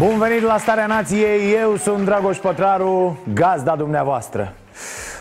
Bun 0.00 0.18
venit 0.18 0.42
la 0.42 0.58
Starea 0.58 0.86
Nației, 0.86 1.52
eu 1.52 1.76
sunt 1.76 2.04
Dragoș 2.04 2.36
Pătraru, 2.36 3.18
gazda 3.34 3.76
dumneavoastră 3.76 4.52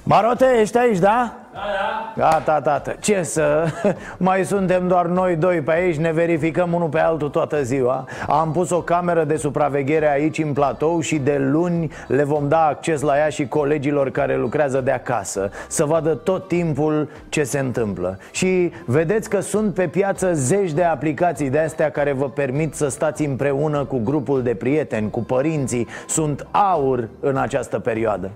Marote, 0.03 0.45
ești 0.59 0.77
aici, 0.77 0.97
da? 0.97 1.33
Da, 1.53 1.59
da. 1.59 2.21
Gata, 2.21 2.61
tată, 2.61 2.95
ce 2.99 3.23
să... 3.23 3.65
Mai 4.17 4.45
suntem 4.45 4.87
doar 4.87 5.05
noi 5.05 5.35
doi 5.35 5.61
pe 5.61 5.71
aici, 5.71 5.95
ne 5.95 6.11
verificăm 6.11 6.73
unul 6.73 6.87
pe 6.87 6.99
altul 6.99 7.29
toată 7.29 7.63
ziua. 7.63 8.05
Am 8.27 8.51
pus 8.51 8.69
o 8.69 8.81
cameră 8.81 9.23
de 9.23 9.35
supraveghere 9.35 10.11
aici 10.11 10.37
în 10.37 10.53
platou 10.53 10.99
și 10.99 11.17
de 11.17 11.37
luni 11.37 11.91
le 12.07 12.23
vom 12.23 12.47
da 12.47 12.65
acces 12.65 13.01
la 13.01 13.17
ea 13.17 13.29
și 13.29 13.47
colegilor 13.47 14.09
care 14.09 14.37
lucrează 14.37 14.81
de 14.81 14.91
acasă 14.91 15.51
Să 15.67 15.85
vadă 15.85 16.15
tot 16.15 16.47
timpul 16.47 17.09
ce 17.29 17.43
se 17.43 17.59
întâmplă. 17.59 18.17
Și 18.31 18.71
vedeți 18.85 19.29
că 19.29 19.39
sunt 19.39 19.73
pe 19.73 19.87
piață 19.87 20.33
zeci 20.33 20.71
de 20.71 20.83
aplicații 20.83 21.49
de 21.49 21.59
astea 21.59 21.91
care 21.91 22.11
vă 22.11 22.29
permit 22.29 22.75
să 22.75 22.89
stați 22.89 23.25
împreună 23.25 23.85
cu 23.85 24.01
grupul 24.03 24.43
de 24.43 24.53
prieteni, 24.55 25.09
cu 25.09 25.19
părinții. 25.19 25.87
Sunt 26.07 26.47
aur 26.51 27.07
în 27.19 27.37
această 27.37 27.79
perioadă. 27.79 28.29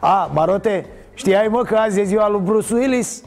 A, 0.00 0.30
Marote, 0.34 0.86
știai 1.18 1.48
mă 1.48 1.62
că 1.62 1.76
azi 1.76 2.00
e 2.00 2.04
ziua 2.04 2.28
lui 2.28 2.40
Bruce 2.44 2.74
Willis? 2.74 3.22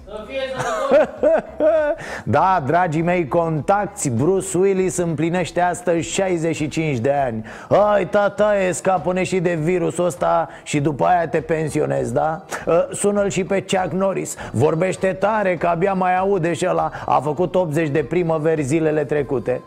da, 2.24 2.64
dragii 2.66 3.02
mei 3.02 3.28
contacti, 3.28 4.10
Bruce 4.10 4.58
Willis 4.58 4.98
împlinește 4.98 5.62
astăzi 5.62 6.10
65 6.10 6.98
de 6.98 7.12
ani. 7.12 7.46
Ai, 7.70 8.08
tata, 8.08 8.58
e 8.58 8.72
scapă 8.72 9.22
și 9.22 9.40
de 9.40 9.54
virusul 9.54 10.06
ăsta 10.06 10.50
și 10.64 10.80
după 10.80 11.06
aia 11.06 11.28
te 11.28 11.42
pensionezi, 11.42 12.14
da? 12.14 12.46
Ă, 12.68 12.88
sună-l 12.92 13.30
și 13.30 13.44
pe 13.44 13.66
Chuck 13.72 13.92
Norris. 13.92 14.36
Vorbește 14.52 15.14
tare 15.14 15.56
că 15.56 15.68
abia 15.68 15.94
mai 15.94 16.18
aude 16.18 16.54
și 16.54 16.68
ăla. 16.70 16.92
A 17.06 17.20
făcut 17.20 17.56
80 17.56 17.90
de 17.90 18.04
primăveri 18.04 18.62
zilele 18.62 19.04
trecute 19.04 19.62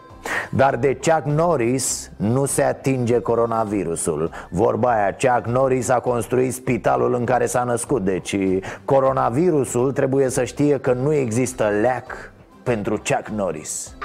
dar 0.50 0.76
de 0.76 0.94
Chuck 0.94 1.22
Norris 1.24 2.10
nu 2.16 2.44
se 2.44 2.62
atinge 2.62 3.18
coronavirusul. 3.18 4.30
Vorba 4.50 4.90
aia, 4.90 5.16
Chuck 5.18 5.46
Norris 5.46 5.88
a 5.88 6.00
construit 6.00 6.54
spitalul 6.54 7.14
în 7.14 7.24
care 7.24 7.46
s-a 7.46 7.62
născut 7.64 8.04
Deci 8.04 8.36
coronavirusul 8.84 9.92
trebuie 9.92 10.28
să 10.28 10.44
știe 10.44 10.78
că 10.78 10.92
nu 10.92 11.12
există 11.12 11.64
leac 11.80 12.32
pentru 12.62 12.94
Chuck 12.94 13.28
Norris 13.28 13.96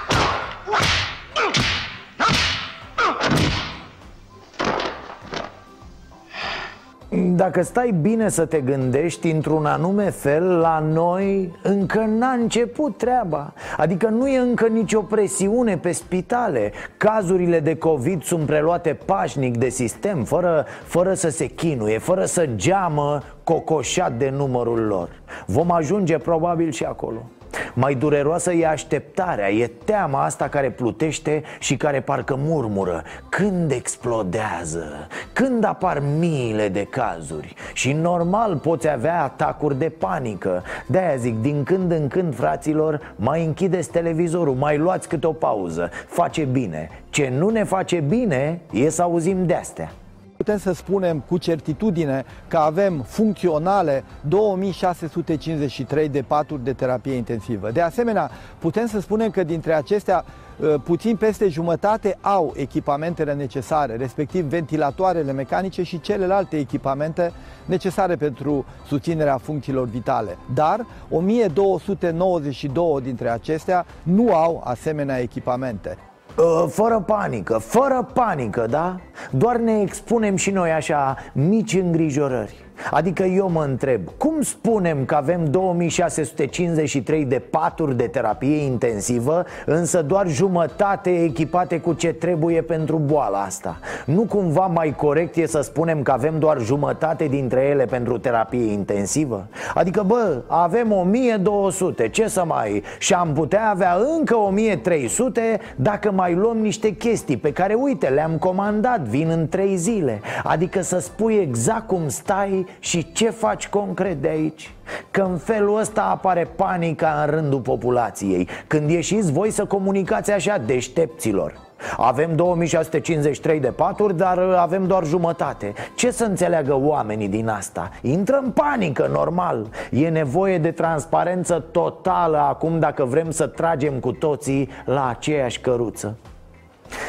Dacă 7.12 7.62
stai 7.62 7.92
bine 8.02 8.30
să 8.30 8.46
te 8.46 8.62
gândești 8.62 9.30
într-un 9.30 9.66
anume 9.66 10.10
fel, 10.10 10.44
la 10.44 10.80
noi 10.80 11.56
încă 11.64 12.00
n-a 12.00 12.32
început 12.32 12.98
treaba. 12.98 13.54
Adică 13.78 14.08
nu 14.08 14.28
e 14.28 14.38
încă 14.38 14.68
nicio 14.68 15.02
presiune 15.02 15.78
pe 15.78 15.92
spitale. 15.92 16.72
Cazurile 16.98 17.60
de 17.60 17.76
COVID 17.76 18.24
sunt 18.24 18.46
preluate 18.46 18.98
pașnic 19.06 19.58
de 19.58 19.70
sistem, 19.70 20.24
fără, 20.24 20.66
fără 20.84 21.14
să 21.14 21.30
se 21.30 21.46
chinuie, 21.46 21.98
fără 21.98 22.26
să 22.26 22.50
geamă 22.56 23.22
cocoșat 23.44 24.18
de 24.18 24.30
numărul 24.30 24.80
lor. 24.80 25.10
Vom 25.46 25.72
ajunge 25.72 26.18
probabil 26.18 26.72
și 26.72 26.84
acolo 26.84 27.26
mai 27.74 27.96
dureroasă 27.96 28.52
e 28.52 28.68
așteptarea, 28.68 29.52
e 29.52 29.72
teama 29.86 30.24
asta 30.24 30.48
care 30.48 30.70
plutește 30.70 31.44
și 31.60 31.78
care 31.78 32.02
parcă 32.02 32.36
murmură. 32.38 33.04
Când 33.30 33.72
explodează? 33.72 35.08
Când 35.34 35.64
apar 35.64 36.02
miile 36.20 36.68
de 36.68 36.84
cazuri? 36.84 37.56
Și 37.74 37.92
normal 37.92 38.56
poți 38.56 38.90
avea 38.90 39.24
atacuri 39.24 39.78
de 39.78 39.90
panică. 39.90 40.64
De-aia 40.88 41.16
zic, 41.16 41.42
din 41.42 41.64
când 41.64 41.92
în 41.92 42.08
când, 42.08 42.36
fraților, 42.36 43.14
mai 43.16 43.46
închideți 43.46 43.90
televizorul, 43.90 44.54
mai 44.54 44.78
luați 44.78 45.08
câte 45.08 45.28
o 45.28 45.32
pauză. 45.32 45.90
Face 46.08 46.44
bine. 46.44 46.90
Ce 47.10 47.34
nu 47.38 47.50
ne 47.50 47.64
face 47.64 48.00
bine 48.00 48.60
e 48.72 48.90
să 48.90 49.02
auzim 49.02 49.46
de-astea 49.46 49.92
Putem 50.40 50.58
să 50.58 50.72
spunem 50.72 51.20
cu 51.20 51.38
certitudine 51.38 52.26
că 52.48 52.58
avem 52.58 53.02
funcționale 53.02 54.04
2653 54.28 56.10
de 56.10 56.22
paturi 56.22 56.64
de 56.64 56.74
terapie 56.74 57.14
intensivă. 57.14 57.72
De 57.72 57.82
asemenea, 57.82 58.32
putem 58.60 58.88
să 58.88 59.00
spunem 59.00 59.30
că 59.30 59.44
dintre 59.44 59.74
acestea 59.74 60.26
ă, 60.62 60.78
puțin 60.78 61.16
peste 61.16 61.48
jumătate 61.48 62.18
au 62.22 62.54
echipamentele 62.56 63.34
necesare, 63.34 63.96
respectiv 63.96 64.46
ventilatoarele 64.46 65.32
mecanice 65.32 65.84
și 65.84 66.00
celelalte 66.00 66.58
echipamente 66.58 67.32
necesare 67.66 68.16
pentru 68.16 68.66
susținerea 68.88 69.38
funcțiilor 69.38 69.88
vitale. 69.88 70.38
Dar 70.54 70.86
1292 71.10 73.02
dintre 73.02 73.30
acestea 73.30 73.86
nu 74.04 74.34
au 74.34 74.62
asemenea 74.66 75.20
echipamente. 75.20 75.98
Ă, 76.38 76.68
fără 76.68 77.04
panică, 77.06 77.58
fără 77.58 78.08
panică, 78.14 78.66
da? 78.70 79.00
Doar 79.32 79.58
ne 79.58 79.82
expunem 79.82 80.36
și 80.36 80.52
noi 80.52 80.72
așa 80.72 81.16
mici 81.34 81.74
îngrijorări 81.74 82.66
Adică 82.92 83.24
eu 83.24 83.50
mă 83.50 83.64
întreb, 83.64 84.02
cum 84.18 84.42
spunem 84.42 85.06
că 85.06 85.16
avem 85.16 85.46
2653 85.46 87.26
de 87.26 87.40
paturi 87.40 87.98
de 87.98 88.08
terapie 88.08 88.64
intensivă 88.64 89.46
Însă 89.66 90.02
doar 90.02 90.28
jumătate 90.28 91.24
echipate 91.24 91.80
cu 91.80 91.94
ce 91.94 92.14
trebuie 92.14 92.62
pentru 92.62 92.98
boala 92.98 93.42
asta? 93.42 93.80
Nu 94.06 94.22
cumva 94.22 94.66
mai 94.66 94.94
corect 94.98 95.36
e 95.36 95.46
să 95.46 95.62
spunem 95.62 96.02
că 96.02 96.12
avem 96.12 96.40
doar 96.40 96.62
jumătate 96.62 97.26
dintre 97.26 97.62
ele 97.62 97.86
pentru 97.86 98.18
terapie 98.18 98.72
intensivă? 98.72 99.48
Adică 99.74 100.04
bă, 100.08 100.42
avem 100.48 100.92
1200, 100.92 102.10
ce 102.10 102.28
să 102.28 102.44
mai... 102.46 102.84
Și 102.98 103.14
am 103.14 103.34
putea 103.34 103.70
avea 103.70 103.98
încă 104.18 104.36
1300 104.36 105.60
dacă 105.76 106.12
mai 106.12 106.34
luăm 106.34 106.58
niște 106.58 106.90
chestii 106.90 107.38
pe 107.38 107.52
care 107.52 107.74
uite 107.74 108.08
le-am 108.08 108.38
comandat, 108.38 109.00
vin 109.00 109.30
în 109.30 109.48
3 109.48 109.76
zile. 109.76 110.22
Adică 110.44 110.82
să 110.82 111.00
spui 111.00 111.36
exact 111.36 111.88
cum 111.88 112.08
stai 112.08 112.66
și 112.80 113.12
ce 113.12 113.30
faci 113.30 113.68
concret 113.68 114.22
de 114.22 114.28
aici? 114.28 114.74
Că 115.12 115.22
în 115.22 115.38
felul 115.38 115.80
ăsta 115.80 116.02
apare 116.02 116.48
panica 116.56 117.24
în 117.26 117.32
rândul 117.32 117.60
populației. 117.60 118.48
Când 118.68 118.90
ieșiți 118.90 119.32
voi 119.32 119.52
să 119.52 119.66
comunicați 119.66 120.32
așa 120.32 120.58
deștepților. 120.58 121.68
Avem 121.98 122.36
2653 122.36 123.60
de 123.60 123.68
paturi, 123.68 124.18
dar 124.18 124.38
avem 124.40 124.88
doar 124.88 125.06
jumătate. 125.06 125.74
Ce 125.96 126.12
să 126.12 126.24
înțeleagă 126.24 126.80
oamenii 126.80 127.28
din 127.28 127.48
asta? 127.48 127.90
Intră 128.02 128.40
în 128.44 128.52
panică, 128.52 129.10
normal. 129.12 129.68
E 129.92 130.10
nevoie 130.10 130.58
de 130.58 130.72
transparență 130.72 131.66
totală 131.72 132.38
acum 132.38 132.80
dacă 132.80 133.04
vrem 133.04 133.32
să 133.32 133.48
tragem 133.48 133.94
cu 133.94 134.12
toții 134.12 134.70
la 134.86 135.08
aceeași 135.08 135.60
căruță 135.60 136.18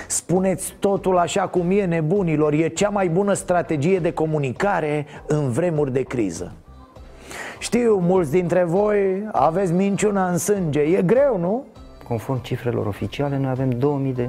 Spuneți 0.07 0.77
totul 0.79 1.19
așa 1.19 1.43
cum 1.43 1.71
e 1.71 1.85
nebunilor 1.85 2.53
E 2.53 2.69
cea 2.69 2.89
mai 2.89 3.09
bună 3.09 3.33
strategie 3.33 3.99
de 3.99 4.13
comunicare 4.13 5.07
în 5.27 5.51
vremuri 5.51 5.93
de 5.93 6.03
criză 6.03 6.53
Știu, 7.59 7.97
mulți 7.97 8.31
dintre 8.31 8.65
voi 8.65 9.29
aveți 9.33 9.73
minciuna 9.73 10.29
în 10.29 10.39
sânge 10.39 10.81
E 10.81 11.03
greu, 11.03 11.39
nu? 11.39 11.67
Conform 12.09 12.43
cifrelor 12.43 12.87
oficiale, 12.87 13.39
noi 13.39 13.51
avem 13.51 13.71
2000 13.71 14.13
de 14.13 14.29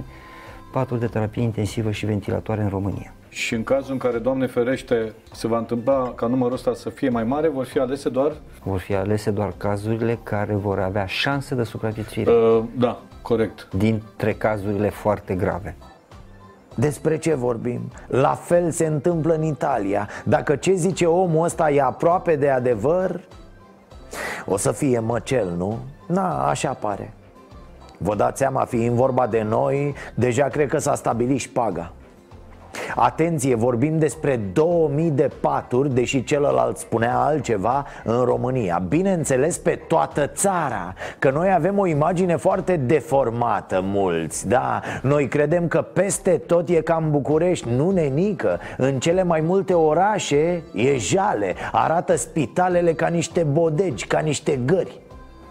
paturi 0.72 1.00
de 1.00 1.06
terapie 1.06 1.42
intensivă 1.42 1.92
și 1.92 2.06
ventilatoare 2.06 2.62
în 2.62 2.70
România. 2.70 3.14
Și 3.30 3.54
în 3.54 3.64
cazul 3.64 3.92
în 3.92 3.98
care, 3.98 4.18
Doamne 4.18 4.46
ferește, 4.46 5.14
se 5.32 5.48
va 5.48 5.58
întâmpla 5.58 6.14
ca 6.16 6.28
numărul 6.28 6.54
ăsta 6.54 6.74
să 6.74 6.90
fie 6.90 7.10
mai 7.10 7.24
mare, 7.24 7.48
vor 7.48 7.66
fi 7.66 7.80
alese 7.80 8.10
doar? 8.10 8.32
Vor 8.64 8.80
fi 8.80 8.94
alese 8.94 9.32
doar 9.32 9.54
cazurile 9.58 10.20
care 10.24 10.54
vor 10.54 10.80
avea 10.80 11.06
șanse 11.06 11.56
de 11.56 11.64
supraviețuire. 11.64 12.32
Uh, 12.32 12.64
da, 12.78 13.02
corect. 13.22 13.68
Dintre 13.74 14.34
cazurile 14.34 14.90
foarte 14.90 15.34
grave. 15.36 15.76
Despre 16.76 17.18
ce 17.18 17.34
vorbim? 17.34 17.82
La 18.08 18.34
fel 18.34 18.72
se 18.72 18.86
întâmplă 18.86 19.34
în 19.34 19.44
Italia 19.44 20.10
Dacă 20.24 20.56
ce 20.56 20.74
zice 20.74 21.06
omul 21.06 21.46
ăsta 21.46 21.72
e 21.72 21.82
aproape 21.82 22.36
de 22.36 22.50
adevăr 22.50 23.20
O 24.46 24.58
să 24.58 24.72
fie 24.72 25.00
măcel, 25.00 25.54
nu? 25.58 25.78
Na, 26.08 26.48
așa 26.48 26.74
pare 26.74 27.14
Vă 27.98 28.16
dați 28.16 28.38
seama, 28.38 28.66
fiind 28.66 28.96
vorba 28.96 29.28
de 29.28 29.42
noi 29.42 29.96
Deja 30.16 30.48
cred 30.48 30.70
că 30.70 30.78
s-a 30.78 30.96
stabilit 30.96 31.40
șpaga 31.40 31.92
Atenție, 32.96 33.56
vorbim 33.56 34.00
despre 34.00 34.40
2000 34.54 35.10
de 35.10 35.30
paturi, 35.40 35.94
deși 35.94 36.24
celălalt 36.24 36.78
spunea 36.78 37.18
altceva 37.18 37.86
în 38.04 38.24
România. 38.24 38.84
Bineînțeles 38.88 39.58
pe 39.58 39.80
toată 39.88 40.28
țara, 40.28 40.94
că 41.20 41.30
noi 41.30 41.54
avem 41.54 41.80
o 41.80 41.86
imagine 41.86 42.36
foarte 42.36 42.76
deformată 42.76 43.82
mulți 43.84 44.48
Da, 44.48 44.82
noi 45.02 45.28
credem 45.28 45.68
că 45.68 45.82
peste 45.82 46.32
tot 46.32 46.70
e 46.70 46.82
ca 46.82 47.00
în 47.04 47.12
București, 47.12 47.68
nu 47.70 47.92
nenică. 47.92 48.60
În 48.78 49.00
cele 49.00 49.24
mai 49.24 49.42
multe 49.42 49.74
orașe 49.74 50.64
e 50.74 50.98
jale, 50.98 51.56
arată 51.72 52.16
spitalele 52.16 52.94
ca 52.94 53.08
niște 53.08 53.44
bodegi, 53.44 54.08
ca 54.08 54.20
niște 54.20 54.60
gări 54.66 55.00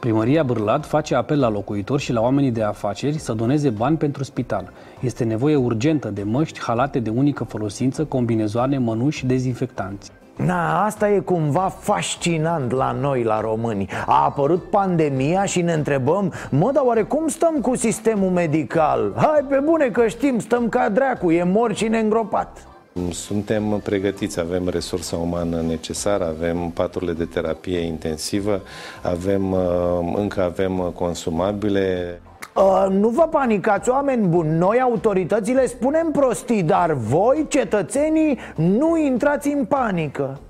Primăria 0.00 0.42
Bârlad 0.42 0.84
face 0.84 1.14
apel 1.14 1.40
la 1.40 1.48
locuitori 1.48 2.02
și 2.02 2.12
la 2.12 2.20
oamenii 2.20 2.50
de 2.50 2.62
afaceri 2.62 3.18
să 3.18 3.32
doneze 3.32 3.70
bani 3.70 3.96
pentru 3.96 4.24
spital. 4.24 4.72
Este 5.00 5.24
nevoie 5.24 5.56
urgentă 5.56 6.08
de 6.08 6.22
măști, 6.22 6.60
halate 6.60 6.98
de 6.98 7.10
unică 7.10 7.44
folosință, 7.44 8.04
combinezoane, 8.04 8.78
mănuși 8.78 9.18
și 9.18 9.26
dezinfectanți. 9.26 10.10
Na, 10.36 10.84
asta 10.84 11.10
e 11.10 11.18
cumva 11.18 11.68
fascinant 11.68 12.70
la 12.70 12.92
noi, 12.92 13.22
la 13.22 13.40
români 13.40 13.88
A 14.06 14.24
apărut 14.24 14.62
pandemia 14.70 15.44
și 15.44 15.62
ne 15.62 15.72
întrebăm 15.72 16.32
Mă, 16.50 16.70
dar 16.72 16.82
oare 16.86 17.02
cum 17.02 17.28
stăm 17.28 17.54
cu 17.60 17.76
sistemul 17.76 18.30
medical? 18.30 19.12
Hai 19.16 19.44
pe 19.48 19.60
bune 19.64 19.88
că 19.88 20.06
știm, 20.06 20.38
stăm 20.38 20.68
ca 20.68 20.88
dracu, 20.88 21.30
e 21.30 21.42
mor 21.42 21.74
și 21.74 21.88
neîngropat 21.88 22.69
suntem 23.10 23.80
pregătiți, 23.84 24.40
avem 24.40 24.68
resursa 24.68 25.16
umană 25.16 25.60
necesară, 25.60 26.26
avem 26.26 26.70
paturile 26.70 27.12
de 27.12 27.24
terapie 27.24 27.78
intensivă, 27.78 28.62
avem, 29.02 29.52
uh, 29.52 30.14
încă 30.14 30.42
avem 30.42 30.92
consumabile. 30.94 32.20
Uh, 32.54 32.86
nu 32.90 33.08
vă 33.08 33.28
panicați, 33.30 33.90
oameni 33.90 34.26
buni 34.26 34.58
Noi, 34.58 34.80
autoritățile, 34.80 35.66
spunem 35.66 36.10
prostii 36.10 36.62
Dar 36.62 36.92
voi, 36.92 37.46
cetățenii, 37.48 38.38
nu 38.54 38.96
intrați 38.96 39.48
în 39.48 39.64
panică 39.64 40.40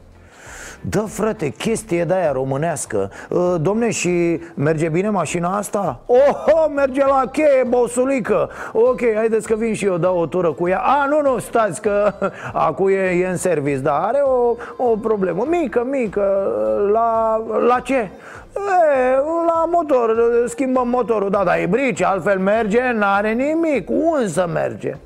Dă 0.89 1.01
frate, 1.01 1.49
chestie 1.49 2.05
de 2.05 2.15
aia 2.15 2.33
românească 2.33 3.11
uh, 3.29 3.55
Domne, 3.61 3.91
și 3.91 4.41
merge 4.55 4.89
bine 4.89 5.09
mașina 5.09 5.57
asta? 5.57 6.01
Oh, 6.07 6.67
merge 6.75 7.05
la 7.07 7.23
cheie, 7.33 7.65
bosulică 7.69 8.51
Ok, 8.73 9.01
haideți 9.15 9.47
că 9.47 9.55
vin 9.55 9.75
și 9.75 9.85
eu, 9.85 9.97
dau 9.97 10.19
o 10.19 10.27
tură 10.27 10.53
cu 10.53 10.69
ea 10.69 10.79
A, 10.79 11.07
nu, 11.07 11.31
nu, 11.31 11.39
stați 11.39 11.81
că 11.81 12.13
acu 12.53 12.89
e, 12.89 13.23
e 13.23 13.27
în 13.29 13.37
service 13.37 13.79
Dar 13.79 14.01
are 14.03 14.19
o, 14.19 14.57
o 14.77 14.97
problemă 14.97 15.47
mică, 15.49 15.87
mică 15.91 16.53
La, 16.93 17.43
la 17.67 17.81
ce? 17.81 18.11
E, 18.55 19.17
la 19.47 19.69
motor, 19.71 20.17
schimbăm 20.47 20.89
motorul 20.89 21.31
Da, 21.31 21.45
dar 21.45 21.59
e 21.59 21.67
brici, 21.67 22.03
altfel 22.03 22.39
merge, 22.39 22.93
n-are 22.93 23.33
nimic 23.33 23.91
Unde 23.91 24.29
să 24.29 24.49
merge? 24.53 24.97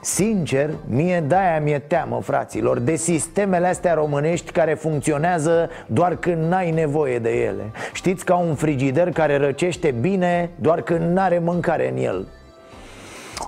Sincer, 0.00 0.70
mie 0.88 1.24
de-aia 1.26 1.60
mi-e 1.60 1.78
teamă, 1.78 2.20
fraților 2.22 2.78
De 2.78 2.96
sistemele 2.96 3.66
astea 3.66 3.94
românești 3.94 4.50
care 4.50 4.74
funcționează 4.74 5.70
doar 5.86 6.16
când 6.16 6.48
n-ai 6.48 6.70
nevoie 6.70 7.18
de 7.18 7.30
ele. 7.30 7.70
Știți 7.92 8.24
ca 8.24 8.36
un 8.36 8.54
frigider 8.54 9.10
care 9.10 9.36
răcește 9.36 9.94
bine 10.00 10.50
doar 10.54 10.80
când 10.80 11.12
n-are 11.12 11.38
mâncare 11.38 11.90
în 11.90 11.96
el. 11.96 12.26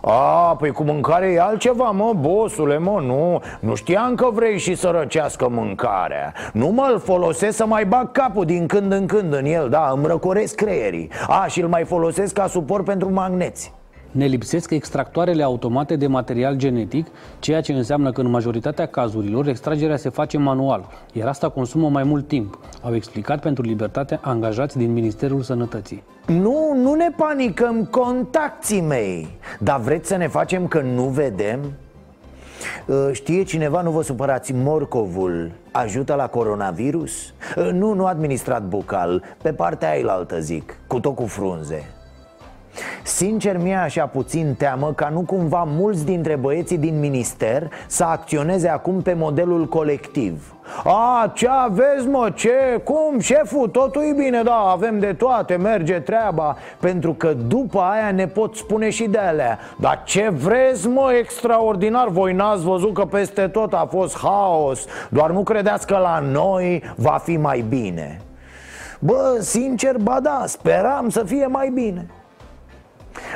A, 0.03 0.57
păi 0.59 0.71
cu 0.71 0.83
mâncare 0.83 1.27
e 1.27 1.41
altceva, 1.41 1.91
mă, 1.91 2.13
bosule, 2.17 2.79
mă, 2.79 3.01
nu. 3.01 3.43
Nu 3.61 3.75
știam 3.75 4.15
că 4.15 4.29
vrei 4.33 4.59
și 4.59 4.75
să 4.75 4.89
răcească 4.99 5.49
mâncarea. 5.49 6.33
Nu 6.53 6.67
mă-l 6.67 6.99
folosesc 6.99 7.57
să 7.57 7.67
mai 7.67 7.85
bag 7.85 8.13
capul 8.13 8.45
din 8.45 8.67
când 8.67 8.93
în 8.93 9.07
când 9.07 9.33
în 9.33 9.45
el, 9.45 9.69
da, 9.69 9.91
îmi 9.95 10.07
răcoresc 10.07 10.55
creierii. 10.55 11.11
A, 11.29 11.47
și 11.47 11.61
îl 11.61 11.69
mai 11.69 11.85
folosesc 11.85 12.35
ca 12.35 12.47
suport 12.47 12.85
pentru 12.85 13.13
magneți 13.13 13.73
ne 14.11 14.27
lipsesc 14.27 14.71
extractoarele 14.71 15.43
automate 15.43 15.97
de 15.97 16.07
material 16.07 16.55
genetic, 16.55 17.07
ceea 17.39 17.61
ce 17.61 17.73
înseamnă 17.73 18.13
că 18.13 18.21
în 18.21 18.31
majoritatea 18.31 18.87
cazurilor 18.87 19.49
extragerea 19.49 19.97
se 19.97 20.09
face 20.09 20.39
manual, 20.39 20.89
iar 21.13 21.29
asta 21.29 21.49
consumă 21.49 21.89
mai 21.89 22.03
mult 22.03 22.29
timp, 22.29 22.59
au 22.83 22.95
explicat 22.95 23.41
pentru 23.41 23.63
libertate 23.63 24.19
angajați 24.23 24.77
din 24.77 24.93
Ministerul 24.93 25.43
Sănătății. 25.43 26.03
Nu, 26.27 26.75
nu 26.83 26.95
ne 26.95 27.11
panicăm, 27.17 27.85
contacții 27.85 28.81
mei 28.81 29.29
Dar 29.59 29.81
vreți 29.81 30.09
să 30.09 30.17
ne 30.17 30.29
facem 30.29 30.67
că 30.67 30.81
nu 30.81 31.03
vedem? 31.03 31.61
Ă, 32.89 33.13
știe 33.13 33.43
cineva, 33.43 33.83
nu 33.83 33.91
vă 33.91 34.03
supărați, 34.03 34.53
morcovul 34.53 35.51
ajută 35.71 36.15
la 36.15 36.27
coronavirus? 36.27 37.33
Ă, 37.57 37.71
nu, 37.71 37.93
nu 37.93 38.07
administrat 38.07 38.63
bucal, 38.63 39.23
pe 39.43 39.53
partea 39.53 39.91
aia 39.91 40.13
altă 40.13 40.41
zic, 40.41 40.77
cu 40.87 41.01
tot 41.01 41.15
cu 41.15 41.27
frunze 41.27 42.00
Sincer, 43.03 43.57
mi-e 43.57 43.77
așa 43.77 44.07
puțin 44.07 44.55
teamă 44.59 44.93
ca 44.93 45.09
nu 45.09 45.21
cumva 45.21 45.65
mulți 45.67 46.05
dintre 46.05 46.37
băieții 46.37 46.79
din 46.79 46.99
minister 46.99 47.71
să 47.87 48.05
acționeze 48.05 48.69
acum 48.69 49.03
pe 49.03 49.13
modelul 49.13 49.67
colectiv. 49.67 50.55
A, 50.85 51.31
ce 51.35 51.49
aveți 51.49 52.07
mă, 52.07 52.31
ce, 52.35 52.81
cum, 52.85 53.19
șeful, 53.21 53.69
totul 53.69 54.03
e 54.03 54.23
bine, 54.23 54.43
da, 54.43 54.55
avem 54.55 54.99
de 54.99 55.13
toate, 55.13 55.57
merge 55.57 55.99
treaba. 55.99 56.57
Pentru 56.81 57.13
că 57.13 57.35
după 57.47 57.81
aia 57.81 58.11
ne 58.11 58.27
pot 58.27 58.57
spune 58.57 58.91
și 58.91 59.09
de 59.09 59.19
alea. 59.19 59.59
Dar 59.77 60.03
ce 60.05 60.29
vreți 60.29 60.89
mă, 60.89 61.13
extraordinar, 61.19 62.09
voi 62.09 62.33
n-ați 62.33 62.65
văzut 62.65 62.95
că 62.95 63.05
peste 63.05 63.49
tot 63.49 63.73
a 63.73 63.89
fost 63.91 64.19
haos. 64.19 64.85
Doar 65.09 65.31
nu 65.31 65.43
credeți 65.43 65.87
că 65.87 65.97
la 65.97 66.19
noi 66.19 66.83
va 66.97 67.21
fi 67.25 67.37
mai 67.37 67.65
bine. 67.69 68.21
Bă, 68.99 69.39
sincer, 69.41 69.97
ba 70.03 70.21
da, 70.23 70.43
speram 70.47 71.09
să 71.09 71.25
fie 71.25 71.47
mai 71.47 71.71
bine 71.75 72.07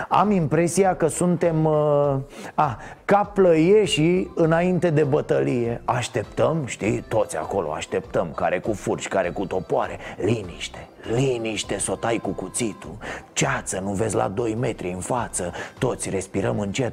am 0.08 0.30
impresia 0.30 0.96
că 0.96 1.06
suntem 1.06 1.64
uh, 1.64 2.16
a, 2.54 2.78
ca 3.04 3.24
plăieșii 3.34 4.32
înainte 4.34 4.90
de 4.90 5.02
bătălie. 5.02 5.82
Așteptăm, 5.84 6.66
știi, 6.66 7.04
toți 7.08 7.36
acolo 7.36 7.72
așteptăm 7.72 8.32
Care 8.34 8.58
cu 8.58 8.72
furci, 8.72 9.08
care 9.08 9.30
cu 9.30 9.46
topoare. 9.46 9.98
Liniște, 10.16 10.88
liniște, 11.14 11.78
să 11.78 11.90
o 11.90 11.94
tai 11.94 12.18
cu 12.22 12.30
cuțitul. 12.30 12.96
Ceață, 13.32 13.80
nu 13.80 13.90
vezi 13.90 14.14
la 14.14 14.28
2 14.28 14.54
metri 14.54 14.90
în 14.90 15.00
față 15.00 15.52
Toți 15.78 16.10
respirăm 16.10 16.60
încet. 16.60 16.92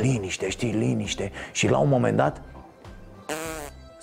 Liniște, 0.00 0.48
știi, 0.48 0.72
liniște. 0.72 1.32
Și 1.52 1.68
la 1.68 1.78
un 1.78 1.88
moment 1.88 2.16
dat 2.16 2.40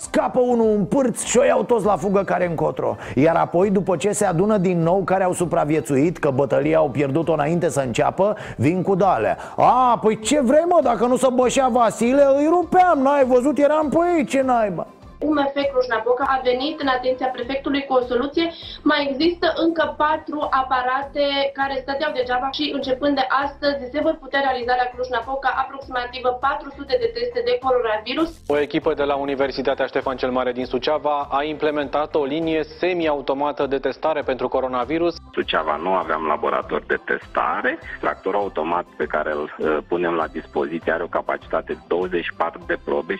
Scapă 0.02 0.40
unul 0.40 0.74
în 0.76 0.84
pârț 0.84 1.22
și 1.22 1.38
o 1.38 1.44
iau 1.44 1.62
toți 1.62 1.84
la 1.84 1.96
fugă 1.96 2.22
care 2.22 2.46
încotro. 2.48 2.96
Iar 3.14 3.36
apoi, 3.36 3.70
după 3.70 3.96
ce 3.96 4.12
se 4.12 4.24
adună 4.24 4.56
din 4.56 4.82
nou 4.82 5.02
care 5.04 5.24
au 5.24 5.32
supraviețuit 5.32 6.18
Că 6.18 6.30
bătălia 6.30 6.78
au 6.78 6.88
pierdut-o 6.88 7.32
înainte 7.32 7.68
să 7.68 7.80
înceapă 7.80 8.36
Vin 8.56 8.82
cu 8.82 8.94
dale. 8.94 9.36
A, 9.56 9.98
păi 10.02 10.18
ce 10.18 10.40
vrei 10.40 10.64
mă, 10.68 10.80
dacă 10.82 11.06
nu 11.06 11.16
se 11.16 11.26
bășea 11.34 11.68
Vasile 11.68 12.22
Îi 12.36 12.46
rupeam, 12.50 12.98
n-ai 12.98 13.24
văzut, 13.24 13.58
eram 13.58 13.88
pe 13.88 13.96
ei, 14.16 14.24
ce 14.24 14.42
naiba 14.42 14.86
UMF 15.28 15.54
Cluj-Napoca 15.70 16.24
a 16.34 16.40
venit 16.50 16.80
în 16.80 16.88
atenția 16.96 17.28
prefectului 17.36 17.84
cu 17.84 17.92
o 17.94 18.02
soluție. 18.10 18.46
Mai 18.82 19.00
există 19.10 19.46
încă 19.64 19.94
patru 19.96 20.38
aparate 20.62 21.24
care 21.52 21.74
stăteau 21.82 22.12
degeaba 22.12 22.48
și 22.50 22.70
începând 22.74 23.14
de 23.14 23.26
astăzi 23.44 23.90
se 23.92 24.00
vor 24.06 24.16
putea 24.20 24.40
realiza 24.40 24.74
la 24.82 24.86
Cluj-Napoca 24.92 25.50
aproximativ 25.62 26.22
400 26.40 26.96
de 27.02 27.10
teste 27.14 27.40
de 27.44 27.58
coronavirus. 27.66 28.30
O 28.46 28.58
echipă 28.58 28.94
de 28.94 29.02
la 29.02 29.16
Universitatea 29.16 29.86
Ștefan 29.86 30.16
cel 30.16 30.30
Mare 30.30 30.52
din 30.52 30.64
Suceava 30.64 31.28
a 31.30 31.42
implementat 31.42 32.14
o 32.14 32.24
linie 32.24 32.62
semi-automată 32.62 33.66
de 33.66 33.78
testare 33.78 34.22
pentru 34.22 34.48
coronavirus. 34.48 35.14
Suceava 35.32 35.76
nu 35.76 35.92
aveam 36.02 36.22
laborator 36.26 36.82
de 36.86 36.98
testare. 37.04 37.78
Tractorul 38.00 38.40
automat 38.40 38.84
pe 38.96 39.04
care 39.04 39.30
îl 39.32 39.54
uh, 39.58 39.78
punem 39.88 40.12
la 40.12 40.26
dispoziție 40.26 40.92
are 40.92 41.02
o 41.02 41.06
capacitate 41.06 41.72
de 41.72 41.78
24 41.86 42.60
de 42.66 42.76
probe. 42.84 43.14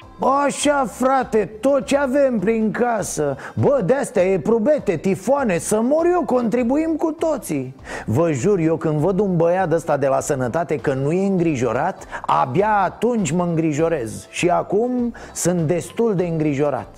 Așa, 0.46 0.84
frate, 0.84 1.58
tot 1.60 1.84
ce 1.90 1.96
avem 1.96 2.38
prin 2.38 2.70
casă? 2.70 3.36
Bă, 3.54 3.82
de-astea 3.84 4.22
e 4.22 4.38
probete, 4.38 4.96
tifoane, 4.96 5.58
să 5.58 5.80
mor 5.80 6.06
eu, 6.12 6.22
contribuim 6.24 6.96
cu 6.96 7.12
toții. 7.12 7.74
Vă 8.06 8.32
jur, 8.32 8.58
eu 8.58 8.76
când 8.76 8.98
văd 8.98 9.18
un 9.18 9.36
băiat 9.36 9.72
ăsta 9.72 9.96
de 9.96 10.06
la 10.06 10.20
sănătate 10.20 10.76
că 10.76 10.94
nu 10.94 11.12
e 11.12 11.26
îngrijorat 11.26 12.04
Abia 12.26 12.80
atunci 12.84 13.30
mă 13.30 13.42
îngrijorez. 13.42 14.26
Și 14.30 14.50
acum 14.50 15.14
sunt 15.32 15.60
destul 15.60 16.14
de 16.14 16.24
îngrijorat. 16.26 16.88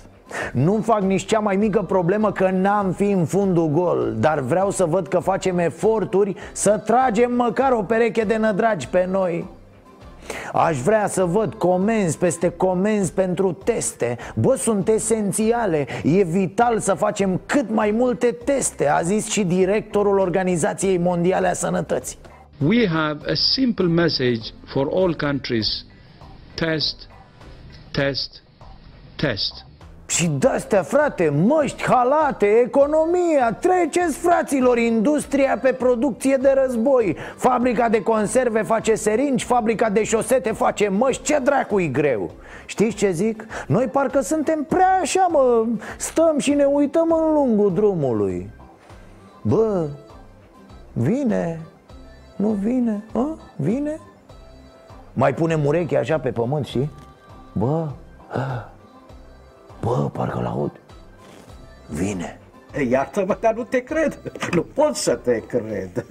Nu-mi 0.51 0.83
fac 0.83 1.01
nici 1.01 1.25
cea 1.25 1.39
mai 1.39 1.55
mică 1.55 1.81
problemă 1.81 2.31
că 2.31 2.49
n-am 2.49 2.91
fi 2.91 3.11
în 3.11 3.25
fundul 3.25 3.69
gol 3.69 4.15
Dar 4.19 4.39
vreau 4.39 4.69
să 4.69 4.85
văd 4.85 5.07
că 5.07 5.19
facem 5.19 5.57
eforturi 5.57 6.35
să 6.51 6.81
tragem 6.85 7.35
măcar 7.35 7.71
o 7.71 7.81
pereche 7.81 8.23
de 8.23 8.37
nădragi 8.37 8.87
pe 8.87 9.07
noi 9.11 9.45
Aș 10.53 10.77
vrea 10.77 11.07
să 11.07 11.23
văd 11.25 11.53
comenzi 11.53 12.17
peste 12.17 12.49
comenzi 12.49 13.13
pentru 13.13 13.51
teste. 13.51 14.17
Bă, 14.35 14.55
sunt 14.55 14.87
esențiale. 14.87 15.87
E 16.03 16.23
vital 16.23 16.79
să 16.79 16.93
facem 16.93 17.41
cât 17.45 17.69
mai 17.69 17.91
multe 17.91 18.37
teste 18.45 18.87
A 18.87 19.01
zis 19.01 19.29
și 19.31 19.43
directorul 19.43 20.19
Organizației 20.19 20.97
Mondiale 20.97 21.47
a 21.47 21.53
Sănătății. 21.53 22.17
We 22.65 22.87
have 22.87 23.19
a 23.31 23.33
simple 23.33 23.85
message 23.85 24.41
for 24.65 24.87
all 24.93 25.15
countries. 25.15 25.85
Test, 26.55 26.95
test, 27.91 28.43
test 29.15 29.65
Și 30.13 30.27
de-astea, 30.27 30.81
frate, 30.81 31.29
măști, 31.29 31.83
halate, 31.83 32.45
economia 32.45 33.53
Treceți, 33.59 34.17
fraților, 34.17 34.77
industria 34.77 35.57
pe 35.61 35.71
producție 35.71 36.35
de 36.35 36.53
război 36.63 37.17
Fabrica 37.35 37.89
de 37.89 38.03
conserve 38.03 38.61
face 38.61 38.95
seringi, 38.95 39.45
fabrica 39.45 39.89
de 39.89 40.03
șosete 40.03 40.51
face 40.51 40.87
măști 40.87 41.23
Ce 41.23 41.39
dracu 41.43 41.79
e 41.79 41.87
greu? 41.87 42.31
Știți 42.65 42.95
ce 42.95 43.11
zic? 43.11 43.45
Noi 43.67 43.85
parcă 43.85 44.21
suntem 44.21 44.65
prea 44.69 44.99
așa, 45.01 45.27
mă 45.31 45.65
Stăm 45.97 46.39
și 46.39 46.53
ne 46.53 46.65
uităm 46.65 47.11
în 47.11 47.33
lungul 47.33 47.73
drumului 47.73 48.49
Bă, 49.41 49.87
vine, 50.93 51.59
nu 52.35 52.47
vine, 52.49 53.03
a? 53.13 53.37
vine? 53.55 53.99
Mai 55.13 55.33
punem 55.33 55.65
urechea 55.65 55.99
așa 55.99 56.19
pe 56.19 56.31
pământ, 56.31 56.65
știi? 56.65 56.91
Bă, 57.53 57.87
bă, 59.83 60.09
parcă 60.13 60.39
l-aud. 60.39 60.71
Vine. 61.87 62.39
Iartă-mă, 62.89 63.37
dar 63.39 63.53
nu 63.53 63.63
te 63.63 63.79
cred. 63.79 64.19
Nu 64.51 64.61
pot 64.61 64.95
să 64.95 65.15
te 65.15 65.39
cred. 65.39 66.05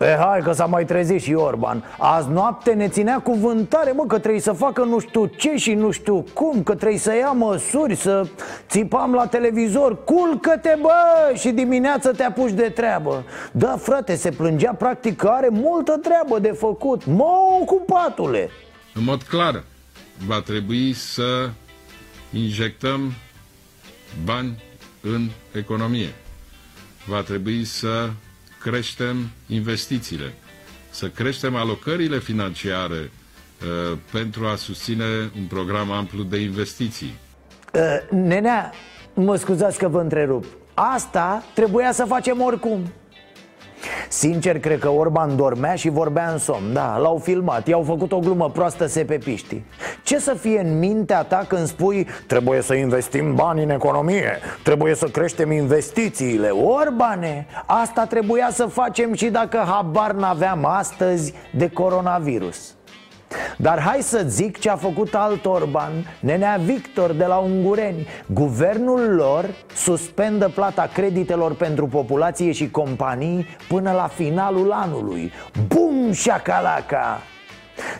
E, 0.00 0.16
hai 0.18 0.40
că 0.40 0.52
s-a 0.52 0.66
mai 0.66 0.84
trezit 0.84 1.22
și 1.22 1.34
Orban. 1.34 1.84
Azi 1.98 2.28
noapte 2.28 2.72
ne 2.72 2.88
ținea 2.88 3.18
cuvântare, 3.18 3.92
mă, 3.92 4.04
că 4.06 4.18
trebuie 4.18 4.40
să 4.40 4.52
facă 4.52 4.84
nu 4.84 4.98
știu 4.98 5.26
ce 5.26 5.56
și 5.56 5.74
nu 5.74 5.90
știu 5.90 6.24
cum 6.34 6.62
Că 6.62 6.74
trebuie 6.74 6.98
să 6.98 7.14
ia 7.14 7.30
măsuri, 7.30 7.94
să 7.94 8.26
țipam 8.68 9.12
la 9.12 9.26
televizor 9.26 10.04
Culcă-te, 10.04 10.76
bă, 10.80 11.34
și 11.34 11.50
dimineața 11.50 12.10
te 12.10 12.22
apuci 12.22 12.52
de 12.52 12.68
treabă. 12.68 13.24
Da, 13.52 13.76
frate, 13.76 14.14
se 14.14 14.30
plângea 14.30 14.72
practic 14.72 15.16
că 15.16 15.28
are 15.28 15.48
multă 15.50 15.92
treabă 15.92 16.38
de 16.38 16.52
făcut. 16.52 17.04
Mă, 17.06 17.32
ocupatule 17.60 18.48
În 18.94 19.04
mod 19.04 19.22
clar, 19.22 19.64
va 20.26 20.40
trebui 20.40 20.92
să 20.92 21.50
injectăm 22.32 23.12
bani 24.24 24.62
în 25.00 25.28
economie. 25.52 26.12
Va 27.06 27.20
trebui 27.20 27.64
să 27.64 28.10
creștem 28.60 29.30
investițiile, 29.46 30.32
să 30.90 31.08
creștem 31.08 31.54
alocările 31.54 32.18
financiare 32.18 33.10
uh, 33.90 33.98
pentru 34.12 34.46
a 34.46 34.56
susține 34.56 35.30
un 35.38 35.44
program 35.48 35.90
amplu 35.90 36.22
de 36.22 36.38
investiții. 36.38 37.14
uh, 37.74 38.10
Nenea, 38.10 38.72
mă 39.14 39.36
scuzați 39.36 39.78
că 39.78 39.88
vă 39.88 40.00
întrerup 40.00 40.44
Asta 40.82 41.42
trebuia 41.54 41.92
să 41.92 42.04
facem 42.04 42.40
oricum 42.40 42.92
Sincer, 44.08 44.60
cred 44.60 44.78
că 44.78 44.88
Orban 44.88 45.36
dormea 45.36 45.74
și 45.74 45.88
vorbea 45.88 46.30
în 46.30 46.38
somn. 46.38 46.72
Da, 46.72 46.96
l-au 46.96 47.18
filmat, 47.18 47.66
i-au 47.66 47.82
făcut 47.82 48.12
o 48.12 48.18
glumă 48.18 48.50
proastă 48.50 48.86
sepepiștii 48.86 49.64
Ce 50.02 50.18
să 50.18 50.34
fie 50.34 50.60
în 50.60 50.78
mintea 50.78 51.22
ta 51.22 51.44
când 51.48 51.66
spui 51.66 52.06
Trebuie 52.26 52.62
să 52.62 52.74
investim 52.74 53.34
bani 53.34 53.62
în 53.62 53.70
economie 53.70 54.38
Trebuie 54.62 54.94
să 54.94 55.06
creștem 55.06 55.50
investițiile. 55.50 56.48
Orbane, 56.48 57.46
asta 57.66 58.06
trebuia 58.06 58.48
să 58.52 58.66
facem 58.66 59.14
și 59.14 59.26
dacă 59.26 59.64
habar 59.66 60.12
n-aveam 60.12 60.64
astăzi 60.64 61.34
de 61.56 61.70
coronavirus 61.70 62.74
dar 63.56 63.80
hai 63.80 63.98
să 64.02 64.24
zic 64.26 64.58
ce 64.58 64.70
a 64.70 64.76
făcut 64.76 65.14
alt 65.14 65.46
Orban, 65.46 65.90
nenea 66.20 66.60
Victor 66.64 67.12
de 67.12 67.24
la 67.24 67.36
Ungureni. 67.36 68.06
Guvernul 68.26 69.14
lor 69.14 69.44
suspendă 69.74 70.48
plata 70.54 70.90
creditelor 70.92 71.54
pentru 71.54 71.86
populație 71.86 72.52
și 72.52 72.70
companii 72.70 73.46
până 73.68 73.92
la 73.92 74.06
finalul 74.06 74.72
anului. 74.72 75.32
Bum, 75.68 76.12
șacalaca! 76.12 77.20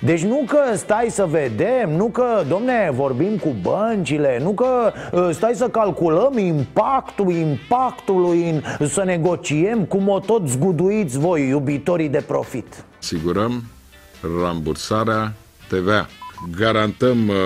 Deci 0.01 0.25
nu 0.25 0.45
că 0.47 0.77
stai 0.77 1.07
să 1.11 1.27
vedem, 1.31 1.91
nu 1.91 2.07
că, 2.07 2.43
domne, 2.49 2.91
vorbim 2.93 3.37
cu 3.37 3.55
băncile 3.63 4.39
Nu 4.43 4.51
că 4.51 4.93
uh, 5.13 5.29
stai 5.33 5.53
să 5.55 5.69
calculăm 5.69 6.39
impactul 6.39 7.33
impactului 7.33 8.63
Să 8.89 9.05
negociem 9.05 9.85
cum 9.85 10.09
o 10.09 10.19
tot 10.19 10.49
zguduiți 10.49 11.19
voi, 11.19 11.49
iubitorii 11.49 12.09
de 12.09 12.21
profit. 12.27 12.85
Asigurăm 12.99 13.63
rambursarea 14.43 15.35
TVA. 15.69 16.09
Garantăm 16.57 17.29
uh, 17.29 17.37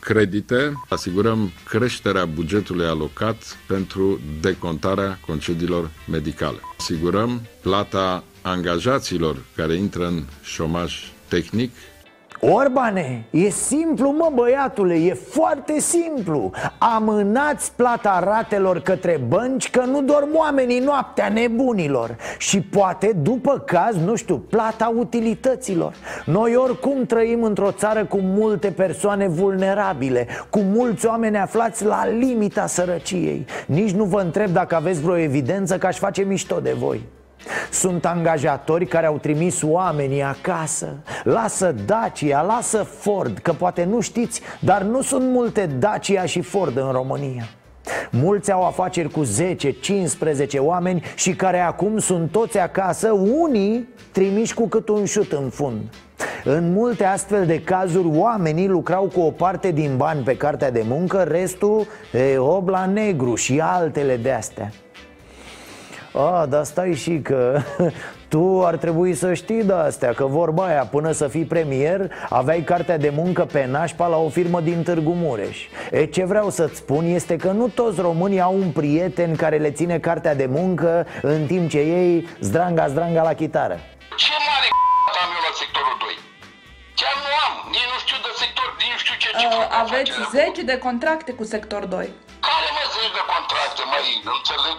credite, 0.00 0.72
asigurăm 0.88 1.50
creșterea 1.68 2.24
bugetului 2.24 2.86
alocat 2.86 3.56
pentru 3.66 4.20
decontarea 4.40 5.18
concediilor 5.26 5.90
medicale. 6.10 6.58
Asigurăm 6.78 7.42
plata 7.60 8.24
angajaților 8.42 9.36
care 9.56 9.74
intră 9.74 10.06
în 10.06 10.24
șomaj 10.42 11.12
tehnic 11.28 11.72
Orbane, 12.40 13.24
e 13.30 13.48
simplu 13.48 14.10
mă 14.10 14.30
băiatule, 14.34 14.94
e 14.94 15.14
foarte 15.14 15.80
simplu. 15.80 16.50
Amânați 16.78 17.72
plata 17.76 18.20
ratelor 18.24 18.80
către 18.80 19.20
bănci 19.28 19.70
că 19.70 19.84
nu 19.84 20.02
dorm 20.02 20.28
oamenii 20.34 20.78
noaptea 20.78 21.28
nebunilor. 21.28 22.16
Și 22.38 22.60
poate 22.60 23.12
după 23.22 23.62
caz, 23.66 23.96
nu 24.04 24.14
știu, 24.14 24.36
plata 24.36 24.92
utilităților. 24.96 25.94
Noi 26.26 26.56
oricum 26.56 27.04
trăim 27.06 27.42
într-o 27.42 27.70
țară 27.70 28.04
cu 28.04 28.18
multe 28.20 28.68
persoane 28.68 29.28
vulnerabile 29.28 30.26
Cu 30.50 30.58
mulți 30.58 31.06
oameni 31.06 31.38
aflați 31.38 31.84
la 31.84 32.08
limita 32.08 32.66
sărăciei. 32.66 33.46
Nici 33.66 33.90
nu 33.90 34.04
vă 34.04 34.20
întreb 34.20 34.50
dacă 34.50 34.74
aveți 34.74 35.00
vreo 35.00 35.16
evidență 35.16 35.78
că 35.78 35.86
aș 35.86 35.98
face 35.98 36.22
mișto 36.22 36.60
de 36.60 36.72
voi 36.78 37.16
sunt 37.70 38.06
angajatori 38.06 38.86
care 38.86 39.06
au 39.06 39.18
trimis 39.18 39.62
oamenii 39.62 40.22
acasă. 40.22 40.94
Lasă 41.24 41.74
Dacia, 41.86 42.42
lasă 42.42 42.82
Ford 42.82 43.38
Că 43.38 43.52
poate 43.52 43.84
nu 43.84 44.00
știți, 44.00 44.40
dar 44.60 44.82
nu 44.82 45.02
sunt 45.02 45.30
multe 45.30 45.66
Dacia 45.66 46.24
și 46.24 46.40
Ford 46.40 46.76
în 46.76 46.90
România. 46.92 47.48
Mulți 48.10 48.52
au 48.52 48.66
afaceri 48.66 49.10
cu 49.10 49.24
10-15 49.24 49.28
oameni 50.58 51.02
și 51.14 51.34
care 51.34 51.60
acum 51.60 51.98
sunt 51.98 52.30
toți 52.30 52.58
acasă 52.58 53.12
Unii 53.12 53.88
trimiși 54.12 54.54
cu 54.54 54.68
cât 54.68 54.88
un 54.88 55.04
șut 55.04 55.32
în 55.32 55.48
fund. 55.50 55.80
În 56.44 56.72
multe 56.72 57.04
astfel 57.04 57.46
de 57.46 57.60
cazuri, 57.60 58.08
oamenii 58.10 58.68
lucrau 58.68 59.10
cu 59.14 59.20
o 59.20 59.30
parte 59.30 59.70
din 59.70 59.96
bani 59.96 60.22
pe 60.22 60.36
cartea 60.36 60.70
de 60.70 60.84
muncă, 60.86 61.22
restul 61.22 61.86
e, 62.12 62.38
ob 62.38 62.68
la 62.68 62.86
negru 62.86 63.34
și 63.34 63.60
altele 63.60 64.16
de 64.16 64.30
astea. 64.30 64.72
A, 66.20 66.46
dar 66.46 66.64
stai 66.64 66.94
și 66.94 67.20
că 67.22 67.60
tu 68.32 68.64
ar 68.66 68.76
trebui 68.76 69.14
să 69.14 69.34
știi 69.34 69.64
de 69.64 69.72
astea 69.72 70.12
Că 70.12 70.24
vorba 70.24 70.64
aia, 70.64 70.84
până 70.86 71.12
să 71.12 71.28
fii 71.28 71.44
premier 71.44 72.12
Aveai 72.28 72.60
cartea 72.60 72.98
de 72.98 73.12
muncă 73.14 73.44
pe 73.44 73.66
nașpa 73.66 74.06
la 74.06 74.16
o 74.16 74.28
firmă 74.28 74.60
din 74.60 74.82
Târgu 74.82 75.12
Mureș. 75.12 75.58
E, 75.90 76.04
ce 76.04 76.24
vreau 76.24 76.50
să-ți 76.50 76.76
spun 76.76 77.04
este 77.04 77.36
că 77.36 77.50
nu 77.50 77.68
toți 77.68 78.00
românii 78.00 78.40
au 78.40 78.54
un 78.54 78.70
prieten 78.70 79.36
care 79.36 79.56
le 79.56 79.70
ține 79.70 79.98
cartea 79.98 80.34
de 80.34 80.46
muncă 80.46 81.06
În 81.22 81.46
timp 81.46 81.70
ce 81.70 81.78
ei 81.78 82.28
zdranga, 82.40 82.86
zdranga 82.88 83.22
la 83.22 83.34
chitară. 83.34 83.76
Ce 84.22 84.32
mare 84.48 84.68
am 85.22 85.28
eu 85.36 85.42
la 85.48 85.52
sectorul 85.62 85.96
2? 86.00 86.08
Chiar 87.00 87.16
nu 87.24 87.32
am, 87.46 87.52
nici 87.74 87.88
nu 87.92 87.98
știu 88.04 88.18
de 88.26 88.32
sector, 88.42 88.68
nici 88.80 88.92
nu 88.94 88.98
știu 89.02 89.16
ce 89.22 89.28
ce 89.38 89.46
Uh, 89.46 89.80
aveți 89.82 90.12
10 90.30 90.62
de 90.70 90.76
contracte 90.86 91.30
cu 91.38 91.44
sector 91.54 91.82
2 91.84 91.96
Care 92.48 92.68
mă 92.76 92.84
zici 92.94 93.12
de 93.18 93.22
contracte, 93.32 93.82
măi, 93.92 94.08
înțeleg, 94.36 94.76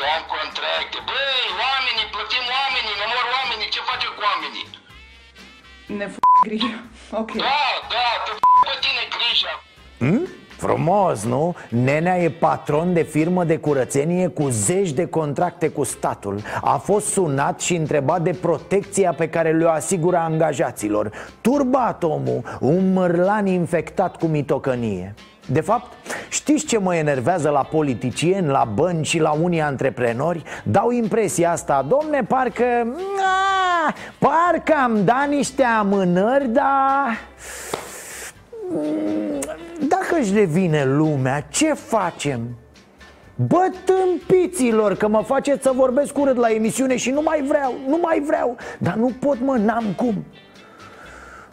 contracte, 0.00 0.18
am 0.18 0.24
contracte. 0.36 0.98
Băi, 1.08 1.44
oamenii, 1.64 2.06
plătim 2.14 2.44
oamenii, 2.58 2.94
ne 3.00 3.06
mor 3.12 3.26
oamenii, 3.38 3.68
ce 3.74 3.80
face 3.90 4.06
cu 4.16 4.20
oamenii? 4.30 4.66
Ne 5.98 6.06
f*** 6.12 6.16
grijă 6.46 6.72
Ok. 7.20 7.30
Da, 7.46 7.62
da, 7.94 8.08
te 8.24 8.30
f*** 8.38 8.42
pe 8.66 8.74
tine 8.84 9.02
grija. 9.14 9.52
Hmm? 10.02 10.24
Frumos, 10.64 11.18
nu? 11.24 11.54
Nenea 11.68 12.18
e 12.18 12.30
patron 12.30 12.92
de 12.92 13.02
firmă 13.02 13.44
de 13.44 13.58
curățenie 13.58 14.28
cu 14.28 14.48
zeci 14.48 14.92
de 15.00 15.06
contracte 15.06 15.68
cu 15.68 15.84
statul. 15.84 16.36
A 16.60 16.76
fost 16.76 17.06
sunat 17.06 17.60
și 17.60 17.74
întrebat 17.74 18.20
de 18.22 18.32
protecția 18.32 19.12
pe 19.12 19.28
care 19.28 19.50
le-o 19.52 19.70
asigură 19.70 20.16
angajaților. 20.16 21.10
Turbat 21.40 22.02
omul, 22.02 22.58
un 22.60 22.92
mărlan 22.92 23.46
infectat 23.46 24.16
cu 24.16 24.26
mitocănie 24.26 25.14
de 25.52 25.60
fapt, 25.60 25.92
știți 26.28 26.66
ce 26.66 26.78
mă 26.78 26.94
enervează 26.94 27.48
la 27.48 27.62
politicieni, 27.62 28.46
la 28.46 28.68
bănci 28.74 29.06
și 29.06 29.18
la 29.18 29.30
unii 29.30 29.60
antreprenori? 29.60 30.42
Dau 30.64 30.90
impresia 30.90 31.50
asta, 31.50 31.86
domne, 31.88 32.24
parcă... 32.28 32.64
A, 33.84 33.94
parcă 34.18 34.74
am 34.82 35.04
dat 35.04 35.28
niște 35.28 35.62
amânări, 35.62 36.48
dar... 36.48 37.18
Dacă 39.88 40.16
își 40.20 40.34
revine 40.34 40.84
lumea, 40.84 41.40
ce 41.40 41.74
facem? 41.74 42.40
Bă, 43.34 43.72
tâmpiților, 43.84 44.94
că 44.94 45.08
mă 45.08 45.22
faceți 45.26 45.62
să 45.62 45.72
vorbesc 45.74 46.18
urât 46.18 46.36
la 46.36 46.50
emisiune 46.50 46.96
și 46.96 47.10
nu 47.10 47.22
mai 47.24 47.42
vreau, 47.42 47.74
nu 47.88 47.98
mai 48.02 48.22
vreau 48.26 48.56
Dar 48.78 48.94
nu 48.94 49.12
pot, 49.20 49.40
mă, 49.40 49.56
n-am 49.56 49.84
cum 49.96 50.24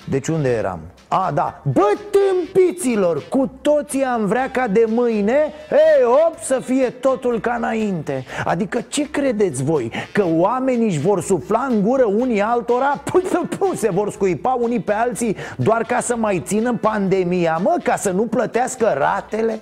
Deci 0.09 0.27
unde 0.27 0.49
eram? 0.49 0.79
A, 1.09 1.31
da, 1.33 1.61
bă, 1.73 1.97
tâmpiților, 2.11 3.23
cu 3.29 3.51
toții 3.61 4.03
am 4.03 4.25
vrea 4.25 4.51
ca 4.51 4.67
de 4.67 4.83
mâine 4.87 5.53
Ei, 5.71 6.03
op, 6.27 6.35
să 6.41 6.59
fie 6.63 6.89
totul 6.89 7.39
ca 7.39 7.53
înainte 7.57 8.25
Adică 8.45 8.81
ce 8.87 9.09
credeți 9.09 9.63
voi? 9.63 9.91
Că 10.11 10.25
oamenii 10.27 10.87
își 10.87 10.99
vor 10.99 11.21
sufla 11.21 11.67
în 11.69 11.81
gură 11.81 12.05
unii 12.05 12.41
altora? 12.41 13.01
Păi, 13.11 13.21
păi, 13.57 13.71
se 13.75 13.91
vor 13.91 14.11
scuipa 14.11 14.57
unii 14.61 14.79
pe 14.79 14.93
alții 14.93 15.35
doar 15.57 15.83
ca 15.83 15.99
să 15.99 16.15
mai 16.15 16.41
țină 16.45 16.77
pandemia, 16.81 17.59
mă, 17.63 17.75
ca 17.83 17.95
să 17.95 18.11
nu 18.11 18.23
plătească 18.23 18.95
ratele? 18.97 19.61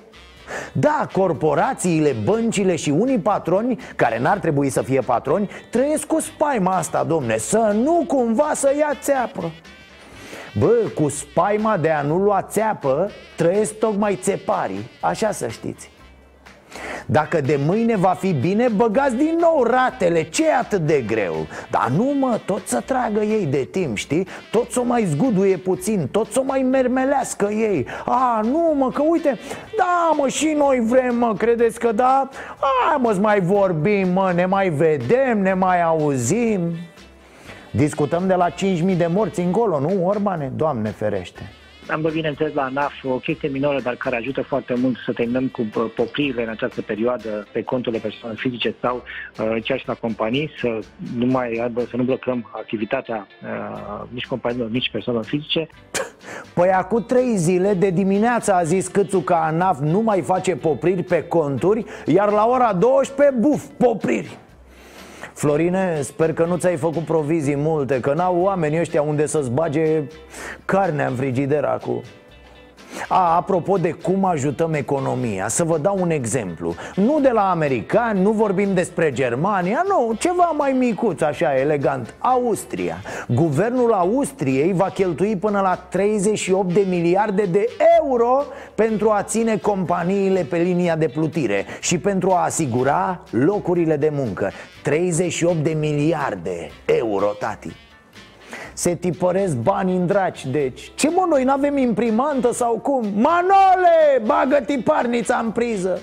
Da, 0.72 1.08
corporațiile, 1.12 2.16
băncile 2.24 2.76
și 2.76 2.90
unii 2.90 3.20
patroni 3.20 3.80
Care 3.96 4.20
n-ar 4.20 4.38
trebui 4.38 4.70
să 4.70 4.82
fie 4.82 5.00
patroni 5.00 5.50
Trăiesc 5.72 6.06
cu 6.06 6.20
spaima 6.20 6.76
asta, 6.76 7.04
domne 7.04 7.38
Să 7.38 7.76
nu 7.84 8.04
cumva 8.08 8.52
să 8.54 8.74
ia 8.78 8.92
țeapă 9.02 9.52
Bă, 10.60 10.90
cu 10.96 11.10
spaima 11.10 11.78
de 11.78 11.90
a 11.90 12.02
nu 12.02 12.18
lua 12.18 12.42
țeapă 12.42 13.10
Trăiesc 13.36 13.74
tocmai 13.74 14.20
țeparii 14.22 14.90
Așa 15.02 15.32
să 15.32 15.48
știți 15.48 15.90
dacă 17.06 17.42
de 17.42 17.60
mâine 17.66 17.96
va 17.96 18.16
fi 18.20 18.34
bine, 18.34 18.68
băgați 18.76 19.16
din 19.16 19.38
nou 19.40 19.64
ratele 19.64 20.24
Ce 20.24 20.48
e 20.48 20.56
atât 20.56 20.82
de 20.82 21.04
greu? 21.08 21.36
Dar 21.70 21.88
nu 21.96 22.14
mă, 22.20 22.40
tot 22.46 22.68
să 22.68 22.82
tragă 22.86 23.20
ei 23.20 23.46
de 23.46 23.68
timp, 23.72 23.98
știi? 23.98 24.28
Tot 24.52 24.72
să 24.72 24.80
o 24.80 24.84
mai 24.84 25.04
zguduie 25.04 25.58
puțin, 25.58 26.08
tot 26.12 26.32
să 26.32 26.40
o 26.40 26.44
mai 26.44 26.62
mermelească 26.62 27.50
ei 27.52 27.86
A, 28.06 28.40
nu 28.44 28.76
mă, 28.78 28.92
că 28.92 29.02
uite, 29.02 29.40
da 29.78 30.16
mă, 30.18 30.28
și 30.28 30.54
noi 30.58 30.82
vrem, 30.86 31.18
mă, 31.18 31.34
credeți 31.38 31.80
că 31.80 31.92
da? 31.92 32.30
A, 32.60 32.98
mă, 32.98 33.18
mai 33.22 33.40
vorbim, 33.40 34.10
mă, 34.10 34.32
ne 34.36 34.46
mai 34.46 34.70
vedem, 34.70 35.42
ne 35.42 35.54
mai 35.54 35.82
auzim 35.82 36.62
Discutăm 37.76 38.28
de 38.28 38.34
la 38.34 38.50
5.000 38.50 38.98
de 38.98 39.08
morți 39.08 39.40
încolo, 39.40 39.80
nu, 39.80 40.08
Orbane? 40.08 40.52
Doamne 40.56 40.90
ferește 40.90 41.52
am 41.90 42.02
văzut, 42.02 42.16
bineînțeles, 42.16 42.54
la 42.54 42.64
ANAF 42.64 42.94
o 43.04 43.18
chestie 43.18 43.50
minoră, 43.50 43.80
dar 43.82 43.96
care 43.96 44.16
ajută 44.16 44.42
foarte 44.42 44.74
mult 44.74 44.98
să 45.06 45.12
terminăm 45.14 45.48
cu 45.48 45.62
popririle 45.96 46.44
în 46.44 46.50
această 46.50 46.82
perioadă 46.82 47.48
pe 47.52 47.64
conturile 47.64 48.02
persoanelor 48.02 48.42
fizice 48.42 48.76
sau 48.82 48.96
uh, 49.40 49.64
chiar 49.64 49.80
și 49.80 49.88
la 49.88 49.94
companii, 49.94 50.52
să 50.60 50.80
nu 51.18 51.26
mai 51.26 51.60
aibă, 51.62 51.82
să 51.82 51.96
nu 51.96 52.04
blocăm 52.04 52.50
activitatea 52.52 53.28
uh, 53.44 54.08
nici 54.10 54.26
companiilor, 54.26 54.70
nici 54.70 54.90
persoanelor 54.92 55.28
fizice. 55.28 55.68
Păi 56.54 56.70
acum 56.70 57.06
trei 57.06 57.38
zile 57.38 57.74
de 57.74 57.90
dimineață 57.90 58.54
a 58.54 58.64
zis 58.64 58.88
Câțu 58.88 59.20
că 59.20 59.34
ANAF 59.34 59.80
nu 59.80 60.00
mai 60.00 60.22
face 60.22 60.56
popriri 60.56 61.04
pe 61.04 61.24
conturi, 61.24 61.86
iar 62.06 62.32
la 62.32 62.46
ora 62.48 62.74
12, 62.74 63.36
buf, 63.40 63.64
popriri. 63.78 64.38
Florine, 65.36 66.02
sper 66.02 66.34
că 66.34 66.46
nu 66.46 66.58
ți-ai 66.58 66.76
făcut 66.76 67.04
provizii 67.04 67.56
multe 67.56 68.00
Că 68.00 68.14
n-au 68.14 68.38
oamenii 68.38 68.80
ăștia 68.80 69.02
unde 69.02 69.26
să-ți 69.26 69.52
bage 69.52 70.04
carnea 70.66 71.08
în 71.08 71.16
frigider 71.16 71.64
acum 71.64 72.02
a, 73.08 73.36
apropo 73.36 73.78
de 73.78 73.92
cum 73.92 74.26
ajutăm 74.26 74.74
economia, 74.74 75.48
să 75.48 75.64
vă 75.64 75.78
dau 75.78 75.98
un 76.02 76.10
exemplu. 76.10 76.76
Nu 76.96 77.20
de 77.22 77.30
la 77.30 77.50
americani, 77.50 78.22
nu 78.22 78.32
vorbim 78.32 78.74
despre 78.74 79.12
Germania, 79.12 79.84
nu, 79.88 80.14
ceva 80.20 80.54
mai 80.58 80.72
micuț, 80.72 81.22
așa, 81.22 81.60
elegant. 81.60 82.14
Austria. 82.20 82.98
Guvernul 83.28 83.92
Austriei 83.94 84.74
va 84.74 84.90
cheltui 84.90 85.36
până 85.36 85.60
la 85.62 85.76
38 85.76 86.74
de 86.74 86.86
miliarde 86.90 87.44
de 87.44 87.68
euro 88.02 88.44
Pentru 88.76 89.10
a 89.10 89.24
ține 89.24 89.58
companiile 89.58 90.42
pe 90.42 90.58
linia 90.58 90.96
de 90.96 91.08
plutire 91.08 91.66
Și 91.80 91.98
pentru 91.98 92.32
a 92.32 92.44
asigura 92.44 93.22
locurile 93.30 93.98
de 93.98 94.10
muncă. 94.14 94.52
38 94.84 95.58
de 95.58 95.78
miliarde 95.80 96.70
euro, 96.86 97.26
tati 97.40 97.85
se 98.76 98.96
tipăresc 98.96 99.56
bani 99.56 99.96
în 99.96 100.06
draci, 100.06 100.46
deci. 100.46 100.92
Ce 100.96 101.10
mă, 101.10 101.26
noi 101.30 101.44
n-avem 101.44 101.78
imprimantă 101.78 102.54
sau 102.54 102.74
cum? 102.74 103.06
Manole, 103.14 104.22
bagă 104.26 104.64
tiparnița 104.66 105.42
în 105.44 105.52
priză. 105.52 106.00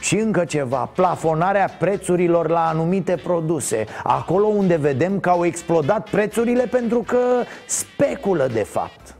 Și 0.00 0.16
încă 0.16 0.44
ceva, 0.44 0.90
plafonarea 0.94 1.68
prețurilor 1.78 2.48
la 2.48 2.68
anumite 2.68 3.16
produse. 3.22 3.84
Acolo 4.02 4.46
unde 4.46 4.76
vedem 4.76 5.20
că 5.20 5.30
au 5.30 5.44
explodat 5.44 6.08
prețurile 6.10 6.64
pentru 6.64 6.98
că 7.06 7.18
speculă 7.66 8.46
de 8.52 8.62
fapt. 8.62 9.14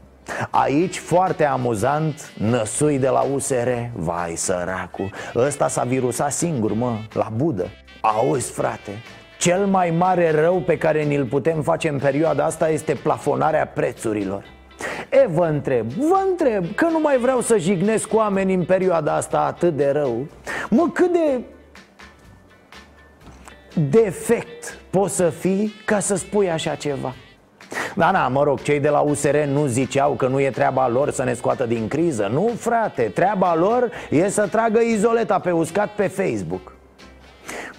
Aici, 0.49 0.97
foarte 0.97 1.45
amuzant, 1.45 2.33
năsui 2.37 2.99
de 2.99 3.07
la 3.07 3.21
USR 3.33 3.69
Vai 3.93 4.35
săracu, 4.35 5.09
ăsta 5.35 5.67
s-a 5.67 5.83
virusat 5.83 6.31
singur, 6.31 6.73
mă, 6.73 6.97
la 7.13 7.31
budă. 7.35 7.67
Auzi, 8.01 8.51
frate, 8.51 8.91
cel 9.37 9.65
mai 9.65 9.93
mare 9.97 10.31
rău 10.31 10.61
pe 10.61 10.77
care 10.77 11.03
ni-l 11.03 11.25
putem 11.25 11.61
face 11.61 11.89
în 11.89 11.99
perioada 11.99 12.45
asta 12.45 12.69
este 12.69 12.93
plafonarea 12.93 13.67
prețurilor. 13.67 14.43
E, 15.09 15.27
vă 15.27 15.45
întreb, 15.45 15.87
vă 15.87 16.21
întreb, 16.29 16.65
că 16.75 16.87
nu 16.91 16.99
mai 16.99 17.17
vreau 17.17 17.41
să 17.41 17.57
jignesc 17.57 18.07
cu 18.07 18.15
oameni 18.15 18.53
în 18.53 18.63
perioada 18.63 19.15
asta 19.15 19.39
atât 19.39 19.75
de 19.75 19.89
rău 19.89 20.27
Mă, 20.69 20.89
cât 20.93 21.11
de 21.11 21.41
defect 23.89 24.79
poți 24.89 25.15
să 25.15 25.29
fii 25.29 25.73
ca 25.85 25.99
să 25.99 26.15
spui 26.15 26.51
așa 26.51 26.75
ceva? 26.75 27.13
Da, 27.95 28.11
na, 28.11 28.27
mă 28.27 28.43
rog, 28.43 28.61
cei 28.61 28.79
de 28.79 28.89
la 28.89 28.99
USR 28.99 29.37
nu 29.37 29.65
ziceau 29.65 30.11
că 30.11 30.27
nu 30.27 30.39
e 30.39 30.49
treaba 30.49 30.87
lor 30.87 31.11
să 31.11 31.23
ne 31.23 31.33
scoată 31.33 31.65
din 31.65 31.87
criză. 31.87 32.29
Nu, 32.31 32.51
frate, 32.57 33.03
treaba 33.03 33.55
lor 33.55 33.91
e 34.09 34.29
să 34.29 34.47
tragă 34.47 34.79
izoleta 34.79 35.39
pe 35.39 35.51
uscat 35.51 35.89
pe 35.89 36.07
Facebook 36.07 36.74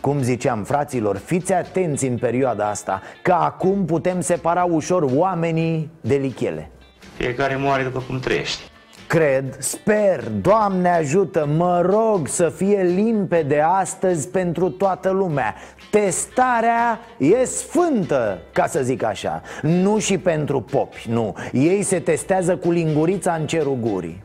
cum 0.07 0.23
ziceam, 0.23 0.65
fraților, 0.65 1.17
fiți 1.17 1.53
atenți 1.53 2.07
în 2.07 2.17
perioada 2.17 2.69
asta 2.69 3.03
Că 3.23 3.33
acum 3.33 3.85
putem 3.85 4.21
separa 4.21 4.65
ușor 4.65 5.03
oamenii 5.03 5.91
de 6.01 6.15
lichele. 6.15 6.71
Fiecare 7.17 7.57
moare 7.57 7.83
după 7.83 8.03
cum 8.07 8.21
trăiește. 8.21 8.63
Cred, 9.07 9.57
sper, 9.59 10.25
Doamne 10.41 10.89
ajută, 10.89 11.49
mă 11.57 11.81
rog 11.81 12.29
să 12.29 12.49
fie 12.49 12.83
limpede 12.83 13.61
astăzi 13.61 14.29
pentru 14.29 14.71
toată 14.71 15.11
lumea. 15.11 15.55
Testarea 15.91 17.01
e 17.19 17.45
sfântă, 17.45 18.39
ca 18.53 18.67
să 18.67 18.81
zic 18.83 19.03
așa. 19.03 19.43
Nu 19.63 19.99
și 19.99 20.19
pentru 20.19 20.61
popi, 20.61 21.07
nu. 21.09 21.35
Ei 21.53 21.83
se 21.83 21.99
testează 21.99 22.57
cu 22.57 22.71
lingurița 22.71 23.33
în 23.33 23.47
cerul 23.47 23.77
gurii 23.81 24.25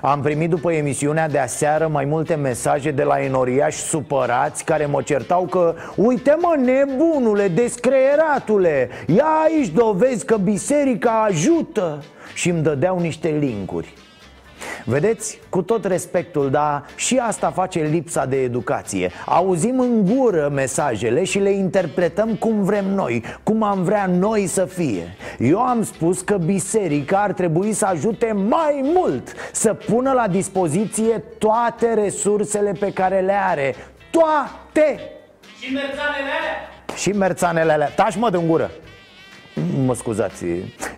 am 0.00 0.20
primit 0.20 0.50
după 0.50 0.72
emisiunea 0.72 1.28
de 1.28 1.38
aseară 1.38 1.88
mai 1.88 2.04
multe 2.04 2.34
mesaje 2.34 2.90
de 2.90 3.02
la 3.02 3.22
enoriași 3.22 3.78
supărați 3.78 4.64
care 4.64 4.86
mă 4.86 5.02
certau 5.02 5.46
că 5.46 5.74
Uite 5.96 6.36
mă, 6.40 6.54
nebunule, 6.64 7.48
descreieratule, 7.48 8.88
ia 9.06 9.26
aici 9.44 9.68
dovezi 9.68 10.24
că 10.24 10.36
biserica 10.36 11.24
ajută. 11.28 12.02
Și 12.34 12.48
îmi 12.48 12.62
dădeau 12.62 13.00
niște 13.00 13.28
linkuri 13.28 13.94
Vedeți, 14.90 15.40
cu 15.48 15.62
tot 15.62 15.84
respectul, 15.84 16.50
dar 16.50 16.84
și 16.96 17.18
asta 17.18 17.50
face 17.50 17.80
lipsa 17.80 18.26
de 18.26 18.42
educație. 18.42 19.10
Auzim 19.26 19.80
în 19.80 20.04
gură 20.04 20.48
mesajele 20.52 21.24
și 21.24 21.38
le 21.38 21.50
interpretăm 21.50 22.34
cum 22.34 22.62
vrem 22.62 22.94
noi 22.94 23.24
Cum 23.42 23.62
am 23.62 23.82
vrea 23.82 24.06
noi 24.06 24.46
să 24.46 24.64
fie. 24.64 25.16
Eu 25.38 25.58
am 25.58 25.82
spus 25.82 26.20
că 26.20 26.36
biserica 26.36 27.22
ar 27.22 27.32
trebui 27.32 27.72
să 27.72 27.86
ajute 27.86 28.32
mai 28.32 28.80
mult 28.94 29.32
Să 29.52 29.74
pună 29.74 30.12
la 30.12 30.28
dispoziție 30.28 31.22
toate 31.38 31.94
resursele 31.94 32.72
pe 32.80 32.92
care 32.92 33.20
le 33.20 33.36
are. 33.48 33.74
Toate! 34.10 35.00
Și 35.60 35.72
merțanele 35.72 36.30
alea? 36.38 36.96
Și 36.96 37.10
merțanele 37.10 37.72
alea. 37.72 37.88
Taci 37.88 38.16
mă 38.16 38.30
din 38.30 38.46
gură 38.46 38.70
Mă 39.84 39.94
scuzați. 39.94 40.44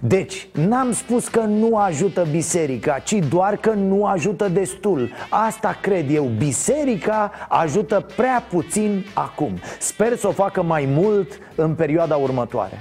Deci, 0.00 0.48
n-am 0.52 0.92
spus 0.92 1.28
că 1.28 1.40
nu 1.40 1.76
ajută 1.76 2.26
biserica 2.30 2.98
Ci 2.98 3.12
doar 3.12 3.56
că 3.56 3.70
nu 3.70 4.04
ajută 4.04 4.48
destul. 4.48 5.10
Asta 5.28 5.78
cred 5.80 6.10
eu. 6.10 6.24
Biserica 6.24 7.32
ajută 7.48 8.06
prea 8.16 8.44
puțin 8.50 9.04
acum. 9.14 9.58
Sper 9.78 10.16
să 10.16 10.28
o 10.28 10.32
facă 10.32 10.62
mai 10.62 10.88
mult 10.88 11.38
în 11.54 11.74
perioada 11.74 12.16
următoare 12.16 12.80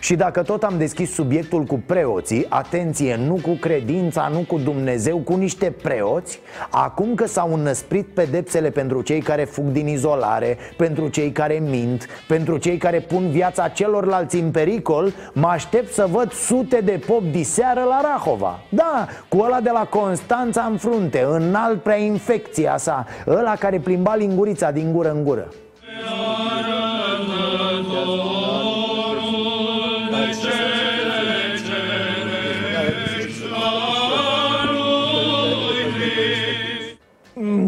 și 0.00 0.14
dacă 0.14 0.42
tot 0.42 0.62
am 0.62 0.74
deschis 0.78 1.12
subiectul 1.12 1.64
cu 1.64 1.82
preoții 1.86 2.46
Atenție, 2.48 3.16
nu 3.26 3.38
cu 3.42 3.50
credința, 3.60 4.30
nu 4.32 4.38
cu 4.38 4.58
Dumnezeu, 4.58 5.16
cu 5.16 5.36
niște 5.36 5.74
preoți 5.82 6.40
Acum 6.70 7.14
că 7.14 7.26
s-au 7.26 7.54
înăsprit 7.54 8.06
pedepsele 8.06 8.70
pentru 8.70 9.02
cei 9.02 9.20
care 9.20 9.44
fug 9.44 9.64
din 9.64 9.86
izolare 9.86 10.58
Pentru 10.76 11.08
cei 11.08 11.32
care 11.32 11.62
mint 11.68 12.06
Pentru 12.28 12.56
cei 12.56 12.76
care 12.76 13.00
pun 13.00 13.30
viața 13.30 13.68
celorlalți 13.68 14.36
în 14.36 14.50
pericol 14.50 15.12
Mă 15.32 15.46
aștept 15.46 15.92
să 15.92 16.06
văd 16.10 16.32
sute 16.32 16.80
de 16.84 17.00
pop 17.06 17.22
diseară 17.22 17.82
la 17.82 18.00
Rahova. 18.02 18.60
Da, 18.68 19.06
cu 19.28 19.38
ăla 19.38 19.60
de 19.60 19.70
la 19.72 19.84
Constanța 19.84 20.62
în 20.70 20.76
frunte 20.76 21.26
Înalt 21.28 21.82
prea 21.82 21.98
infecția 21.98 22.76
sa 22.76 23.06
Ăla 23.26 23.54
care 23.54 23.78
plimba 23.78 24.14
lingurița 24.14 24.70
din 24.70 24.92
gură 24.92 25.10
în 25.10 25.24
gură 25.24 25.48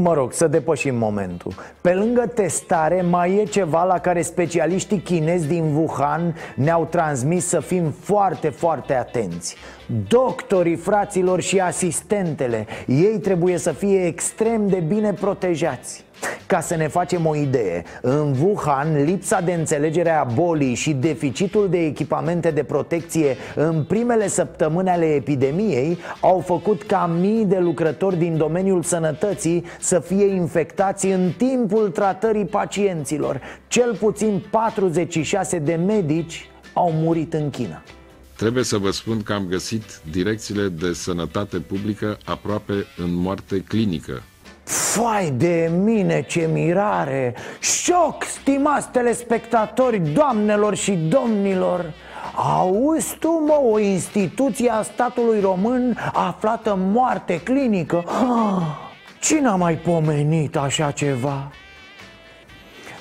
Mă 0.03 0.15
rog, 0.15 0.33
să 0.33 0.47
depășim 0.47 0.95
momentul. 0.95 1.53
Pe 1.81 1.93
lângă 1.93 2.27
testare 2.35 3.03
mai 3.03 3.37
e 3.37 3.45
ceva 3.45 3.85
la 3.85 3.99
care 3.99 4.23
specialiștii 4.23 4.99
chinezi 4.99 5.47
din 5.47 5.75
Wuhan 5.75 6.37
ne-au 6.57 6.85
transmis 6.91 7.47
să 7.47 7.61
fim 7.61 7.91
foarte, 7.91 8.49
foarte 8.49 8.95
atenți. 8.95 9.57
Doctorii, 10.09 10.77
fraților 10.77 11.41
și 11.41 11.61
asistentele 11.61 12.67
Ei 12.87 13.19
trebuie 13.19 13.57
să 13.57 13.73
fie 13.73 14.07
extrem 14.07 14.69
de 14.69 14.81
bine 14.81 15.12
protejați 15.12 16.05
ca 16.47 16.61
să 16.61 16.77
ne 16.77 16.89
facem 16.89 17.27
o 17.27 17.37
idee, 17.37 17.85
în 18.01 18.35
Wuhan, 18.41 19.05
lipsa 19.05 19.41
de 19.41 19.53
înțelegere 19.53 20.11
a 20.11 20.25
bolii 20.25 20.75
și 20.75 20.93
deficitul 20.93 21.69
de 21.71 21.79
echipamente 21.79 22.51
de 22.51 22.63
protecție 22.63 23.37
în 23.55 23.85
primele 23.85 24.29
săptămâni 24.29 24.89
ale 24.89 25.15
epidemiei 25.15 25.99
au 26.21 26.43
făcut 26.47 26.83
ca 26.83 27.07
mii 27.21 27.45
de 27.45 27.59
lucrători 27.59 28.17
din 28.17 28.37
domeniul 28.37 28.83
sănătății 28.83 29.65
să 29.81 29.99
fie 29.99 30.25
infectați 30.25 31.07
în 31.07 31.33
timpul 31.37 31.89
tratării 31.89 32.45
pacienților. 32.45 33.41
Cel 33.69 33.97
puțin 33.97 34.43
46 34.51 35.59
de 35.59 35.75
medici 35.75 36.51
au 36.73 36.91
murit 36.93 37.35
în 37.35 37.51
China. 37.51 37.83
Trebuie 38.37 38.65
să 38.65 38.79
vă 38.79 38.91
spun 38.91 39.23
că 39.23 39.33
am 39.33 39.47
găsit 39.49 40.01
direcțiile 40.11 40.69
de 40.69 40.93
sănătate 40.93 41.59
publică 41.59 42.19
aproape 42.25 42.73
în 42.97 43.15
moarte 43.15 43.65
clinică 43.69 44.23
Fai 44.64 45.31
de 45.31 45.70
mine, 45.85 46.22
ce 46.22 46.48
mirare! 46.53 47.35
Șoc, 47.61 48.25
stimați 48.25 48.88
telespectatori, 48.88 49.98
doamnelor 49.98 50.75
și 50.75 50.92
domnilor! 50.92 51.92
Auzi 52.35 53.16
tu, 53.18 53.31
mă, 53.46 53.61
o 53.70 53.79
instituție 53.79 54.70
a 54.70 54.83
statului 54.83 55.40
român 55.40 55.96
aflată 56.12 56.72
în 56.72 56.90
moarte 56.90 57.40
clinică? 57.40 58.05
Ah, 58.07 58.62
cine 59.20 59.48
a 59.48 59.55
mai 59.55 59.75
pomenit 59.75 60.57
așa 60.57 60.90
ceva? 60.90 61.51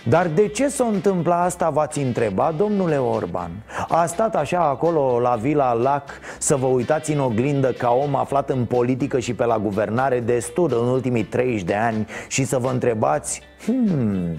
Dar 0.03 0.27
de 0.27 0.47
ce 0.47 0.67
s-a 0.67 0.85
întâmplat 0.85 1.45
asta, 1.45 1.69
v-ați 1.69 1.99
întrebat, 1.99 2.55
domnule 2.55 2.97
Orban? 2.97 3.51
A 3.87 4.05
stat 4.05 4.35
așa 4.35 4.59
acolo 4.59 5.19
la 5.19 5.35
Vila 5.35 5.73
Lac 5.73 6.09
să 6.39 6.55
vă 6.55 6.65
uitați 6.65 7.11
în 7.11 7.19
oglindă 7.19 7.71
ca 7.71 7.89
om 7.89 8.15
aflat 8.15 8.49
în 8.49 8.65
politică 8.65 9.19
și 9.19 9.33
pe 9.33 9.45
la 9.45 9.57
guvernare 9.57 10.19
destul 10.19 10.77
în 10.81 10.87
ultimii 10.87 11.23
30 11.23 11.61
de 11.63 11.75
ani 11.75 12.07
și 12.27 12.43
să 12.43 12.57
vă 12.57 12.69
întrebați 12.69 13.41
Hmm, 13.65 14.37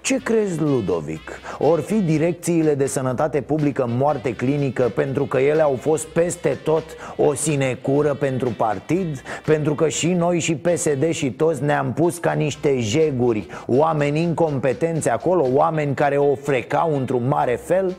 ce 0.00 0.16
crezi, 0.16 0.60
Ludovic? 0.60 1.40
Or 1.58 1.80
fi 1.80 1.94
direcțiile 1.94 2.74
de 2.74 2.86
sănătate 2.86 3.40
publică 3.40 3.82
în 3.82 3.96
moarte 3.96 4.34
clinică 4.34 4.82
pentru 4.94 5.24
că 5.24 5.38
ele 5.38 5.62
au 5.62 5.78
fost 5.80 6.06
peste 6.06 6.58
tot 6.64 6.84
o 7.16 7.34
sinecură 7.34 8.14
pentru 8.14 8.48
partid? 8.48 9.22
Pentru 9.44 9.74
că 9.74 9.88
și 9.88 10.12
noi 10.12 10.40
și 10.40 10.54
PSD 10.54 11.10
și 11.10 11.30
toți 11.30 11.62
ne-am 11.62 11.92
pus 11.92 12.18
ca 12.18 12.32
niște 12.32 12.80
jeguri 12.80 13.46
Oameni 13.66 14.22
incompetenți 14.22 15.08
acolo, 15.08 15.46
oameni 15.52 15.94
care 15.94 16.16
o 16.16 16.34
frecau 16.34 16.96
într-un 16.96 17.28
mare 17.28 17.60
fel? 17.64 17.96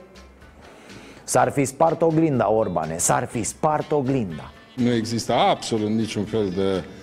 S-ar 1.23 1.51
fi 1.51 1.65
spart 1.65 2.01
oglinda, 2.01 2.51
Orbane, 2.51 2.97
s-ar 2.97 3.27
fi 3.27 3.43
spart 3.43 3.91
oglinda 3.91 4.51
Nu 4.75 4.93
există 4.93 5.33
absolut 5.33 5.89
niciun 5.89 6.23
fel 6.23 6.49
de 6.55 6.83
Uh, 6.83 7.00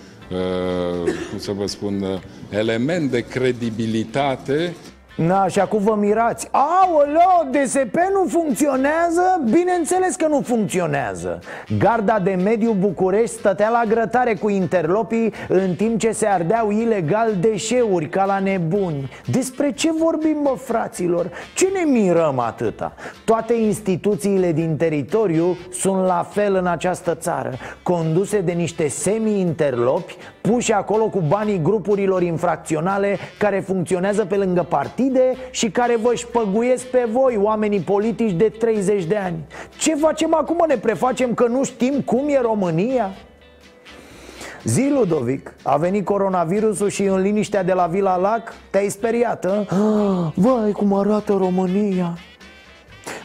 cum 1.29 1.37
să 1.37 1.51
vă 1.51 1.67
spun, 1.67 2.01
uh, 2.01 2.19
element 2.49 3.11
de 3.11 3.19
credibilitate 3.19 4.75
Na, 5.27 5.47
și 5.47 5.59
acum 5.59 5.79
vă 5.79 5.95
mirați 5.95 6.49
Aoleo, 6.51 7.51
DSP 7.51 7.95
nu 8.13 8.27
funcționează? 8.27 9.41
Bineînțeles 9.51 10.15
că 10.15 10.27
nu 10.27 10.41
funcționează 10.41 11.39
Garda 11.77 12.19
de 12.19 12.37
mediu 12.43 12.71
București 12.71 13.35
stătea 13.35 13.69
la 13.69 13.83
grătare 13.87 14.33
cu 14.33 14.49
interlopii 14.49 15.33
În 15.47 15.75
timp 15.75 15.99
ce 15.99 16.11
se 16.11 16.25
ardeau 16.25 16.71
ilegal 16.71 17.31
deșeuri 17.39 18.09
ca 18.09 18.25
la 18.25 18.39
nebuni 18.39 19.09
Despre 19.31 19.71
ce 19.71 19.91
vorbim, 19.91 20.37
mă, 20.43 20.55
fraților? 20.57 21.31
Ce 21.55 21.67
ne 21.73 21.91
mirăm 21.91 22.39
atâta? 22.39 22.93
Toate 23.25 23.53
instituțiile 23.53 24.51
din 24.51 24.75
teritoriu 24.77 25.57
sunt 25.71 26.05
la 26.05 26.27
fel 26.29 26.55
în 26.55 26.67
această 26.67 27.15
țară 27.15 27.53
Conduse 27.83 28.41
de 28.41 28.51
niște 28.51 28.87
semi-interlopi 28.87 30.15
Puși 30.41 30.71
acolo 30.71 31.05
cu 31.05 31.19
banii 31.27 31.61
grupurilor 31.61 32.21
infracționale 32.21 33.17
Care 33.37 33.59
funcționează 33.59 34.25
pe 34.25 34.35
lângă 34.35 34.65
partid 34.69 35.07
partide 35.09 35.35
și 35.51 35.69
care 35.69 35.97
vă 36.01 36.13
șpăguiesc 36.13 36.85
pe 36.85 37.07
voi, 37.11 37.37
oamenii 37.41 37.79
politici 37.79 38.31
de 38.31 38.49
30 38.59 39.03
de 39.03 39.17
ani 39.17 39.37
Ce 39.77 39.95
facem 39.95 40.35
acum? 40.35 40.65
Ne 40.67 40.77
prefacem 40.77 41.33
că 41.33 41.47
nu 41.47 41.63
știm 41.63 42.01
cum 42.01 42.29
e 42.29 42.39
România? 42.41 43.11
Zi, 44.63 44.89
Ludovic, 44.93 45.53
a 45.63 45.77
venit 45.77 46.05
coronavirusul 46.05 46.89
și 46.89 47.03
în 47.03 47.21
liniștea 47.21 47.63
de 47.63 47.73
la 47.73 47.85
Vila 47.85 48.17
Lac 48.17 48.53
te-ai 48.69 48.89
speriat, 48.89 49.45
a? 49.45 49.65
Ah, 49.69 50.31
vai, 50.35 50.71
cum 50.71 50.93
arată 50.93 51.33
România 51.33 52.17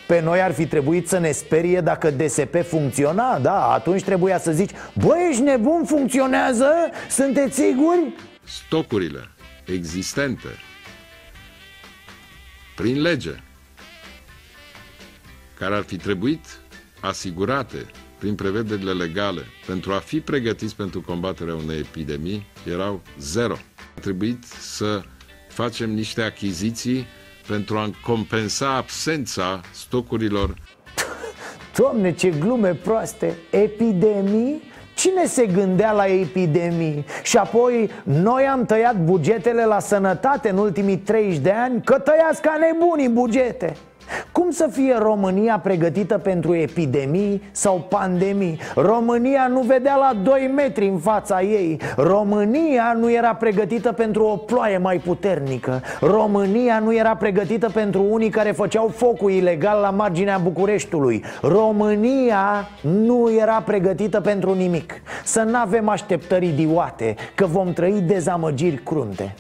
pe 0.07 0.20
noi 0.20 0.40
ar 0.40 0.53
fi 0.53 0.66
trebuit 0.66 1.09
să 1.09 1.18
ne 1.18 1.31
sperie 1.31 1.81
dacă 1.81 2.11
DSP 2.11 2.57
funcționa, 2.66 3.38
da, 3.38 3.73
atunci 3.73 4.03
trebuia 4.03 4.38
să 4.38 4.53
zici 4.53 4.70
Băi, 4.94 5.27
ești 5.31 5.42
nebun, 5.42 5.85
funcționează? 5.85 6.66
Sunteți 7.11 7.55
siguri? 7.55 8.14
Stocurile 8.44 9.29
existente 9.64 10.49
prin 12.75 13.01
lege, 13.01 13.43
care 15.59 15.75
ar 15.75 15.83
fi 15.83 15.97
trebuit 15.97 16.47
asigurate 17.01 17.87
prin 18.19 18.35
prevederile 18.35 18.93
legale 18.93 19.43
pentru 19.67 19.93
a 19.93 19.99
fi 19.99 20.21
pregătiți 20.21 20.77
pentru 20.77 21.01
combaterea 21.01 21.55
unei 21.55 21.79
epidemii, 21.79 22.47
erau 22.69 23.03
zero. 23.19 23.57
A 23.97 24.01
trebuit 24.01 24.45
să 24.45 25.03
facem 25.49 25.91
niște 25.91 26.23
achiziții 26.23 27.07
pentru 27.47 27.79
a 27.79 27.91
compensa 28.03 28.75
absența 28.77 29.61
stocurilor. 29.73 30.55
Doamne, 31.79 32.13
ce 32.15 32.31
glume 32.31 32.75
proaste! 32.75 33.39
Epidemii? 33.51 34.63
Cine 34.94 35.26
se 35.26 35.46
gândea 35.46 35.92
la 35.92 36.07
epidemii? 36.07 37.04
Și 37.22 37.37
apoi 37.37 37.90
noi 38.02 38.46
am 38.46 38.64
tăiat 38.64 38.96
bugetele 38.96 39.64
la 39.64 39.78
sănătate 39.78 40.48
în 40.48 40.59
ultimii 40.59 40.96
30 40.96 41.38
de 41.38 41.50
ani 41.50 41.83
Că 41.83 41.98
tăiați 41.98 42.42
ca 42.42 42.57
nebunii 42.61 43.09
bugete 43.09 43.76
cum 44.33 44.51
să 44.51 44.69
fie 44.73 44.97
România 44.99 45.59
pregătită 45.59 46.19
pentru 46.19 46.55
epidemii 46.55 47.43
sau 47.51 47.87
pandemii? 47.88 48.61
România 48.75 49.47
nu 49.47 49.61
vedea 49.61 49.97
la 49.97 50.12
2 50.23 50.51
metri 50.55 50.87
în 50.87 50.99
fața 50.99 51.43
ei. 51.43 51.81
România 51.97 52.97
nu 52.99 53.12
era 53.12 53.35
pregătită 53.35 53.93
pentru 53.93 54.25
o 54.25 54.37
ploaie 54.37 54.79
mai 54.79 54.97
puternică. 54.99 55.83
România 56.01 56.79
nu 56.79 56.95
era 56.95 57.17
pregătită 57.17 57.71
pentru 57.71 58.07
unii 58.11 58.31
care 58.31 58.51
făceau 58.51 58.88
focul 58.88 59.31
ilegal 59.31 59.81
la 59.81 59.90
marginea 59.90 60.38
Bucureștiului. 60.38 61.25
România 61.43 62.69
nu 62.81 63.33
era 63.40 63.62
pregătită 63.64 64.21
pentru 64.21 64.55
nimic. 64.55 65.03
Să 65.25 65.43
nu 65.43 65.57
avem 65.57 65.88
așteptări 65.88 66.47
idiote 66.47 67.14
Că 67.35 67.47
vom 67.47 67.73
trăi 67.73 68.01
dezamăgiri 68.01 68.83
crunte 68.83 69.35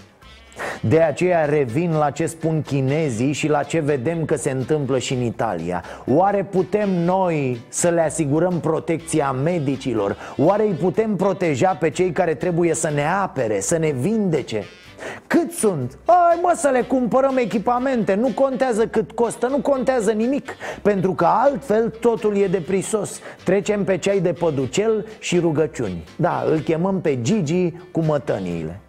de 0.80 1.00
aceea 1.00 1.44
revin 1.44 1.92
la 1.92 2.10
ce 2.10 2.26
spun 2.26 2.62
chinezii 2.62 3.32
și 3.32 3.48
la 3.48 3.62
ce 3.62 3.80
vedem 3.80 4.24
că 4.24 4.36
se 4.36 4.50
întâmplă 4.50 4.98
și 4.98 5.14
în 5.14 5.22
Italia 5.22 5.84
Oare 6.06 6.44
putem 6.50 6.90
noi 6.90 7.60
să 7.68 7.88
le 7.88 8.00
asigurăm 8.00 8.60
protecția 8.60 9.32
medicilor? 9.32 10.16
Oare 10.36 10.62
îi 10.62 10.74
putem 10.80 11.16
proteja 11.16 11.70
pe 11.80 11.90
cei 11.90 12.10
care 12.10 12.34
trebuie 12.34 12.74
să 12.74 12.90
ne 12.94 13.06
apere, 13.06 13.60
să 13.60 13.78
ne 13.78 13.90
vindece? 13.90 14.64
Cât 15.26 15.52
sunt? 15.52 15.98
Ai 16.04 16.38
mă 16.42 16.52
să 16.56 16.68
le 16.68 16.80
cumpărăm 16.80 17.36
echipamente 17.36 18.14
Nu 18.14 18.28
contează 18.34 18.86
cât 18.86 19.12
costă, 19.12 19.46
nu 19.46 19.58
contează 19.58 20.10
nimic 20.10 20.56
Pentru 20.82 21.12
că 21.12 21.24
altfel 21.24 21.88
totul 22.00 22.36
e 22.36 22.46
deprisos 22.46 23.20
Trecem 23.44 23.84
pe 23.84 23.98
ceai 23.98 24.20
de 24.20 24.32
păducel 24.32 25.06
și 25.18 25.38
rugăciuni 25.38 26.04
Da, 26.16 26.44
îl 26.50 26.58
chemăm 26.58 27.00
pe 27.00 27.20
Gigi 27.22 27.72
cu 27.92 28.00
mătăniile 28.00 28.80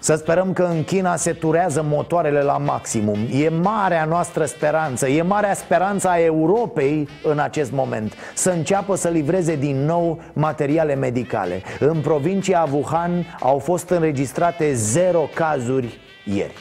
să 0.00 0.14
sperăm 0.14 0.52
că 0.52 0.62
în 0.62 0.84
China 0.84 1.16
se 1.16 1.32
turează 1.32 1.84
motoarele 1.88 2.42
la 2.42 2.58
maximum 2.58 3.18
E 3.32 3.48
marea 3.48 4.04
noastră 4.04 4.44
speranță 4.44 5.08
E 5.08 5.22
marea 5.22 5.54
speranță 5.54 6.08
a 6.08 6.18
Europei 6.18 7.08
în 7.22 7.38
acest 7.38 7.72
moment 7.72 8.14
Să 8.34 8.50
înceapă 8.50 8.96
să 8.96 9.08
livreze 9.08 9.56
din 9.56 9.84
nou 9.84 10.20
materiale 10.32 10.94
medicale 10.94 11.62
În 11.78 12.00
provincia 12.00 12.68
Wuhan 12.72 13.36
au 13.40 13.58
fost 13.58 13.88
înregistrate 13.88 14.74
zero 14.74 15.28
cazuri 15.34 15.98
ieri 16.24 16.54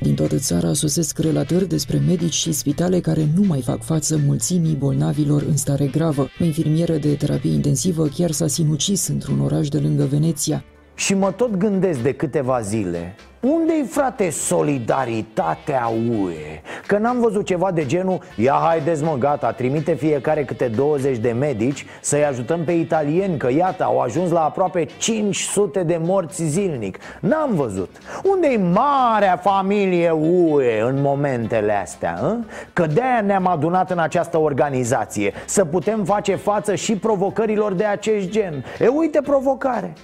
din 0.00 0.14
toată 0.14 0.36
țara 0.36 0.72
sosesc 0.72 1.18
relatări 1.18 1.68
despre 1.68 1.98
medici 2.06 2.34
și 2.34 2.52
spitale 2.52 3.00
care 3.00 3.28
nu 3.34 3.42
mai 3.46 3.62
fac 3.62 3.82
față 3.82 4.20
mulțimii 4.26 4.74
bolnavilor 4.74 5.42
în 5.42 5.56
stare 5.56 5.86
gravă. 5.86 6.28
O 6.40 6.44
infirmieră 6.44 6.96
de 6.96 7.14
terapie 7.14 7.52
intensivă 7.52 8.06
chiar 8.06 8.30
s-a 8.30 8.46
sinucis 8.46 9.06
într-un 9.06 9.40
oraș 9.40 9.68
de 9.68 9.78
lângă 9.78 10.04
Veneția. 10.04 10.64
Și 10.98 11.14
mă 11.14 11.32
tot 11.32 11.56
gândesc 11.56 12.00
de 12.00 12.12
câteva 12.12 12.60
zile 12.60 13.14
Unde-i, 13.40 13.84
frate, 13.90 14.30
solidaritatea 14.30 15.92
UE? 16.10 16.60
Că 16.86 16.98
n-am 16.98 17.20
văzut 17.20 17.44
ceva 17.44 17.70
de 17.70 17.86
genul 17.86 18.22
Ia 18.36 18.58
haideți 18.62 19.02
mă, 19.02 19.16
gata, 19.18 19.52
trimite 19.52 19.94
fiecare 19.94 20.44
câte 20.44 20.68
20 20.68 21.16
de 21.16 21.30
medici 21.30 21.86
Să-i 22.00 22.24
ajutăm 22.24 22.64
pe 22.64 22.72
italieni 22.72 23.36
Că 23.36 23.50
iată, 23.50 23.84
au 23.84 23.98
ajuns 23.98 24.30
la 24.30 24.44
aproape 24.44 24.86
500 24.98 25.82
de 25.82 26.00
morți 26.02 26.44
zilnic 26.44 26.98
N-am 27.20 27.54
văzut 27.54 27.96
Unde-i 28.24 28.60
marea 28.72 29.36
familie 29.36 30.10
UE 30.10 30.80
în 30.80 31.00
momentele 31.00 31.72
astea? 31.72 32.16
Hă? 32.20 32.36
Că 32.72 32.86
de-aia 32.86 33.20
ne-am 33.20 33.46
adunat 33.46 33.90
în 33.90 33.98
această 33.98 34.38
organizație 34.38 35.32
Să 35.46 35.64
putem 35.64 36.04
face 36.04 36.34
față 36.34 36.74
și 36.74 36.96
provocărilor 36.96 37.72
de 37.72 37.84
acest 37.84 38.28
gen 38.28 38.64
E 38.78 38.86
uite 38.86 39.20
provocare 39.20 39.94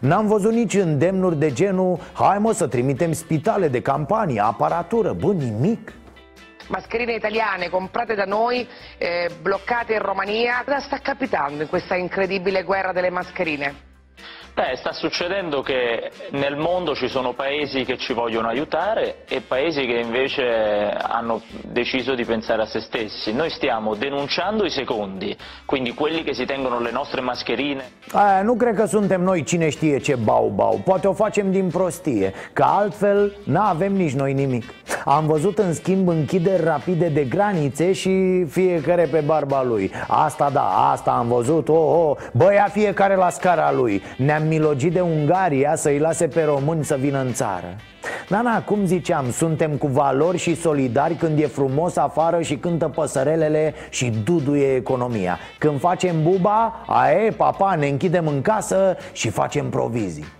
N-am 0.00 0.26
văzut 0.26 0.52
nici 0.52 0.74
îndemnuri 0.74 1.38
de 1.38 1.52
genul 1.52 1.98
Hai 2.12 2.38
mă 2.38 2.52
să 2.52 2.66
trimitem 2.66 3.12
spitale 3.12 3.68
de 3.68 3.80
campanie, 3.80 4.40
aparatură, 4.40 5.12
bă, 5.12 5.32
nimic 5.32 5.92
mascherine 6.70 7.14
italiane 7.14 7.66
comprate 7.66 8.14
da 8.14 8.24
noi, 8.24 8.68
eh, 8.98 9.30
bloccate 9.42 9.92
in 9.92 9.98
Romania. 9.98 10.62
Cosa 10.64 10.78
sta 10.78 10.98
capitando 11.02 11.62
in 11.62 11.68
questa 11.68 11.96
incredibile 11.96 12.62
guerra 12.62 12.92
delle 12.92 13.10
mascherine? 13.10 13.74
Beh, 14.54 14.76
sta 14.76 14.92
succedendo 14.92 15.62
che 15.62 16.10
nel 16.32 16.56
mondo 16.56 16.94
ci 16.94 17.08
sono 17.08 17.32
paesi 17.32 17.84
che 17.84 17.96
ci 17.96 18.12
vogliono 18.12 18.48
aiutare 18.48 19.24
e 19.28 19.40
paesi 19.40 19.86
che 19.86 19.98
invece 19.98 20.90
hanno 20.90 21.42
deciso 21.62 22.14
di 22.14 22.24
pensare 22.24 22.62
a 22.62 22.66
se 22.66 22.80
stessi. 22.80 23.32
Noi 23.32 23.50
stiamo 23.50 23.94
denunciando 23.94 24.64
i 24.64 24.70
secondi, 24.70 25.36
quindi 25.64 25.94
quelli 25.94 26.22
che 26.22 26.34
si 26.34 26.44
tengono 26.44 26.80
le 26.80 26.90
nostre 26.90 27.20
mascherine. 27.20 27.92
Aia, 28.12 28.42
nu 28.42 28.56
cred 28.56 28.74
că 28.74 28.86
suntem 28.86 29.22
noi 29.22 29.44
cine 29.44 29.70
știe 29.70 29.98
ce 29.98 30.16
bau-bau 30.16 30.80
Poate 30.84 31.06
o 31.06 31.12
facem 31.12 31.50
din 31.50 31.68
prostie 31.68 32.32
Că 32.52 32.62
altfel 32.62 33.36
n-avem 33.44 33.92
nici 33.92 34.12
noi 34.12 34.32
nimic 34.32 34.64
Am 35.04 35.26
văzut 35.26 35.58
în 35.58 35.72
schimb 35.72 36.08
închideri 36.08 36.64
rapide 36.64 37.08
de 37.08 37.24
granițe 37.24 37.92
și 37.92 38.44
fiecare 38.48 39.08
pe 39.10 39.22
barba 39.26 39.62
lui. 39.62 39.90
Asta 40.08 40.50
da, 40.52 40.90
asta 40.92 41.10
am 41.10 41.28
văzut, 41.28 41.68
oh, 41.68 41.76
oh. 41.76 42.16
Băia 42.32 42.68
fiecare 42.72 43.14
la 43.14 43.30
scara 43.30 43.72
lui. 43.72 44.02
Ne-am 44.16 44.46
milogit 44.46 44.92
de 44.92 45.00
Ungaria 45.00 45.76
să-i 45.76 45.98
lase 45.98 46.26
pe 46.26 46.42
români 46.42 46.84
să 46.84 46.96
vină 47.00 47.20
în 47.20 47.32
țară. 47.32 47.76
Da, 48.28 48.40
na, 48.40 48.62
cum 48.62 48.84
ziceam, 48.84 49.30
suntem 49.30 49.70
cu 49.70 49.86
valori 49.86 50.38
și 50.38 50.54
solidari 50.54 51.14
când 51.14 51.38
e 51.38 51.46
frumos 51.46 51.96
afară 51.96 52.40
și 52.40 52.56
cântă 52.56 52.88
păsărelele 52.88 53.74
și 53.90 54.12
duduie 54.24 54.74
economia. 54.74 55.38
Când 55.58 55.80
facem 55.80 56.22
buba, 56.22 56.84
ae, 56.86 57.30
papa, 57.30 57.74
ne 57.74 57.88
închidem 57.88 58.26
în 58.26 58.42
casă 58.42 58.96
și 59.12 59.28
facem 59.30 59.68
provizii 59.68 60.38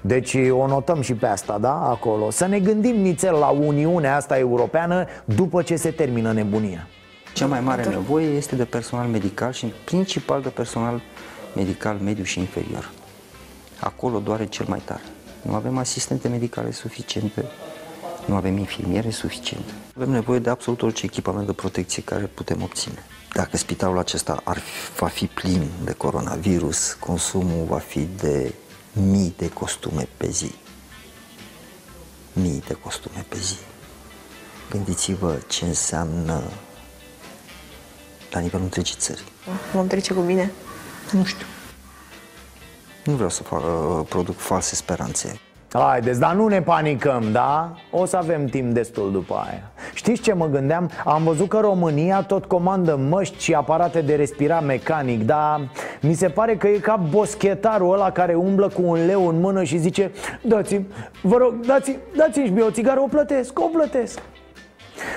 deci 0.00 0.36
o 0.50 0.66
notăm 0.66 1.00
și 1.00 1.14
pe 1.14 1.26
asta, 1.26 1.58
da, 1.58 1.88
acolo 1.88 2.30
Să 2.30 2.46
ne 2.46 2.58
gândim 2.58 2.96
nițel 2.96 3.34
la 3.34 3.48
Uniunea 3.48 4.16
asta 4.16 4.38
europeană 4.38 5.06
după 5.24 5.62
ce 5.62 5.76
se 5.76 5.90
termină 5.90 6.32
nebunia 6.32 6.86
Cea 7.32 7.46
mai 7.46 7.60
mare 7.60 7.84
nevoie 7.84 8.26
este 8.26 8.56
de 8.56 8.64
personal 8.64 9.06
medical 9.06 9.52
și 9.52 9.72
principal 9.84 10.42
de 10.42 10.48
personal 10.48 11.00
medical 11.54 11.96
mediu 11.96 12.24
și 12.24 12.38
inferior. 12.38 12.90
Acolo 13.80 14.18
doare 14.18 14.46
cel 14.46 14.66
mai 14.68 14.80
tare. 14.84 15.02
Nu 15.42 15.54
avem 15.54 15.78
asistente 15.78 16.28
medicale 16.28 16.70
suficiente, 16.70 17.44
nu 18.26 18.34
avem 18.34 18.56
infirmiere 18.56 19.10
suficiente. 19.10 19.72
Avem 19.96 20.10
nevoie 20.10 20.38
de 20.38 20.50
absolut 20.50 20.82
orice 20.82 21.04
echipament 21.04 21.46
de 21.46 21.52
protecție 21.52 22.02
care 22.02 22.24
putem 22.24 22.62
obține. 22.62 22.98
Dacă 23.34 23.56
spitalul 23.56 23.98
acesta 23.98 24.40
ar 24.44 24.58
fi, 24.58 24.98
va 24.98 25.06
fi 25.06 25.26
plin 25.26 25.62
de 25.84 25.92
coronavirus, 25.92 26.92
consumul 26.92 27.64
va 27.68 27.78
fi 27.78 28.08
de 28.20 28.52
mii 28.92 29.34
de 29.36 29.48
costume 29.48 30.08
pe 30.16 30.30
zi. 30.30 30.54
Mii 32.32 32.62
de 32.66 32.74
costume 32.74 33.26
pe 33.28 33.38
zi. 33.38 33.56
Gândiți-vă 34.70 35.38
ce 35.48 35.64
înseamnă 35.64 36.42
la 38.30 38.40
nivelul 38.40 38.64
întregii 38.64 38.96
țări. 38.98 39.24
Vom 39.72 39.86
trece 39.86 40.14
cu 40.14 40.20
bine? 40.20 40.52
Nu 41.12 41.24
știu. 41.24 41.46
Nu 43.04 43.14
vreau 43.14 43.30
să 43.30 43.42
fac, 43.42 43.62
uh, 43.62 44.06
produc 44.08 44.38
false 44.38 44.74
speranțe. 44.74 45.40
Haideți, 45.72 46.20
dar 46.20 46.34
nu 46.34 46.46
ne 46.46 46.62
panicăm, 46.62 47.24
da? 47.32 47.74
O 47.90 48.04
să 48.04 48.16
avem 48.16 48.44
timp 48.44 48.72
destul 48.72 49.12
după 49.12 49.44
aia 49.48 49.70
Știți 49.94 50.20
ce 50.20 50.32
mă 50.32 50.46
gândeam? 50.46 50.90
Am 51.04 51.22
văzut 51.24 51.48
că 51.48 51.58
România 51.58 52.22
tot 52.22 52.44
comandă 52.44 52.96
măști 53.08 53.42
și 53.42 53.54
aparate 53.54 54.00
de 54.00 54.14
respirat 54.14 54.64
mecanic 54.64 55.24
Dar 55.24 55.60
mi 56.00 56.14
se 56.14 56.28
pare 56.28 56.56
că 56.56 56.68
e 56.68 56.78
ca 56.78 56.96
boschetarul 57.10 57.92
ăla 57.92 58.10
care 58.10 58.34
umblă 58.34 58.68
cu 58.68 58.82
un 58.84 59.06
leu 59.06 59.28
în 59.28 59.40
mână 59.40 59.62
și 59.62 59.78
zice 59.78 60.10
Dați-mi, 60.42 60.86
vă 61.22 61.36
rog, 61.36 61.54
dați-mi, 61.66 61.98
dați-mi 62.16 62.48
mie 62.48 62.62
o 62.62 62.70
țigară, 62.70 63.00
o 63.00 63.06
plătesc, 63.06 63.58
o 63.58 63.66
plătesc 63.72 64.20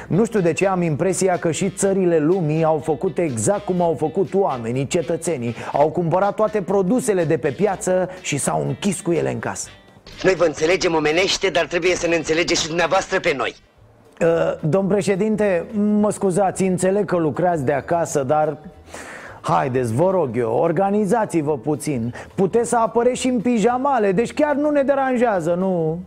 nu 0.08 0.26
știu 0.26 0.40
de 0.40 0.54
ce 0.54 0.68
am 0.68 0.82
impresia 0.82 1.38
că 1.38 1.52
și 1.52 1.70
țările 1.70 2.18
lumii 2.18 2.64
au 2.64 2.78
făcut 2.78 3.18
exact 3.18 3.66
cum 3.66 3.82
au 3.82 3.96
făcut 4.00 4.34
oamenii, 4.34 4.88
cetățenii 4.88 5.56
Au 5.72 5.90
cumpărat 5.90 6.36
toate 6.36 6.62
produsele 6.62 7.24
de 7.24 7.38
pe 7.38 7.50
piață 7.50 8.10
și 8.22 8.38
s-au 8.38 8.66
închis 8.68 9.02
cu 9.02 9.12
ele 9.12 9.32
în 9.32 9.40
casă 9.40 9.70
Noi 10.24 10.36
vă 10.36 10.46
înțelegem 10.46 10.96
omenește, 10.96 11.50
dar 11.50 11.66
trebuie 11.66 11.96
să 11.96 12.08
ne 12.08 12.16
înțelegeți 12.16 12.62
și 12.62 12.68
dumneavoastră 12.68 13.20
pe 13.20 13.34
noi 13.38 13.56
uh, 14.22 14.70
Domn 14.70 14.88
președinte, 14.88 15.66
mă 15.74 16.12
scuzați, 16.12 16.64
înțeleg 16.64 17.06
că 17.06 17.18
lucrați 17.18 17.64
de 17.66 17.74
acasă, 17.74 18.24
dar... 18.24 18.58
Haideți, 19.42 19.94
vă 19.94 20.10
rog 20.10 20.38
eu, 20.38 20.54
organizați-vă 20.54 21.58
puțin 21.58 22.14
Puteți 22.36 22.70
să 22.70 22.78
apăreți 22.78 23.20
și 23.20 23.28
în 23.28 23.42
pijamale, 23.42 24.12
deci 24.12 24.34
chiar 24.34 24.56
nu 24.56 24.70
ne 24.70 24.84
deranjează, 24.84 25.54
nu? 25.54 26.00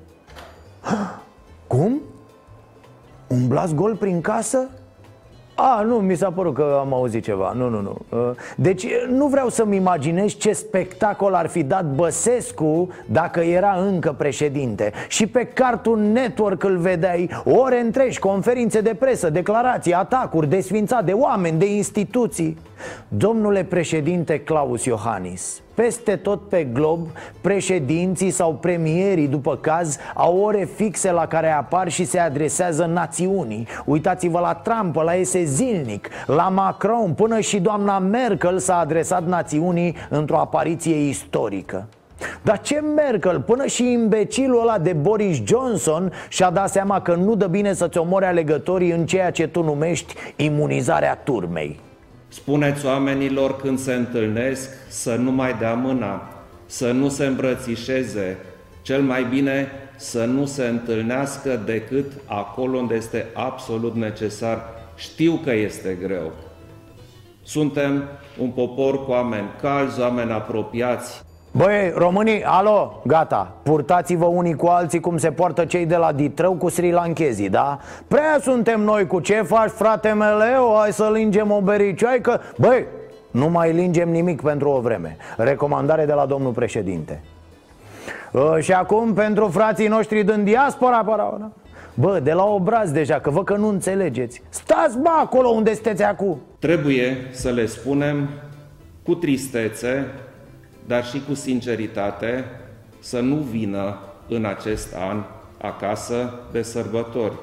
Cum? 1.67 2.01
Umblați 3.27 3.75
gol 3.75 3.97
prin 3.97 4.21
casă? 4.21 4.69
A, 5.59 5.83
nu, 5.83 5.97
mi 5.97 6.15
s-a 6.15 6.31
părut 6.31 6.55
că 6.55 6.77
am 6.81 6.95
auzit 6.95 7.25
ceva. 7.25 7.53
Nu, 7.53 7.69
nu, 7.69 7.81
nu. 7.81 7.97
Uh, 8.09 8.31
Deci 8.57 8.87
nu 9.09 9.27
vreau 9.27 9.49
să-mi 9.49 9.77
imaginez 9.77 10.37
ce 10.37 10.53
spectacol 10.53 11.35
ar 11.35 11.47
fi 11.47 11.63
dat 11.63 11.85
Băsescu 11.85 12.89
Dacă 13.07 13.41
era 13.41 13.73
încă 13.87 14.15
președinte. 14.19 14.93
Și 15.09 15.27
pe 15.27 15.45
Cartoon 15.45 16.13
Network 16.13 16.65
îl 16.65 16.77
vedeai 16.77 17.31
Ore 17.45 17.81
întregi, 17.81 18.19
conferințe 18.19 18.81
de 18.81 18.95
presă, 18.99 19.31
declarații, 19.31 19.93
atacuri 19.93 20.49
Desfințat 20.49 21.05
de 21.05 21.13
oameni, 21.13 21.59
de 21.59 21.75
instituții. 21.75 22.59
Domnule 23.09 23.65
președinte 23.65 24.41
Claus 24.41 24.85
Iohannis 24.85 25.61
peste 25.77 26.17
tot 26.17 26.49
pe 26.49 26.65
glob, 26.65 27.09
președinții 27.41 28.31
sau 28.31 28.55
premierii, 28.55 29.29
după 29.29 29.57
caz, 29.57 29.99
au 30.15 30.39
ore 30.39 30.69
fixe 30.75 31.13
la 31.13 31.27
care 31.27 31.51
apar 31.51 31.89
și 31.89 32.05
se 32.05 32.19
adresează 32.19 32.85
națiunii. 32.85 33.67
Uitați-vă 33.85 34.39
la 34.39 34.55
Trump, 34.55 34.95
la 34.95 35.15
ese 35.15 35.45
zilnic, 35.45 36.09
la 36.27 36.49
Macron, 36.49 37.13
până 37.13 37.41
și 37.41 37.61
doamna 37.61 37.99
Merkel 37.99 38.59
s-a 38.59 38.79
adresat 38.79 39.27
națiunii 39.27 39.97
într-o 40.11 40.39
apariție 40.39 41.09
istorică. 41.09 41.87
Dar 42.43 42.61
ce 42.61 42.81
Merkel, 42.81 43.41
până 43.41 43.67
și 43.67 43.93
imbecilul 43.93 44.61
ăla 44.61 44.79
de 44.79 44.93
Boris 44.93 45.41
Johnson 45.45 46.13
și-a 46.29 46.51
dat 46.51 46.71
seama 46.71 47.01
că 47.01 47.15
nu 47.15 47.35
dă 47.35 47.47
bine 47.47 47.73
să-ți 47.73 47.99
omori 47.99 48.25
alegătorii 48.25 48.91
în 48.91 49.07
ceea 49.07 49.31
ce 49.31 49.49
tu 49.49 49.63
numești 49.63 50.15
imunizarea 50.37 51.15
turmei 51.15 51.81
Spuneți 52.29 52.87
oamenilor 52.87 53.57
când 53.57 53.79
se 53.79 53.95
întâlnesc 53.95 54.71
să 54.89 55.15
nu 55.15 55.31
mai 55.31 55.55
dea 55.55 55.75
mâna, 55.75 56.29
să 56.67 56.93
nu 56.93 57.09
se 57.09 57.27
îmbrățișeze, 57.27 58.39
cel 58.83 59.03
mai 59.03 59.25
bine 59.25 59.71
să 59.97 60.25
nu 60.25 60.47
se 60.47 60.67
întâlnească 60.67 61.63
decât 61.65 62.13
acolo 62.27 62.79
unde 62.79 62.95
este 62.95 63.27
absolut 63.33 63.95
necesar. 63.95 64.63
Știu 64.97 65.41
că 65.45 65.53
este 65.53 65.99
greu. 66.03 66.33
Suntem 67.43 68.05
un 68.39 68.51
popor 68.51 69.05
cu 69.05 69.11
oameni 69.11 69.49
calzi, 69.61 70.01
oameni 70.01 70.31
apropiați, 70.31 71.25
Băi, 71.57 71.93
românii, 71.95 72.43
alo, 72.45 73.03
gata 73.07 73.53
Purtați-vă 73.63 74.25
unii 74.25 74.55
cu 74.55 74.67
alții 74.67 75.01
cum 75.01 75.19
se 75.19 75.31
poartă 75.31 75.65
cei 75.65 75.87
de 75.87 75.97
la 75.97 76.13
Ditrău 76.13 76.55
cu 76.55 76.69
sri 76.69 76.91
Lankezii, 76.91 77.49
da? 77.49 77.79
Prea 78.09 78.39
suntem 78.41 78.81
noi 78.81 79.07
cu 79.07 79.21
ce 79.21 79.35
faci, 79.35 79.71
frate 79.71 80.09
meleu? 80.09 80.75
Hai 80.79 80.93
să 80.93 81.11
lingem 81.13 81.51
o 81.51 81.61
bericioaică 81.61 82.41
Băi, 82.59 82.87
nu 83.31 83.49
mai 83.49 83.73
lingem 83.73 84.09
nimic 84.09 84.43
pentru 84.43 84.69
o 84.69 84.81
vreme 84.81 85.17
Recomandare 85.37 86.05
de 86.05 86.13
la 86.13 86.27
domnul 86.27 86.53
președinte 86.53 87.23
uh, 88.33 88.57
Și 88.61 88.73
acum 88.73 89.13
pentru 89.13 89.49
frații 89.49 89.89
noștri 89.89 90.25
din 90.25 90.45
diaspora 90.45 91.05
paraona. 91.05 91.53
Bă, 91.95 92.21
de 92.23 92.33
la 92.33 92.45
obraz 92.45 92.91
deja, 92.91 93.19
că 93.21 93.31
văd 93.31 93.45
că 93.45 93.57
nu 93.57 93.69
înțelegeți 93.69 94.43
Stați, 94.49 94.99
bă, 94.99 95.11
acolo 95.21 95.49
unde 95.49 95.75
sunteți 95.75 96.03
acum 96.03 96.41
Trebuie 96.59 97.17
să 97.31 97.51
le 97.51 97.67
spunem 97.67 98.29
cu 99.03 99.15
tristețe 99.15 100.07
dar 100.87 101.05
și 101.05 101.23
cu 101.29 101.35
sinceritate 101.35 102.45
să 103.01 103.21
nu 103.21 103.37
vină 103.37 103.99
în 104.29 104.45
acest 104.45 104.95
an 105.09 105.23
acasă 105.61 106.33
de 106.53 106.63
sărbători. 106.63 107.35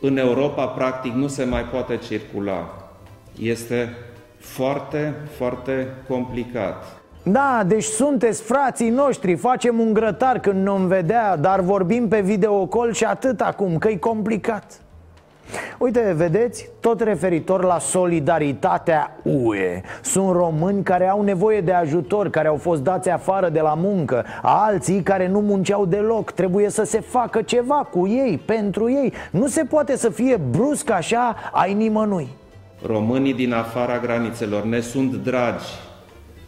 În 0.00 0.16
Europa, 0.16 0.66
practic, 0.66 1.12
nu 1.12 1.26
se 1.26 1.44
mai 1.44 1.62
poate 1.62 1.96
circula. 1.96 2.88
Este 3.40 3.96
foarte, 4.38 5.14
foarte 5.36 5.88
complicat. 6.08 7.02
Da, 7.22 7.62
deci 7.66 7.84
sunteți 7.84 8.42
frații 8.42 8.90
noștri, 8.90 9.34
facem 9.34 9.78
un 9.78 9.92
grătar 9.92 10.38
când 10.38 10.64
nu-mi 10.64 10.88
vedea 10.88 11.36
Dar 11.36 11.60
vorbim 11.60 12.08
pe 12.08 12.20
videocol 12.20 12.92
și 12.92 13.04
atât 13.04 13.40
acum, 13.40 13.78
că 13.78 13.88
e 13.88 13.96
complicat 13.96 14.80
Uite, 15.78 16.12
vedeți, 16.16 16.68
tot 16.80 17.00
referitor 17.00 17.64
la 17.64 17.78
solidaritatea 17.78 19.16
UE. 19.22 19.80
Sunt 20.02 20.30
români 20.30 20.82
care 20.82 21.08
au 21.08 21.22
nevoie 21.22 21.60
de 21.60 21.72
ajutor, 21.72 22.30
care 22.30 22.48
au 22.48 22.56
fost 22.56 22.82
dați 22.82 23.08
afară 23.08 23.48
de 23.48 23.60
la 23.60 23.74
muncă. 23.74 24.24
Alții 24.42 25.02
care 25.02 25.28
nu 25.28 25.40
munceau 25.40 25.86
deloc, 25.86 26.30
trebuie 26.30 26.68
să 26.68 26.84
se 26.84 27.00
facă 27.00 27.42
ceva 27.42 27.88
cu 27.90 28.06
ei, 28.06 28.40
pentru 28.44 28.90
ei. 28.90 29.12
Nu 29.30 29.46
se 29.46 29.64
poate 29.64 29.96
să 29.96 30.10
fie 30.10 30.36
brusc 30.50 30.90
așa 30.90 31.36
ai 31.52 31.74
nimănui. 31.74 32.28
Românii 32.86 33.34
din 33.34 33.52
afara 33.52 33.98
granițelor 33.98 34.64
ne 34.64 34.80
sunt 34.80 35.14
dragi, 35.14 35.66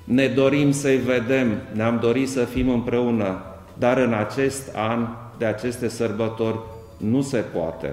ne 0.05 0.27
dorim 0.27 0.71
să-i 0.71 0.97
vedem, 0.97 1.49
ne-am 1.73 1.99
dorit 2.01 2.29
să 2.29 2.45
fim 2.45 2.69
împreună, 2.69 3.43
dar 3.79 3.97
în 3.97 4.13
acest 4.13 4.77
an, 4.77 5.07
de 5.39 5.45
aceste 5.45 5.89
sărbători, 5.89 6.59
nu 6.97 7.21
se 7.21 7.39
poate. 7.39 7.93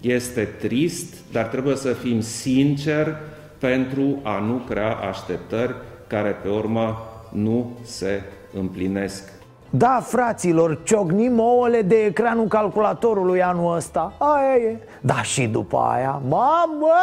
Este 0.00 0.44
trist, 0.44 1.14
dar 1.32 1.44
trebuie 1.44 1.76
să 1.76 1.92
fim 1.92 2.20
sinceri 2.20 3.16
pentru 3.58 4.18
a 4.22 4.38
nu 4.38 4.54
crea 4.68 4.92
așteptări 4.92 5.74
care 6.06 6.30
pe 6.30 6.48
urmă 6.48 6.98
nu 7.32 7.70
se 7.82 8.22
împlinesc. 8.52 9.32
Da, 9.70 10.00
fraților, 10.02 10.78
ciognim 10.82 11.38
ouăle 11.38 11.82
de 11.82 11.94
ecranul 11.94 12.46
calculatorului 12.46 13.42
anul 13.42 13.76
ăsta. 13.76 14.12
Aia 14.18 14.70
e. 14.70 14.76
Da, 15.00 15.22
și 15.22 15.46
după 15.46 15.76
aia, 15.76 16.22
mamă, 16.28 16.94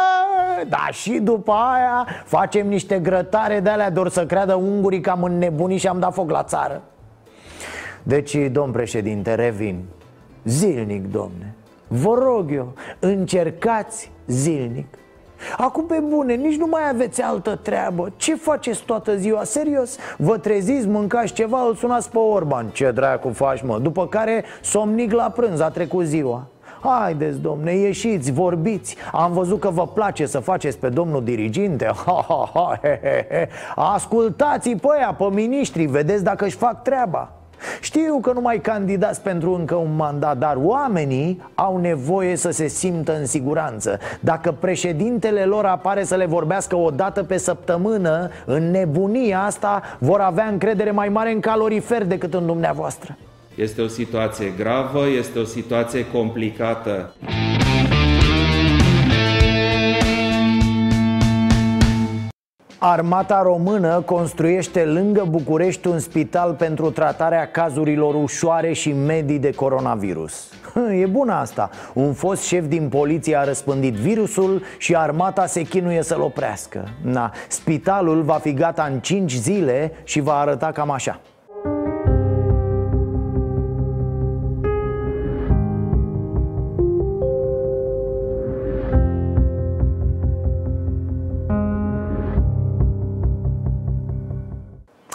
da, 0.68 0.88
și 0.92 1.12
după 1.12 1.52
aia 1.52 2.06
Facem 2.24 2.68
niște 2.68 2.98
grătare 2.98 3.60
de 3.60 3.70
alea 3.70 3.90
doar 3.90 4.08
să 4.08 4.26
creadă 4.26 4.54
ungurii 4.54 5.00
că 5.00 5.10
am 5.10 5.22
înnebunit 5.22 5.80
și 5.80 5.88
am 5.88 5.98
dat 5.98 6.12
foc 6.12 6.30
la 6.30 6.42
țară. 6.42 6.82
Deci, 8.02 8.36
domn 8.52 8.72
președinte, 8.72 9.34
revin. 9.34 9.84
Zilnic, 10.44 11.10
domne 11.10 11.54
Vă 11.88 12.14
rog 12.22 12.52
eu, 12.52 12.72
încercați 12.98 14.10
zilnic 14.26 14.86
Acum 15.56 15.86
pe 15.86 16.02
bune, 16.08 16.34
nici 16.34 16.56
nu 16.56 16.66
mai 16.66 16.88
aveți 16.88 17.22
altă 17.22 17.58
treabă 17.62 18.12
Ce 18.16 18.34
faceți 18.34 18.82
toată 18.82 19.16
ziua? 19.16 19.44
Serios? 19.44 19.96
Vă 20.16 20.38
treziți, 20.38 20.86
mâncați 20.86 21.32
ceva, 21.32 21.66
îl 21.66 21.74
sunați 21.74 22.10
pe 22.10 22.18
Orban 22.18 22.68
Ce 22.72 22.90
dracu 22.90 23.28
faci, 23.28 23.62
mă? 23.62 23.78
După 23.78 24.06
care 24.06 24.44
somnic 24.62 25.12
la 25.12 25.30
prânz, 25.30 25.60
a 25.60 25.68
trecut 25.68 26.04
ziua 26.04 26.46
Haideți, 26.80 27.40
domne, 27.40 27.72
ieșiți, 27.72 28.32
vorbiți 28.32 28.96
Am 29.12 29.32
văzut 29.32 29.60
că 29.60 29.70
vă 29.70 29.86
place 29.86 30.26
să 30.26 30.38
faceți 30.38 30.78
pe 30.78 30.88
domnul 30.88 31.24
diriginte 31.24 31.84
ha, 31.84 32.24
ha, 32.28 32.50
ha, 32.54 32.78
he, 32.82 33.00
he, 33.02 33.26
he. 33.30 33.48
Ascultați-i 33.74 34.76
pe 34.76 34.88
aia, 34.96 35.14
pe 35.18 35.24
miniștri, 35.24 35.84
vedeți 35.84 36.24
dacă 36.24 36.44
își 36.44 36.56
fac 36.56 36.82
treaba 36.82 37.32
știu 37.80 38.18
că 38.20 38.32
nu 38.32 38.40
mai 38.40 38.58
candidați 38.58 39.20
pentru 39.22 39.54
încă 39.54 39.74
un 39.74 39.96
mandat, 39.96 40.38
dar 40.38 40.56
oamenii 40.56 41.42
au 41.54 41.76
nevoie 41.76 42.36
să 42.36 42.50
se 42.50 42.66
simtă 42.66 43.16
în 43.18 43.26
siguranță 43.26 43.98
Dacă 44.20 44.56
președintele 44.60 45.44
lor 45.44 45.64
apare 45.64 46.04
să 46.04 46.14
le 46.14 46.26
vorbească 46.26 46.76
o 46.76 46.90
dată 46.90 47.22
pe 47.22 47.36
săptămână 47.36 48.30
În 48.44 48.70
nebunia 48.70 49.42
asta 49.42 49.82
vor 49.98 50.20
avea 50.20 50.46
încredere 50.46 50.90
mai 50.90 51.08
mare 51.08 51.32
în 51.32 51.40
calorifer 51.40 52.04
decât 52.04 52.34
în 52.34 52.46
dumneavoastră 52.46 53.16
Este 53.54 53.82
o 53.82 53.86
situație 53.86 54.52
gravă, 54.58 55.06
este 55.18 55.38
o 55.38 55.44
situație 55.44 56.06
complicată. 56.06 57.14
Armata 62.88 63.42
română 63.42 64.00
construiește 64.00 64.84
lângă 64.84 65.26
București 65.28 65.86
un 65.86 65.98
spital 65.98 66.54
pentru 66.54 66.90
tratarea 66.90 67.50
cazurilor 67.50 68.14
ușoare 68.14 68.72
și 68.72 68.92
medii 68.92 69.38
de 69.38 69.50
coronavirus. 69.50 70.48
E 71.00 71.06
bună 71.06 71.32
asta. 71.32 71.70
Un 71.94 72.12
fost 72.12 72.42
șef 72.42 72.66
din 72.66 72.88
poliție 72.88 73.36
a 73.36 73.44
răspândit 73.44 73.94
virusul 73.94 74.62
și 74.78 74.96
armata 74.96 75.46
se 75.46 75.62
chinuie 75.62 76.02
să-l 76.02 76.20
oprească. 76.20 76.88
Na, 77.02 77.32
Spitalul 77.48 78.22
va 78.22 78.34
fi 78.34 78.54
gata 78.54 78.88
în 78.92 79.00
5 79.00 79.32
zile 79.32 79.92
și 80.04 80.20
va 80.20 80.34
arăta 80.34 80.72
cam 80.72 80.90
așa 80.90 81.20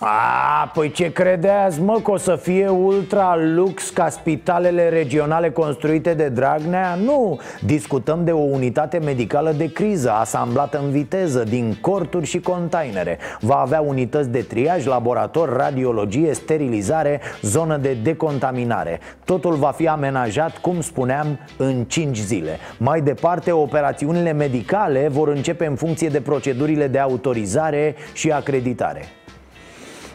A, 0.03 0.71
păi 0.73 0.91
ce 0.91 1.11
credeți, 1.11 1.81
mă, 1.81 1.99
că 2.03 2.11
o 2.11 2.17
să 2.17 2.35
fie 2.35 2.67
ultra 2.67 3.35
lux 3.37 3.89
ca 3.89 4.09
spitalele 4.09 4.89
regionale 4.89 5.49
construite 5.49 6.13
de 6.13 6.29
Dragnea? 6.29 6.95
Nu, 6.95 7.39
discutăm 7.65 8.23
de 8.23 8.31
o 8.31 8.39
unitate 8.39 8.97
medicală 8.97 9.51
de 9.51 9.71
criză, 9.71 10.11
asamblată 10.11 10.79
în 10.83 10.91
viteză, 10.91 11.43
din 11.43 11.77
corturi 11.81 12.25
și 12.25 12.39
containere. 12.39 13.17
Va 13.39 13.55
avea 13.55 13.81
unități 13.81 14.29
de 14.29 14.41
triaj, 14.41 14.85
laborator, 14.85 15.55
radiologie, 15.55 16.33
sterilizare, 16.33 17.21
zonă 17.41 17.77
de 17.77 17.97
decontaminare. 18.03 18.99
Totul 19.25 19.53
va 19.53 19.71
fi 19.71 19.87
amenajat, 19.87 20.57
cum 20.57 20.81
spuneam, 20.81 21.39
în 21.57 21.83
5 21.83 22.17
zile. 22.17 22.57
Mai 22.77 23.01
departe, 23.01 23.51
operațiunile 23.51 24.31
medicale 24.31 25.07
vor 25.11 25.27
începe 25.27 25.65
în 25.65 25.75
funcție 25.75 26.07
de 26.07 26.21
procedurile 26.21 26.87
de 26.87 26.99
autorizare 26.99 27.95
și 28.13 28.31
acreditare 28.31 29.05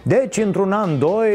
deci, 0.08 0.36
într-un 0.36 0.72
an, 0.72 0.98
doi, 0.98 1.30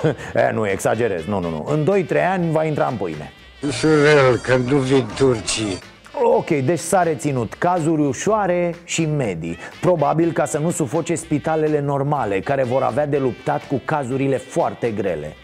e, 0.48 0.50
nu 0.52 0.68
exagerez, 0.68 1.24
nu, 1.24 1.40
nu, 1.40 1.48
nu. 1.48 1.66
În 1.68 1.84
doi, 1.84 2.02
trei 2.02 2.22
ani 2.22 2.50
va 2.50 2.64
intra 2.64 2.86
în 2.86 2.96
pâine. 2.96 3.32
Șurel, 3.70 4.36
că 4.36 4.56
nu 4.56 4.76
vin 4.76 5.06
turcii. 5.16 5.78
Ok, 6.22 6.48
deci 6.48 6.78
s-a 6.78 7.02
reținut. 7.02 7.54
Cazuri 7.54 8.00
ușoare 8.00 8.74
și 8.84 9.06
medii. 9.06 9.56
Probabil 9.80 10.32
ca 10.32 10.44
să 10.44 10.58
nu 10.58 10.70
sufoce 10.70 11.14
spitalele 11.14 11.80
normale 11.80 12.40
Care 12.40 12.62
vor 12.62 12.82
avea 12.82 13.06
de 13.06 13.18
luptat 13.18 13.66
cu 13.66 13.82
cazurile 13.84 14.36
foarte 14.36 14.90
grele. 14.90 15.36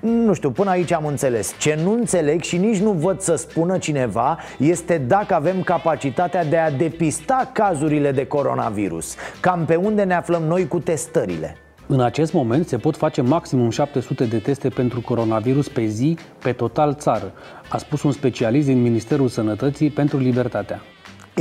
Nu 0.00 0.34
știu, 0.34 0.50
până 0.50 0.70
aici 0.70 0.92
am 0.92 1.06
înțeles. 1.06 1.54
Ce 1.58 1.78
nu 1.82 1.92
înțeleg 1.92 2.42
și 2.42 2.56
nici 2.56 2.78
nu 2.78 2.90
văd 2.90 3.20
să 3.20 3.34
spună 3.34 3.78
cineva 3.78 4.38
Este 4.58 4.98
dacă 4.98 5.34
avem 5.34 5.62
capacitatea 5.62 6.44
de 6.44 6.56
a 6.56 6.70
depista 6.70 7.50
cazurile 7.52 8.12
de 8.12 8.26
coronavirus. 8.26 9.14
Cam 9.40 9.64
pe 9.64 9.76
unde 9.76 10.02
ne 10.02 10.14
aflăm 10.14 10.42
noi 10.42 10.68
cu 10.68 10.78
testările 10.78 11.56
în 11.86 12.00
acest 12.00 12.32
moment 12.32 12.68
se 12.68 12.76
pot 12.76 12.96
face 12.96 13.20
maximum 13.20 13.70
700 13.70 14.24
de 14.24 14.38
teste 14.38 14.68
pentru 14.68 15.00
coronavirus 15.00 15.68
pe 15.68 15.84
zi, 15.84 16.18
pe 16.42 16.52
total 16.52 16.94
țară, 16.94 17.32
a 17.68 17.78
spus 17.78 18.02
un 18.02 18.12
specialist 18.12 18.66
din 18.66 18.82
Ministerul 18.82 19.28
Sănătății 19.28 19.90
pentru 19.90 20.18
Libertatea. 20.18 20.80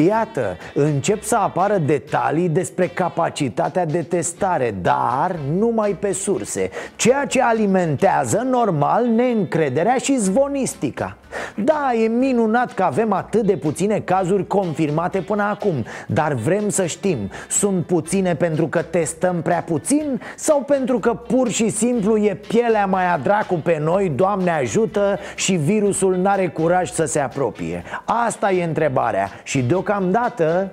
Iată, 0.08 0.58
încep 0.74 1.24
să 1.24 1.36
apară 1.36 1.78
detalii 1.78 2.50
despre 2.50 2.88
capacitatea 2.88 3.86
de 3.86 4.02
testare, 4.02 4.76
dar 4.82 5.40
numai 5.58 5.92
pe 5.92 6.12
surse 6.12 6.70
Ceea 6.96 7.26
ce 7.26 7.42
alimentează 7.42 8.48
normal 8.50 9.06
neîncrederea 9.06 9.96
și 9.98 10.18
zvonistica 10.18 11.18
Da, 11.56 11.92
e 12.04 12.08
minunat 12.08 12.74
că 12.74 12.84
avem 12.84 13.14
atât 13.14 13.46
de 13.46 13.58
puține 13.58 14.00
cazuri 14.00 14.48
confirmate 14.48 15.20
până 15.20 15.44
acum 15.44 15.86
Dar 16.08 16.34
vrem 16.34 16.70
să 16.70 16.86
știm, 16.86 17.30
sunt 17.50 17.86
puține 17.86 18.36
pentru 18.36 18.68
că 18.68 18.82
testăm 18.82 19.42
prea 19.42 19.62
puțin? 19.62 20.22
Sau 20.36 20.62
pentru 20.62 21.00
că 21.00 21.14
pur 21.14 21.50
și 21.50 21.70
simplu 21.70 22.18
e 22.18 22.40
pielea 22.48 22.86
mai 22.86 23.14
a 23.14 23.18
dracu 23.18 23.56
pe 23.56 23.80
noi, 23.82 24.12
Doamne 24.16 24.52
ajută, 24.52 25.20
și 25.36 25.54
virusul 25.54 26.16
n-are 26.16 26.48
curaj 26.48 26.92
să 26.92 27.06
se 27.06 27.20
apropie? 27.20 27.84
Asta 28.06 28.52
e 28.52 28.64
întrebarea 28.64 29.30
și 29.44 29.62
de 29.62 29.72
deocamdată 29.74 30.72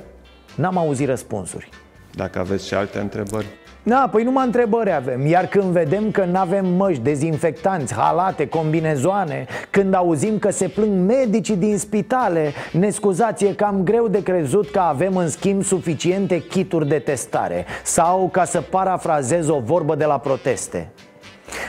n-am 0.54 0.78
auzit 0.78 1.08
răspunsuri 1.08 1.68
Dacă 2.14 2.38
aveți 2.38 2.66
și 2.66 2.74
alte 2.74 2.98
întrebări 2.98 3.46
Da, 3.82 4.08
păi 4.12 4.22
numai 4.22 4.44
întrebări 4.44 4.92
avem. 4.92 5.26
Iar 5.26 5.46
când 5.46 5.64
vedem 5.64 6.10
că 6.10 6.24
nu 6.24 6.38
avem 6.38 6.66
măști, 6.66 7.02
dezinfectanți, 7.02 7.94
halate, 7.94 8.48
combinezoane 8.48 9.46
Când 9.70 9.94
auzim 9.94 10.38
că 10.38 10.50
se 10.50 10.68
plâng 10.68 11.06
medicii 11.06 11.56
din 11.56 11.78
spitale 11.78 12.52
Ne 12.72 12.90
scuzați, 12.90 13.44
e 13.44 13.52
cam 13.52 13.82
greu 13.84 14.08
de 14.08 14.22
crezut 14.22 14.70
că 14.70 14.78
avem 14.78 15.16
în 15.16 15.28
schimb 15.28 15.62
suficiente 15.62 16.42
kituri 16.42 16.88
de 16.88 16.98
testare. 16.98 17.64
Sau, 17.82 18.28
ca 18.32 18.44
să 18.44 18.60
parafrazez 18.60 19.48
o 19.48 19.60
vorbă 19.60 19.94
de 19.94 20.04
la 20.04 20.18
proteste 20.18 20.90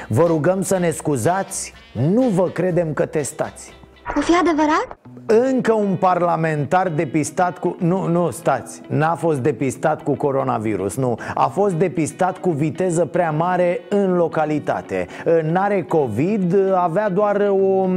Vă 0.08 0.26
rugăm 0.26 0.62
să 0.62 0.78
ne 0.78 0.90
scuzați, 0.90 1.74
nu 1.92 2.22
vă 2.22 2.50
credem 2.50 2.94
că 2.94 3.06
testați. 3.06 3.74
O 4.18 4.22
fi 4.22 4.36
adevărat? 4.36 5.01
Încă 5.26 5.74
un 5.74 5.96
parlamentar 5.96 6.90
depistat 6.90 7.60
cu... 7.60 7.76
Nu, 7.80 8.08
nu, 8.08 8.30
stați. 8.30 8.82
N-a 8.90 9.16
fost 9.16 9.40
depistat 9.40 10.04
cu 10.04 10.16
coronavirus, 10.16 10.98
nu. 10.98 11.18
A 11.34 11.48
fost 11.48 11.74
depistat 11.74 12.38
cu 12.38 12.50
viteză 12.50 13.06
prea 13.06 13.32
mare 13.32 13.80
în 13.90 14.16
localitate. 14.16 15.08
N-are 15.52 15.82
COVID, 15.82 16.56
avea 16.76 17.10
doar 17.10 17.48
o, 17.50 17.88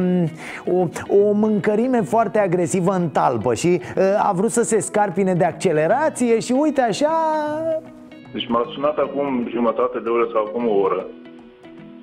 o, 0.73 0.87
o 1.09 1.33
mâncărime 1.33 2.01
foarte 2.01 2.39
agresivă 2.39 2.93
în 2.93 3.09
talpă 3.09 3.55
Și 3.55 3.81
a 4.19 4.33
vrut 4.33 4.51
să 4.51 4.63
se 4.63 4.81
scarpine 4.81 5.35
de 5.35 5.45
accelerație 5.45 6.41
și 6.41 6.53
uite 6.53 6.81
așa... 6.81 7.13
Deci 8.33 8.49
m-a 8.49 8.71
sunat 8.75 8.97
acum 8.97 9.49
jumătate 9.51 9.99
de 9.99 10.09
oră 10.09 10.29
sau 10.33 10.45
acum 10.45 10.69
o 10.69 10.81
oră. 10.81 11.07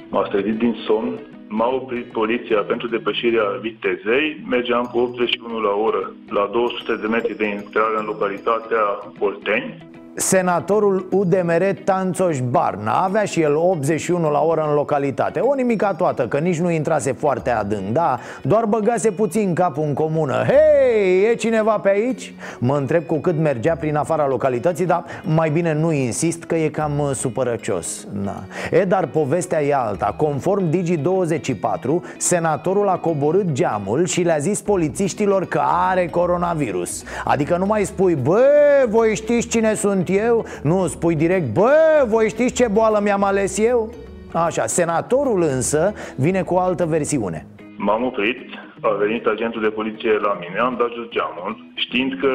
M-a 0.09 0.21
trezit 0.21 0.57
din 0.57 0.75
somn, 0.85 1.19
m-a 1.51 1.67
oprit 1.67 2.05
poliția 2.11 2.61
pentru 2.61 2.87
depășirea 2.87 3.43
vitezei, 3.61 4.43
mergeam 4.49 4.85
cu 4.85 4.97
81 4.97 5.59
la 5.59 5.73
oră 5.73 6.11
la 6.29 6.49
200 6.51 6.95
de 6.95 7.07
metri 7.07 7.37
de 7.37 7.45
intrare 7.45 7.97
în 7.97 8.05
localitatea 8.05 8.83
Olteni. 9.19 9.89
Senatorul 10.15 11.07
UDMR 11.11 11.63
Tanțoș 11.83 12.39
Barna 12.39 13.03
avea 13.03 13.23
și 13.23 13.41
el 13.41 13.55
81 13.55 14.29
la 14.29 14.39
oră 14.39 14.65
în 14.67 14.73
localitate. 14.73 15.39
O 15.39 15.53
nimica 15.53 15.93
toată, 15.93 16.27
că 16.27 16.37
nici 16.37 16.59
nu 16.59 16.71
intrase 16.71 17.11
foarte 17.11 17.49
adânc, 17.49 17.89
da? 17.91 18.19
Doar 18.41 18.65
băgase 18.65 19.11
puțin 19.11 19.53
capul 19.53 19.83
în 19.83 19.93
comună. 19.93 20.33
Hei, 20.33 21.23
e 21.31 21.35
cineva 21.35 21.71
pe 21.71 21.89
aici? 21.89 22.33
Mă 22.59 22.77
întreb 22.77 23.05
cu 23.05 23.15
cât 23.15 23.37
mergea 23.37 23.75
prin 23.75 23.95
afara 23.95 24.27
localității 24.27 24.85
Dar 24.85 25.03
mai 25.23 25.49
bine 25.49 25.73
nu 25.73 25.91
insist 25.91 26.43
că 26.43 26.55
e 26.55 26.69
cam 26.69 26.99
uh, 26.99 27.11
supărăcios 27.13 28.07
da. 28.11 28.43
E, 28.71 28.83
dar 28.83 29.05
povestea 29.05 29.63
e 29.63 29.73
alta. 29.73 30.13
Conform 30.17 30.69
Digi24, 30.69 32.15
senatorul 32.17 32.87
a 32.87 32.97
coborât 32.97 33.51
geamul 33.51 34.05
și 34.05 34.21
le-a 34.21 34.37
zis 34.37 34.61
polițiștilor 34.61 35.45
că 35.45 35.61
are 35.89 36.07
coronavirus. 36.07 37.03
Adică 37.23 37.57
nu 37.57 37.65
mai 37.65 37.83
spui, 37.83 38.15
bă, 38.15 38.43
voi 38.89 39.15
știți 39.15 39.47
cine 39.47 39.73
sunt 39.73 40.00
eu? 40.09 40.45
Nu, 40.63 40.87
spui 40.87 41.15
direct, 41.15 41.53
bă, 41.53 42.05
voi 42.07 42.29
știți 42.29 42.53
ce 42.53 42.67
boală 42.67 42.99
mi-am 43.03 43.23
ales 43.23 43.57
eu? 43.57 43.93
Așa, 44.33 44.65
senatorul 44.65 45.41
însă 45.41 45.93
vine 46.15 46.41
cu 46.41 46.53
o 46.53 46.59
altă 46.59 46.85
versiune 46.85 47.45
M-am 47.77 48.03
oprit, 48.03 48.39
a 48.81 48.89
venit 48.89 49.25
agentul 49.25 49.61
de 49.61 49.67
poliție 49.67 50.11
la 50.17 50.37
mine, 50.39 50.59
am 50.59 50.75
dat 50.77 50.91
jos 50.95 51.09
geamul, 51.09 51.65
știind 51.75 52.17
că 52.19 52.29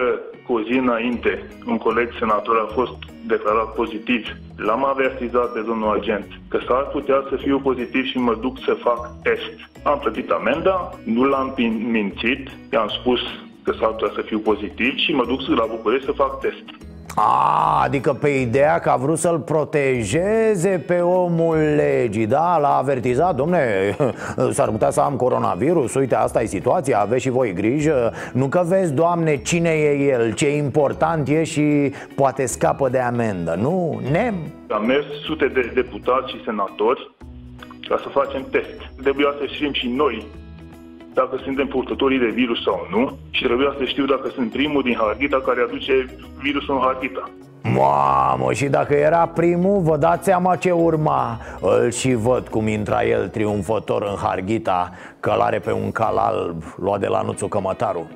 cu 0.47 0.53
o 0.53 0.63
zi 0.63 0.73
înainte 0.73 1.43
un 1.67 1.79
coleg 1.79 2.09
senator 2.19 2.57
a 2.59 2.73
fost 2.73 2.97
declarat 3.27 3.75
pozitiv. 3.75 4.27
L-am 4.57 4.85
avertizat 4.85 5.53
pe 5.53 5.61
domnul 5.61 5.99
agent 5.99 6.27
că 6.49 6.59
s-ar 6.67 6.85
putea 6.87 7.25
să 7.29 7.37
fiu 7.37 7.59
pozitiv 7.59 8.05
și 8.05 8.19
mă 8.19 8.35
duc 8.41 8.57
să 8.65 8.73
fac 8.73 9.11
test. 9.23 9.55
Am 9.83 9.99
plătit 9.99 10.31
amenda, 10.31 10.95
nu 11.05 11.25
l-am 11.25 11.55
pin- 11.55 11.91
mințit, 11.91 12.49
i-am 12.73 12.89
spus 13.01 13.21
că 13.63 13.73
s-ar 13.79 13.91
putea 13.91 14.13
să 14.15 14.21
fiu 14.21 14.39
pozitiv 14.39 14.97
și 14.97 15.13
mă 15.13 15.25
duc 15.27 15.41
la 15.41 15.67
București 15.71 16.05
să 16.07 16.13
fac 16.13 16.41
test. 16.41 16.65
A, 17.19 17.81
adică 17.83 18.13
pe 18.13 18.29
ideea 18.29 18.79
că 18.79 18.91
a 18.91 18.97
vrut 18.97 19.19
să-l 19.19 19.39
protejeze 19.39 20.85
pe 20.87 21.01
omul 21.01 21.57
legii. 21.57 22.27
Da, 22.27 22.59
l-a 22.59 22.77
avertizat, 22.77 23.35
domne, 23.35 23.97
s-ar 24.57 24.69
putea 24.69 24.91
să 24.91 25.01
am 25.01 25.17
coronavirus 25.17 25.95
Uite, 25.95 26.15
asta 26.15 26.43
e 26.43 26.47
situația, 26.47 27.01
aveți 27.01 27.23
și 27.23 27.31
voi 27.31 27.53
grijă. 27.53 28.13
Nu 28.33 28.47
că 28.49 28.65
vezi, 28.67 28.93
doamne, 28.93 29.37
cine 29.37 29.71
e 29.71 30.09
el, 30.13 30.35
ce 30.35 30.57
important 30.57 31.29
e 31.29 31.45
și 31.45 31.93
poate 32.15 32.47
scapă 32.47 32.89
de 32.89 32.99
amendă. 32.99 33.57
Nu, 33.61 34.01
nem. 34.11 34.35
Am 34.69 34.87
mers 34.87 35.05
sute 35.25 35.47
de 35.47 35.71
deputați 35.75 36.31
și 36.31 36.45
senatori 36.45 37.11
ca 37.89 38.01
să 38.03 38.09
facem 38.09 38.45
test. 38.51 38.91
Trebuia 39.03 39.35
să 39.39 39.47
știm 39.47 39.73
și 39.73 39.89
noi 39.89 40.27
dacă 41.21 41.41
suntem 41.45 41.67
purtătorii 41.67 42.19
de 42.19 42.31
virus 42.41 42.63
sau 42.63 42.87
nu 42.91 43.17
și 43.31 43.43
trebuia 43.43 43.75
să 43.79 43.85
știu 43.85 44.05
dacă 44.05 44.29
sunt 44.35 44.53
primul 44.53 44.83
din 44.83 44.97
Harghita 44.99 45.41
care 45.47 45.61
aduce 45.61 45.93
virusul 46.43 46.75
în 46.75 46.81
Harghita. 46.81 47.31
Mamă, 47.63 48.53
și 48.53 48.67
dacă 48.67 48.95
era 48.95 49.27
primul, 49.27 49.81
vă 49.81 49.97
dați 49.97 50.25
seama 50.25 50.57
ce 50.57 50.71
urma 50.71 51.41
Îl 51.61 51.91
și 51.91 52.15
văd 52.15 52.49
cum 52.49 52.67
intra 52.67 53.05
el 53.05 53.29
triumfător 53.29 54.03
în 54.03 54.17
Harghita 54.17 54.91
Călare 55.21 55.59
pe 55.59 55.73
un 55.73 55.91
cal 55.93 56.17
alb, 56.17 56.63
luat 56.77 57.01
de 57.01 57.07
la 57.07 57.23
Nuțu 57.23 57.47
Cămătaru 57.49 58.07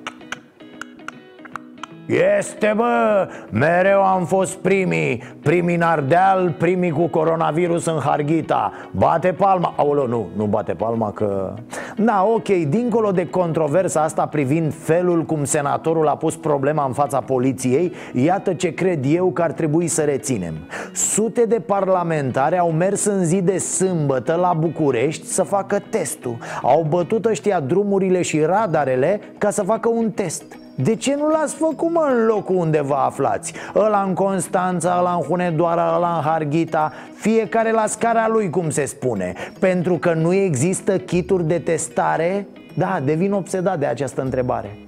este, 2.07 2.73
bă! 2.77 3.29
Mereu 3.51 4.03
am 4.03 4.25
fost 4.25 4.57
primii. 4.57 5.23
Primii 5.43 5.75
în 5.75 5.83
Ardeal, 5.83 6.55
primii 6.59 6.91
cu 6.91 7.07
coronavirus 7.07 7.87
în 7.87 7.99
Harghita. 7.99 8.73
Bate 8.91 9.33
palma. 9.33 9.75
Aoleu, 9.77 10.07
nu, 10.07 10.29
nu 10.37 10.45
bate 10.45 10.73
palma 10.73 11.13
că... 11.13 11.55
Da, 11.97 12.25
ok, 12.35 12.49
dincolo 12.49 13.11
de 13.11 13.27
controversa 13.27 14.03
asta 14.03 14.27
privind 14.27 14.75
felul 14.75 15.23
cum 15.23 15.45
senatorul 15.45 16.09
a 16.09 16.17
pus 16.17 16.37
problema 16.37 16.85
în 16.85 16.93
fața 16.93 17.21
poliției 17.21 17.93
Iată 18.13 18.55
ce 18.55 18.75
cred 18.75 19.05
eu 19.09 19.31
că 19.31 19.43
ar 19.43 19.53
trebui 19.53 19.87
să 19.87 20.03
reținem. 20.03 20.55
Sute 20.93 21.45
de 21.45 21.61
parlamentari 21.61 22.59
au 22.59 22.71
mers 22.71 23.05
în 23.05 23.25
zi 23.25 23.43
de 23.43 23.59
sâmbătă 23.59 24.35
la 24.35 24.53
București 24.59 25.27
să 25.27 25.43
facă 25.43 25.83
testul. 25.91 26.37
Au 26.63 26.87
bătut 26.89 27.25
ăștia 27.25 27.61
drumurile 27.61 28.23
și 28.23 28.41
radarele 28.41 29.21
ca 29.39 29.51
să 29.51 29.63
facă 29.63 29.89
un 29.89 30.11
test 30.11 30.59
de 30.83 30.95
ce 30.95 31.15
nu 31.15 31.29
l-ați 31.29 31.55
făcut 31.55 31.91
mă 31.91 32.09
în 32.13 32.27
locul 32.27 32.57
unde 32.57 32.81
vă 32.81 32.95
aflați? 32.95 33.53
Ăla 33.75 34.03
în 34.03 34.15
Constanța, 34.15 34.97
ăla 34.99 35.13
în 35.13 35.21
Hunedoara, 35.21 35.95
ăla 35.97 36.15
în 36.17 36.23
Harghita 36.23 36.93
Fiecare 37.15 37.73
la 37.73 37.87
scara 37.87 38.29
lui, 38.29 38.51
cum 38.51 38.71
se 38.71 38.85
spune 38.85 39.33
Pentru 39.59 39.95
că 39.95 40.13
nu 40.13 40.33
există 40.33 40.99
kituri 40.99 41.47
de 41.47 41.59
testare? 41.59 42.47
Da, 42.75 43.01
devin 43.05 43.33
obsedat 43.33 43.79
de 43.79 43.87
această 43.87 44.23
întrebare 44.23 44.79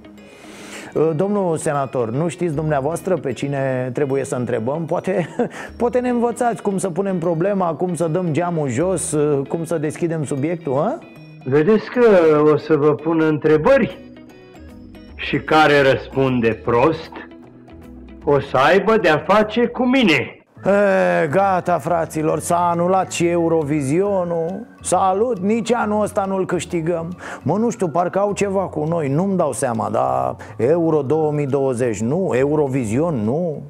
Domnul 1.15 1.57
senator, 1.57 2.11
nu 2.11 2.27
știți 2.27 2.55
dumneavoastră 2.55 3.15
pe 3.15 3.33
cine 3.33 3.89
trebuie 3.93 4.23
să 4.23 4.35
întrebăm? 4.35 4.85
Poate, 4.85 5.27
poate 5.77 5.99
ne 5.99 6.09
învățați 6.09 6.61
cum 6.61 6.77
să 6.77 6.89
punem 6.89 7.17
problema, 7.17 7.73
cum 7.73 7.95
să 7.95 8.07
dăm 8.07 8.27
geamul 8.31 8.69
jos, 8.69 9.15
cum 9.47 9.63
să 9.63 9.77
deschidem 9.77 10.23
subiectul, 10.23 10.77
a? 10.77 10.99
Vedeți 11.43 11.89
că 11.89 12.01
o 12.53 12.57
să 12.57 12.75
vă 12.75 12.93
pun 12.93 13.21
întrebări 13.21 14.12
și 15.23 15.37
care 15.39 15.81
răspunde 15.81 16.61
prost, 16.63 17.11
o 18.23 18.39
să 18.39 18.57
aibă 18.57 18.97
de-a 18.97 19.23
face 19.27 19.65
cu 19.65 19.85
mine. 19.85 20.37
E, 20.65 21.27
gata, 21.27 21.77
fraților, 21.77 22.39
s-a 22.39 22.69
anulat 22.69 23.11
și 23.11 23.27
Eurovizionul. 23.27 24.67
Salut, 24.81 25.39
nici 25.39 25.73
anul 25.73 26.01
ăsta 26.01 26.25
nu-l 26.27 26.45
câștigăm. 26.45 27.17
Mă, 27.41 27.57
nu 27.57 27.69
știu, 27.69 27.87
parcă 27.87 28.19
au 28.19 28.33
ceva 28.33 28.59
cu 28.59 28.83
noi, 28.83 29.07
nu-mi 29.07 29.37
dau 29.37 29.51
seama 29.51 29.89
Dar 29.89 30.35
Euro 30.57 31.01
2020 31.01 31.99
nu, 31.99 32.31
Eurovision 32.33 33.15
nu 33.15 33.61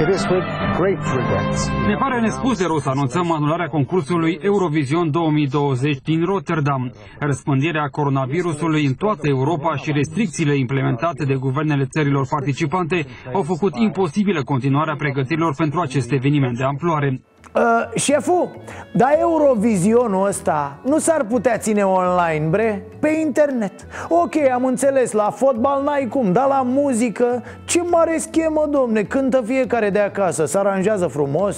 It 0.00 0.08
is 0.14 0.22
with 0.30 0.46
great 0.78 0.98
regrets. 1.16 1.68
Ne 1.86 1.94
pare 1.98 2.20
nespus 2.20 2.58
de 2.58 2.64
rău 2.66 2.78
să 2.78 2.88
anunțăm 2.88 3.32
anularea 3.32 3.66
concursului 3.66 4.38
Eurovision 4.42 5.10
2020 5.10 5.98
din 6.02 6.24
Rotterdam. 6.24 6.92
Răspândirea 7.18 7.88
coronavirusului 7.88 8.84
în 8.86 8.94
toată 8.94 9.28
Europa 9.28 9.76
și 9.76 9.92
restricțiile 9.92 10.56
implementate 10.56 11.24
de 11.24 11.34
guvernele 11.34 11.84
țărilor 11.84 12.26
participante 12.30 13.06
au 13.32 13.42
făcut 13.42 13.76
imposibilă 13.76 14.42
continuarea 14.42 14.94
pregătirilor 14.96 15.54
pentru 15.54 15.80
acest 15.80 16.12
eveniment 16.12 16.56
de 16.56 16.64
amploare. 16.64 17.20
Uh, 17.56 17.62
șeful, 17.94 18.50
dar 18.92 19.16
Eurovizionul 19.18 20.26
ăsta 20.26 20.78
nu 20.84 20.98
s-ar 20.98 21.24
putea 21.24 21.58
ține 21.58 21.82
online, 21.86 22.46
bre? 22.50 22.82
Pe 23.00 23.08
internet 23.08 23.72
Ok, 24.08 24.34
am 24.54 24.64
înțeles, 24.64 25.12
la 25.12 25.30
fotbal 25.30 25.82
n-ai 25.82 26.06
cum, 26.10 26.32
dar 26.32 26.46
la 26.46 26.62
muzică 26.64 27.42
Ce 27.64 27.82
mare 27.82 28.18
schemă, 28.18 28.66
domne, 28.70 29.02
cântă 29.02 29.42
fiecare 29.46 29.90
de 29.90 29.98
acasă, 29.98 30.44
se 30.44 30.58
aranjează 30.58 31.06
frumos 31.06 31.56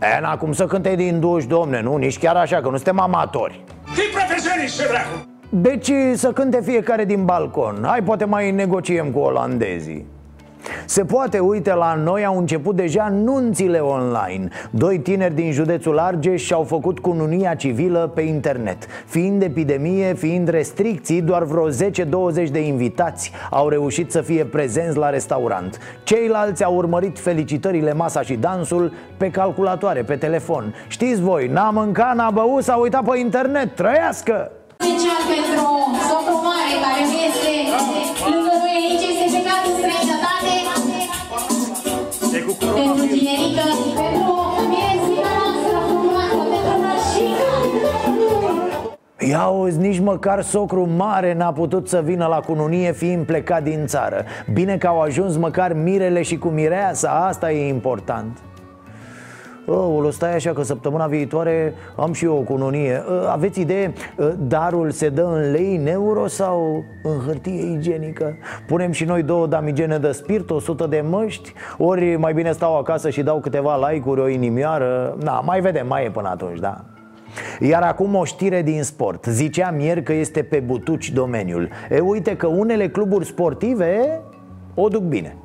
E, 0.00 0.20
n 0.20 0.36
cum 0.38 0.52
să 0.52 0.66
cânte 0.66 0.94
din 0.94 1.20
duș, 1.20 1.46
domne, 1.46 1.80
nu? 1.80 1.96
Nici 1.96 2.18
chiar 2.18 2.36
așa, 2.36 2.56
că 2.60 2.68
nu 2.68 2.74
suntem 2.74 3.00
amatori 3.00 3.64
Fii 3.84 4.10
profesionist, 4.12 4.80
ce 4.80 4.86
dracu! 4.88 5.28
Deci 5.48 5.92
să 6.14 6.32
cânte 6.32 6.60
fiecare 6.62 7.04
din 7.04 7.24
balcon 7.24 7.84
Hai, 7.86 8.02
poate 8.02 8.24
mai 8.24 8.50
negociem 8.50 9.10
cu 9.10 9.18
olandezii 9.18 10.06
se 10.84 11.04
poate, 11.04 11.38
uite, 11.38 11.74
la 11.74 11.94
noi 11.94 12.24
au 12.24 12.38
început 12.38 12.76
deja 12.76 13.08
nunțile 13.08 13.78
online. 13.78 14.48
Doi 14.70 14.98
tineri 14.98 15.34
din 15.34 15.52
județul 15.52 15.98
Argeș 15.98 16.42
și-au 16.42 16.62
făcut 16.62 16.98
cununia 16.98 17.54
civilă 17.54 18.10
pe 18.14 18.20
internet. 18.20 18.86
Fiind 19.06 19.42
epidemie, 19.42 20.14
fiind 20.14 20.48
restricții, 20.48 21.22
doar 21.22 21.42
vreo 21.44 21.70
10-20 21.70 21.74
de 22.50 22.60
invitați 22.60 23.32
au 23.50 23.68
reușit 23.68 24.12
să 24.12 24.20
fie 24.20 24.44
prezenți 24.44 24.96
la 24.96 25.10
restaurant. 25.10 25.78
Ceilalți 26.02 26.64
au 26.64 26.74
urmărit 26.74 27.18
felicitările, 27.18 27.92
masa 27.92 28.22
și 28.22 28.34
dansul 28.34 28.92
pe 29.16 29.30
calculatoare, 29.30 30.02
pe 30.02 30.16
telefon. 30.16 30.74
Știți 30.88 31.20
voi, 31.20 31.46
n-a 31.46 31.70
mâncat, 31.70 32.14
n-a 32.14 32.30
băut, 32.30 32.62
s-a 32.62 32.76
uitat 32.76 33.04
pe 33.04 33.18
internet, 33.18 33.74
trăiască! 33.74 34.50
Special 34.76 35.22
pentru 35.34 35.66
socru 36.08 36.36
mare 36.48 36.74
care 36.84 37.00
nu 37.10 37.16
este 37.28 37.50
Pentru 42.58 43.04
tinerică, 43.14 43.66
pentru 44.00 44.34
mirezica 44.72 45.30
noastră 45.38 45.78
frumoasă, 45.88 46.42
pentru 46.52 46.74
nășica. 46.84 47.50
Ia 49.30 49.40
auzi, 49.40 49.78
nici 49.78 49.98
măcar 50.00 50.42
socru 50.42 50.88
mare 50.96 51.34
n-a 51.34 51.52
putut 51.52 51.88
să 51.88 52.02
vină 52.04 52.26
la 52.26 52.40
cununie 52.40 52.92
fiind 52.92 53.26
plecat 53.26 53.62
din 53.62 53.86
țară 53.86 54.24
Bine 54.52 54.76
că 54.76 54.86
au 54.86 55.00
ajuns 55.00 55.36
măcar 55.36 55.72
mirele 55.72 56.22
și 56.22 56.38
cu 56.38 56.48
mireasa, 56.48 57.10
asta 57.10 57.52
e 57.52 57.68
important 57.68 58.38
Oh, 59.70 60.08
stai 60.10 60.34
așa 60.34 60.52
că 60.52 60.62
săptămâna 60.62 61.06
viitoare 61.06 61.74
am 61.96 62.12
și 62.12 62.24
eu 62.24 62.36
o 62.36 62.40
cununie 62.40 63.02
Ă, 63.10 63.28
Aveți 63.30 63.60
idee, 63.60 63.92
ă, 64.18 64.34
darul 64.38 64.90
se 64.90 65.08
dă 65.08 65.22
în 65.22 65.50
lei, 65.50 65.76
în 65.76 65.86
euro 65.86 66.26
sau 66.26 66.84
în 67.02 67.18
hârtie 67.26 67.72
igienică? 67.72 68.36
Punem 68.66 68.90
și 68.90 69.04
noi 69.04 69.22
două 69.22 69.46
damigene 69.46 69.98
de 69.98 70.12
spirit, 70.12 70.50
100 70.50 70.86
de 70.86 71.04
măști 71.08 71.52
Ori 71.78 72.16
mai 72.16 72.32
bine 72.32 72.52
stau 72.52 72.78
acasă 72.78 73.10
și 73.10 73.22
dau 73.22 73.40
câteva 73.40 73.88
like-uri, 73.88 74.20
o 74.20 74.28
inimioară. 74.28 75.16
Na, 75.22 75.40
mai 75.40 75.60
vedem, 75.60 75.86
mai 75.86 76.04
e 76.04 76.10
până 76.10 76.28
atunci, 76.28 76.58
da? 76.58 76.84
Iar 77.60 77.82
acum 77.82 78.14
o 78.14 78.24
știre 78.24 78.62
din 78.62 78.82
sport. 78.82 79.24
Ziceam 79.24 79.80
ieri 79.80 80.02
că 80.02 80.12
este 80.12 80.42
pe 80.42 80.60
butuci 80.60 81.10
domeniul. 81.10 81.68
E 81.90 81.98
uite 81.98 82.36
că 82.36 82.46
unele 82.46 82.88
cluburi 82.88 83.26
sportive 83.26 84.20
o 84.74 84.88
duc 84.88 85.02
bine 85.02 85.36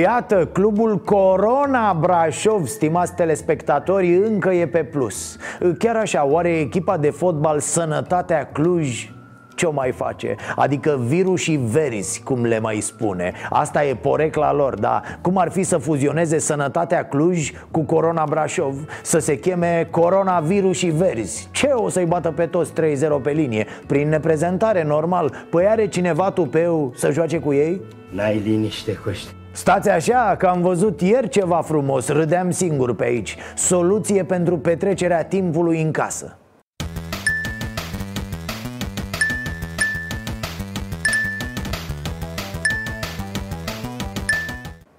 Iată, 0.00 0.48
clubul 0.52 0.98
Corona 0.98 1.96
Brașov, 2.00 2.66
stimați 2.66 3.14
telespectatori, 3.14 4.16
încă 4.16 4.50
e 4.50 4.66
pe 4.66 4.84
plus. 4.84 5.36
Chiar 5.78 5.96
așa, 5.96 6.26
oare 6.26 6.48
echipa 6.48 6.96
de 6.96 7.10
fotbal 7.10 7.58
Sănătatea 7.60 8.48
Cluj 8.52 9.10
ce 9.54 9.66
o 9.66 9.72
mai 9.72 9.90
face? 9.90 10.34
Adică 10.56 11.00
virusii 11.06 11.56
verzi, 11.56 12.22
cum 12.22 12.44
le 12.44 12.58
mai 12.58 12.80
spune. 12.80 13.32
Asta 13.50 13.84
e 13.84 13.94
porecla 13.94 14.52
lor, 14.52 14.78
da? 14.78 15.00
Cum 15.20 15.38
ar 15.38 15.50
fi 15.50 15.62
să 15.62 15.76
fuzioneze 15.76 16.38
Sănătatea 16.38 17.04
Cluj 17.08 17.50
cu 17.70 17.80
Corona 17.80 18.24
Brașov? 18.28 18.74
Să 19.02 19.18
se 19.18 19.38
cheme 19.38 19.88
Coronavirusii 19.90 20.90
verzi 20.90 21.48
Ce 21.50 21.66
o 21.66 21.88
să-i 21.88 22.06
bată 22.06 22.30
pe 22.30 22.46
toți 22.46 22.72
3-0 22.72 22.74
pe 23.22 23.30
linie? 23.30 23.66
Prin 23.86 24.08
neprezentare, 24.08 24.84
normal. 24.84 25.46
Păi 25.50 25.66
are 25.66 25.88
cineva 25.88 26.30
tupeu 26.30 26.92
să 26.96 27.10
joace 27.10 27.38
cu 27.38 27.52
ei? 27.52 27.80
N-ai 28.10 28.42
liniște, 28.44 28.94
Coști 29.04 29.34
Stați 29.52 29.88
așa, 29.88 30.34
că 30.38 30.46
am 30.46 30.60
văzut 30.60 31.00
ieri 31.00 31.28
ceva 31.28 31.60
frumos, 31.60 32.08
râdeam 32.08 32.50
singur 32.50 32.94
pe 32.94 33.04
aici. 33.04 33.36
Soluție 33.54 34.24
pentru 34.24 34.58
petrecerea 34.58 35.24
timpului 35.24 35.82
în 35.82 35.90
casă. 35.90 36.36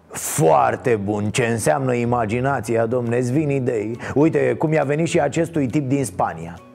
Foarte 0.09 0.95
bun, 0.95 1.29
ce 1.29 1.45
înseamnă 1.45 1.93
imaginația, 1.93 2.85
domne, 2.85 3.17
îți 3.17 3.31
vin 3.31 3.49
idei 3.49 3.97
Uite 4.13 4.55
cum 4.57 4.73
i-a 4.73 4.83
venit 4.83 5.07
și 5.07 5.19
acestui 5.19 5.67
tip 5.67 5.89
din 5.89 6.05
Spania 6.05 6.72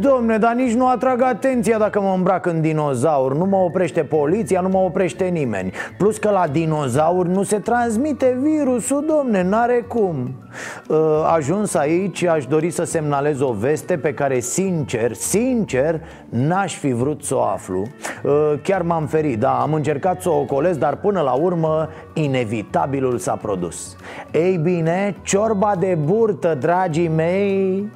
domne, 0.00 0.38
dar 0.38 0.54
nici 0.54 0.74
nu 0.74 0.88
atrag 0.88 1.22
atenția 1.22 1.78
dacă 1.78 2.00
mă 2.00 2.12
îmbrac 2.16 2.46
în 2.46 2.60
dinozaur. 2.60 3.34
Nu 3.36 3.44
mă 3.44 3.56
oprește 3.56 4.04
poliția, 4.04 4.60
nu 4.60 4.68
mă 4.68 4.78
oprește 4.78 5.24
nimeni. 5.24 5.72
Plus 5.98 6.18
că 6.18 6.30
la 6.30 6.46
dinozaur 6.52 7.26
nu 7.26 7.42
se 7.42 7.58
transmite 7.58 8.38
virusul, 8.40 9.04
domne, 9.06 9.42
n-are 9.42 9.84
cum. 9.88 10.34
Uh, 10.88 10.96
Ajuns 11.34 11.74
aici, 11.74 12.24
aș 12.24 12.46
dori 12.46 12.70
să 12.70 12.84
semnalez 12.84 13.40
o 13.40 13.52
veste 13.52 13.96
pe 13.98 14.14
care, 14.14 14.40
sincer, 14.40 15.12
sincer, 15.12 16.00
n-aș 16.28 16.76
fi 16.76 16.92
vrut 16.92 17.24
să 17.24 17.34
o 17.34 17.42
aflu. 17.42 17.82
Uh, 18.22 18.52
Chiar 18.62 18.82
m-am 18.82 19.06
ferit, 19.06 19.38
da, 19.38 19.60
am 19.60 19.72
încercat 19.72 20.22
să 20.22 20.28
o 20.28 20.38
ocolesc, 20.38 20.78
dar 20.78 20.96
până 20.96 21.20
la 21.20 21.32
urmă, 21.32 21.88
inevitabilul 22.12 23.18
s-a 23.18 23.34
produs. 23.34 23.96
Ei 24.32 24.56
bine, 24.56 25.16
ciorba 25.22 25.74
de 25.78 25.98
burtă, 26.04 26.56
dragii 26.60 27.08
mei, 27.08 27.88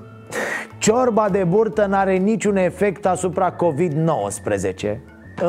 Ciorba 0.83 1.29
de 1.29 1.45
burtă 1.45 1.87
n-are 1.87 2.17
niciun 2.17 2.57
efect 2.57 3.07
asupra 3.07 3.57
COVID-19. 3.57 4.97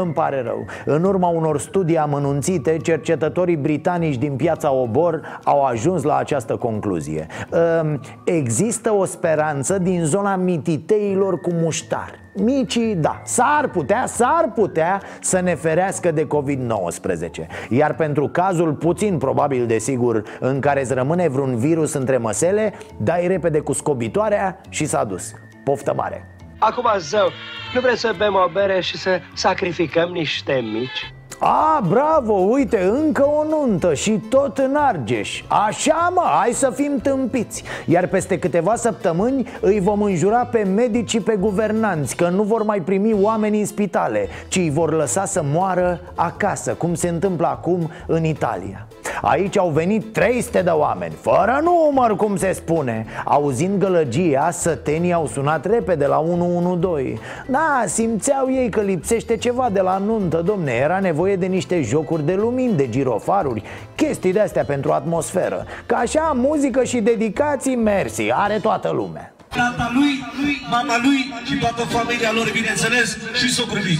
Îmi 0.01 0.13
pare 0.13 0.41
rău. 0.41 0.65
În 0.86 1.03
urma 1.03 1.27
unor 1.27 1.59
studii 1.59 1.97
amănunțite 1.97 2.77
Cercetătorii 2.77 3.55
britanici 3.55 4.17
din 4.17 4.36
piața 4.36 4.71
Obor 4.71 5.39
Au 5.43 5.63
ajuns 5.63 6.03
la 6.03 6.15
această 6.17 6.55
concluzie. 6.55 7.27
Ehm, 7.53 8.01
Există 8.25 8.93
o 8.93 9.05
speranță 9.05 9.77
din 9.77 10.03
zona 10.03 10.36
mititeilor 10.36 11.39
cu 11.39 11.49
muștar 11.53 12.22
Micii, 12.36 12.95
da, 12.95 13.21
s-ar 13.25 13.69
putea, 13.69 14.05
s-ar 14.05 14.51
putea 14.55 15.01
să 15.21 15.39
ne 15.39 15.55
ferească 15.55 16.11
de 16.11 16.27
COVID-19 16.27 17.47
Iar 17.69 17.95
pentru 17.95 18.27
cazul 18.27 18.73
puțin 18.73 19.17
probabil 19.17 19.65
de 19.65 19.77
sigur 19.77 20.23
În 20.39 20.59
care 20.59 20.81
îți 20.81 20.93
rămâne 20.93 21.27
vreun 21.27 21.57
virus 21.57 21.93
între 21.93 22.17
măsele 22.17 22.73
Dai 22.97 23.27
repede 23.27 23.59
cu 23.59 23.73
scobitoarea 23.73 24.61
și 24.69 24.86
s-a 24.86 25.03
dus 25.03 25.34
Poftă 25.63 25.93
mare! 25.95 26.27
Acum, 26.59 26.86
zău, 26.97 27.29
nu 27.73 27.79
vreți 27.79 27.99
să 27.99 28.13
bem 28.17 28.34
o 28.34 28.49
bere 28.53 28.81
și 28.81 28.97
să 28.97 29.19
sacrificăm 29.34 30.09
niște 30.09 30.53
mici? 30.73 31.13
A, 31.45 31.83
bravo, 31.87 32.33
uite, 32.33 32.83
încă 32.83 33.25
o 33.25 33.43
nuntă 33.49 33.93
și 33.93 34.11
tot 34.11 34.57
în 34.57 34.75
Argeș. 34.75 35.43
Așa 35.47 36.11
mă, 36.15 36.23
hai 36.39 36.51
să 36.53 36.71
fim 36.75 36.99
tâmpiți. 37.01 37.63
Iar 37.85 38.07
peste 38.07 38.39
câteva 38.39 38.75
săptămâni 38.75 39.47
îi 39.61 39.79
vom 39.79 40.01
înjura 40.01 40.45
pe 40.45 40.63
medici 40.63 41.09
și 41.09 41.19
pe 41.19 41.35
guvernanți 41.35 42.15
Că 42.15 42.29
nu 42.29 42.43
vor 42.43 42.63
mai 42.63 42.81
primi 42.81 43.13
oameni 43.13 43.59
în 43.59 43.65
spitale 43.65 44.27
Ci 44.47 44.55
îi 44.55 44.69
vor 44.69 44.93
lăsa 44.93 45.25
să 45.25 45.41
moară 45.45 45.99
acasă 46.15 46.73
Cum 46.73 46.93
se 46.93 47.07
întâmplă 47.07 47.47
acum 47.47 47.89
în 48.07 48.23
Italia 48.23 48.87
Aici 49.22 49.58
au 49.58 49.70
venit 49.70 50.14
300 50.14 50.62
de 50.62 50.70
oameni 50.70 51.14
Fără 51.22 51.62
număr, 51.64 52.16
cum 52.16 52.38
se 52.38 52.51
spune 52.51 53.06
Auzind 53.26 53.80
gălăgia, 53.80 54.51
sătenii 54.51 55.14
au 55.14 55.28
sunat 55.28 55.66
repede 55.66 56.06
la 56.06 56.20
112 56.20 57.20
Da, 57.47 57.84
simțeau 57.86 58.51
ei 58.51 58.70
că 58.70 58.82
lipsește 58.82 59.38
ceva 59.38 59.70
de 59.72 59.82
la 59.82 59.97
nuntă, 59.97 60.41
domne 60.45 60.72
Era 60.72 60.99
nevoie 60.99 61.36
de 61.36 61.45
niște 61.45 61.82
jocuri 61.82 62.26
de 62.26 62.34
lumini, 62.34 62.76
de 62.76 62.89
girofaruri 62.89 63.64
Chestii 63.95 64.34
de-astea 64.34 64.64
pentru 64.64 64.91
atmosferă. 64.91 65.66
Ca 65.86 65.95
așa, 65.97 66.32
muzică 66.36 66.84
și 66.84 66.99
dedicații, 66.99 67.76
mersi, 67.76 68.32
are 68.32 68.60
toată 68.62 68.91
lumea. 68.91 69.34
Tata 69.47 69.91
lui, 69.93 70.24
mama 70.70 70.95
lui 71.04 71.34
și 71.45 71.58
toată 71.58 71.82
familia 71.82 72.32
lor, 72.32 72.49
bineînțeles, 72.51 73.18
și 73.34 73.54
socrul 73.54 73.82
lui. 73.84 73.99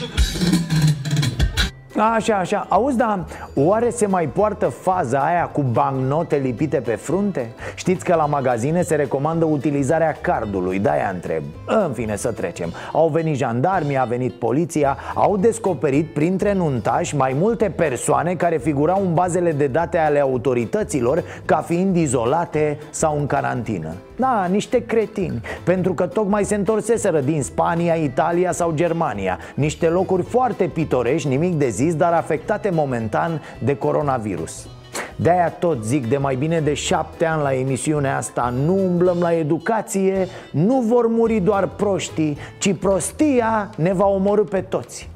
Așa, 1.98 2.36
așa, 2.36 2.66
auzi, 2.70 2.98
da, 2.98 3.26
oare 3.56 3.90
se 3.90 4.06
mai 4.06 4.28
poartă 4.28 4.66
faza 4.66 5.20
aia 5.20 5.46
cu 5.46 5.62
bancnote 5.62 6.36
lipite 6.36 6.78
pe 6.78 6.96
frunte? 6.96 7.52
Știți 7.76 8.04
că 8.06 8.16
la 8.16 8.26
magazine 8.26 8.82
se 8.82 8.96
recomandă 8.96 9.46
utilizarea 9.46 10.18
cardului, 10.22 10.80
de-aia 10.80 11.10
întreb. 11.14 11.44
În 11.66 11.92
fine, 11.94 12.16
să 12.16 12.32
trecem. 12.32 12.74
Au 12.92 13.08
venit 13.08 13.36
jandarmii, 13.36 13.98
a 13.98 14.04
venit 14.04 14.34
poliția 14.34 14.98
Au 15.14 15.38
descoperit 15.38 16.14
printre 16.14 16.54
nuntași 16.54 17.16
mai 17.16 17.36
multe 17.40 17.74
persoane 17.76 18.34
care 18.34 18.58
figurau 18.58 19.02
în 19.02 19.14
bazele 19.14 19.52
de 19.52 19.68
date 19.68 19.98
ale 19.98 20.20
autorităților 20.20 21.24
Ca 21.46 21.58
fiind 21.58 21.96
izolate 21.96 22.78
sau 22.90 23.18
în 23.20 23.26
carantină. 23.26 23.94
Da, 24.16 24.48
niște 24.52 24.86
cretini 24.86 25.42
Pentru 25.64 25.94
că 25.94 26.06
tocmai 26.06 26.44
se 26.44 26.56
întorseseră 26.56 27.20
din 27.20 27.44
Spania, 27.44 27.94
Italia 27.94 28.52
sau 28.52 28.72
Germania. 28.72 29.40
Niște 29.56 29.88
locuri 29.88 30.24
foarte 30.24 30.64
pitorești, 30.64 31.28
nimic 31.28 31.54
de 31.54 31.70
zis, 31.84 31.96
dar 31.96 32.14
afectate 32.14 32.70
momentan 32.70 33.42
de 33.64 33.78
coronavirus. 33.78 34.68
De-aia 35.16 35.50
tot 35.50 35.84
zic 35.84 36.10
de 36.10 36.18
mai 36.18 36.36
bine 36.36 36.60
de 36.60 36.74
șapte 36.74 37.26
ani 37.26 37.42
la 37.42 37.54
emisiunea 37.54 38.18
asta. 38.18 38.54
Nu 38.66 38.74
umblăm 38.74 39.18
la 39.20 39.34
educație, 39.34 40.28
nu 40.52 40.82
vor 40.82 41.08
muri 41.08 41.40
doar 41.40 41.68
proștii 41.68 42.38
Ci 42.60 42.74
prostia 42.74 43.70
ne 43.76 43.94
va 43.94 44.06
omorâ 44.06 44.44
pe 44.44 44.62
toți. 44.62 45.10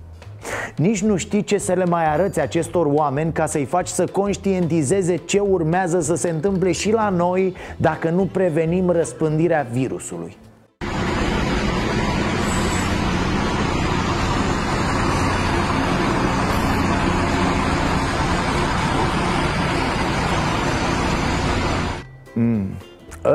Nici 0.76 1.01
nu 1.01 1.15
știi 1.15 1.43
ce 1.43 1.57
să 1.57 1.74
le 1.74 1.86
mai 1.86 2.05
arăți 2.13 2.39
acestor 2.39 2.86
oameni 2.86 3.32
ca 3.32 3.45
să-i 3.45 3.65
faci 3.65 3.88
să 3.88 4.05
conștientizeze 4.05 5.15
ce 5.15 5.39
urmează 5.39 5.99
să 5.99 6.15
se 6.15 6.30
întâmple 6.30 6.72
și 6.72 6.91
la 6.91 7.09
noi 7.09 7.55
dacă 7.78 8.09
nu 8.09 8.26
prevenim 8.26 8.89
răspândirea 8.89 9.68
virusului. 9.72 10.38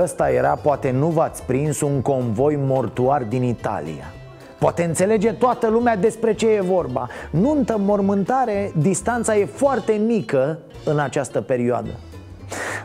Ăsta 0.02 0.30
era, 0.30 0.54
poate 0.62 0.90
nu 0.90 1.06
v-ați 1.06 1.42
prins, 1.42 1.80
un 1.80 2.00
convoi 2.00 2.56
mortuar 2.58 3.22
din 3.22 3.42
Italia. 3.42 4.12
Poate 4.58 4.84
înțelege 4.84 5.32
toată 5.32 5.68
lumea 5.68 5.96
despre 5.96 6.34
ce 6.34 6.48
e 6.48 6.60
vorba. 6.60 7.08
Nuntă, 7.30 7.76
mormântare, 7.78 8.72
distanța 8.76 9.36
e 9.36 9.44
foarte 9.44 9.92
mică 9.92 10.58
în 10.84 10.98
această 10.98 11.40
perioadă 11.40 11.90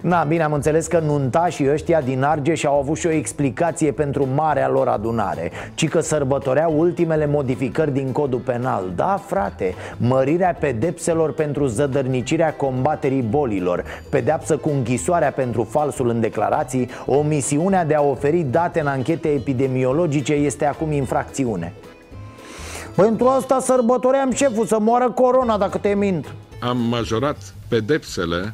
Na, 0.01 0.23
bine, 0.23 0.43
am 0.43 0.53
înțeles 0.53 0.87
că 0.87 0.99
nuntașii 0.99 1.71
ăștia 1.71 2.01
din 2.01 2.23
Argeș 2.23 2.63
au 2.63 2.79
avut 2.79 2.97
și 2.97 3.07
o 3.07 3.11
explicație 3.11 3.91
pentru 3.91 4.27
marea 4.35 4.69
lor 4.69 4.87
adunare. 4.87 5.51
Ci 5.73 5.87
că 5.87 5.99
sărbătoreau 5.99 6.79
ultimele 6.79 7.25
modificări 7.25 7.93
din 7.93 8.11
codul 8.11 8.39
penal. 8.39 8.83
Da, 8.95 9.21
frate, 9.25 9.75
mărirea 9.97 10.55
pedepselor 10.59 11.33
pentru 11.33 11.65
zădărnicirea 11.65 12.53
combaterii 12.53 13.21
bolilor 13.21 13.83
Pedeapsă 14.09 14.57
cu 14.57 14.69
închisoarea 14.69 15.31
pentru 15.31 15.63
falsul 15.63 16.09
în 16.09 16.19
declarații 16.19 16.89
Omisiunea 17.05 17.85
de 17.85 17.95
a 17.95 18.01
oferi 18.01 18.45
date 18.51 18.79
în 18.79 18.87
anchete 18.87 19.27
epidemiologice 19.27 20.33
este 20.33 20.65
acum 20.65 20.91
infracțiune. 20.91 21.73
Pentru 22.95 23.27
asta 23.27 23.59
sărbătoream 23.59 24.31
șeful 24.31 24.65
să 24.65 24.79
moară 24.79 25.11
corona 25.11 25.57
dacă 25.57 25.77
te 25.77 25.95
mint. 25.95 26.33
Am 26.59 26.77
majorat 26.77 27.37
pedepsele 27.67 28.53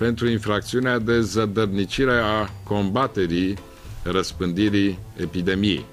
pentru 0.00 0.28
infracțiunea 0.28 0.98
de 0.98 1.20
zădărnicire 1.20 2.12
a 2.12 2.48
combaterii 2.64 3.58
răspândirii 4.02 4.98
epidemiei. 5.16 5.84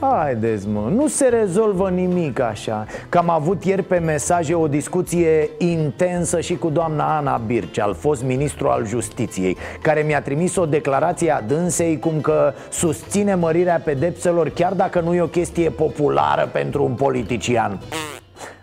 Haideți 0.00 0.68
mă, 0.68 0.90
nu 0.94 1.08
se 1.08 1.26
rezolvă 1.26 1.90
nimic 1.90 2.40
așa 2.40 2.86
Că 3.08 3.18
am 3.18 3.30
avut 3.30 3.64
ieri 3.64 3.82
pe 3.82 3.98
mesaje 3.98 4.54
o 4.54 4.68
discuție 4.68 5.50
intensă 5.58 6.40
și 6.40 6.56
cu 6.56 6.70
doamna 6.70 7.16
Ana 7.16 7.36
Birceal, 7.36 7.94
fost 7.94 8.22
ministru 8.22 8.68
al 8.68 8.86
justiției 8.86 9.56
Care 9.82 10.02
mi-a 10.02 10.22
trimis 10.22 10.56
o 10.56 10.66
declarație 10.66 11.30
a 11.30 11.42
dânsei 11.42 11.98
cum 11.98 12.20
că 12.20 12.52
susține 12.70 13.34
mărirea 13.34 13.80
pedepselor 13.84 14.48
Chiar 14.48 14.72
dacă 14.72 15.00
nu 15.00 15.14
e 15.14 15.20
o 15.20 15.26
chestie 15.26 15.70
populară 15.70 16.48
pentru 16.52 16.84
un 16.84 16.94
politician 16.94 17.80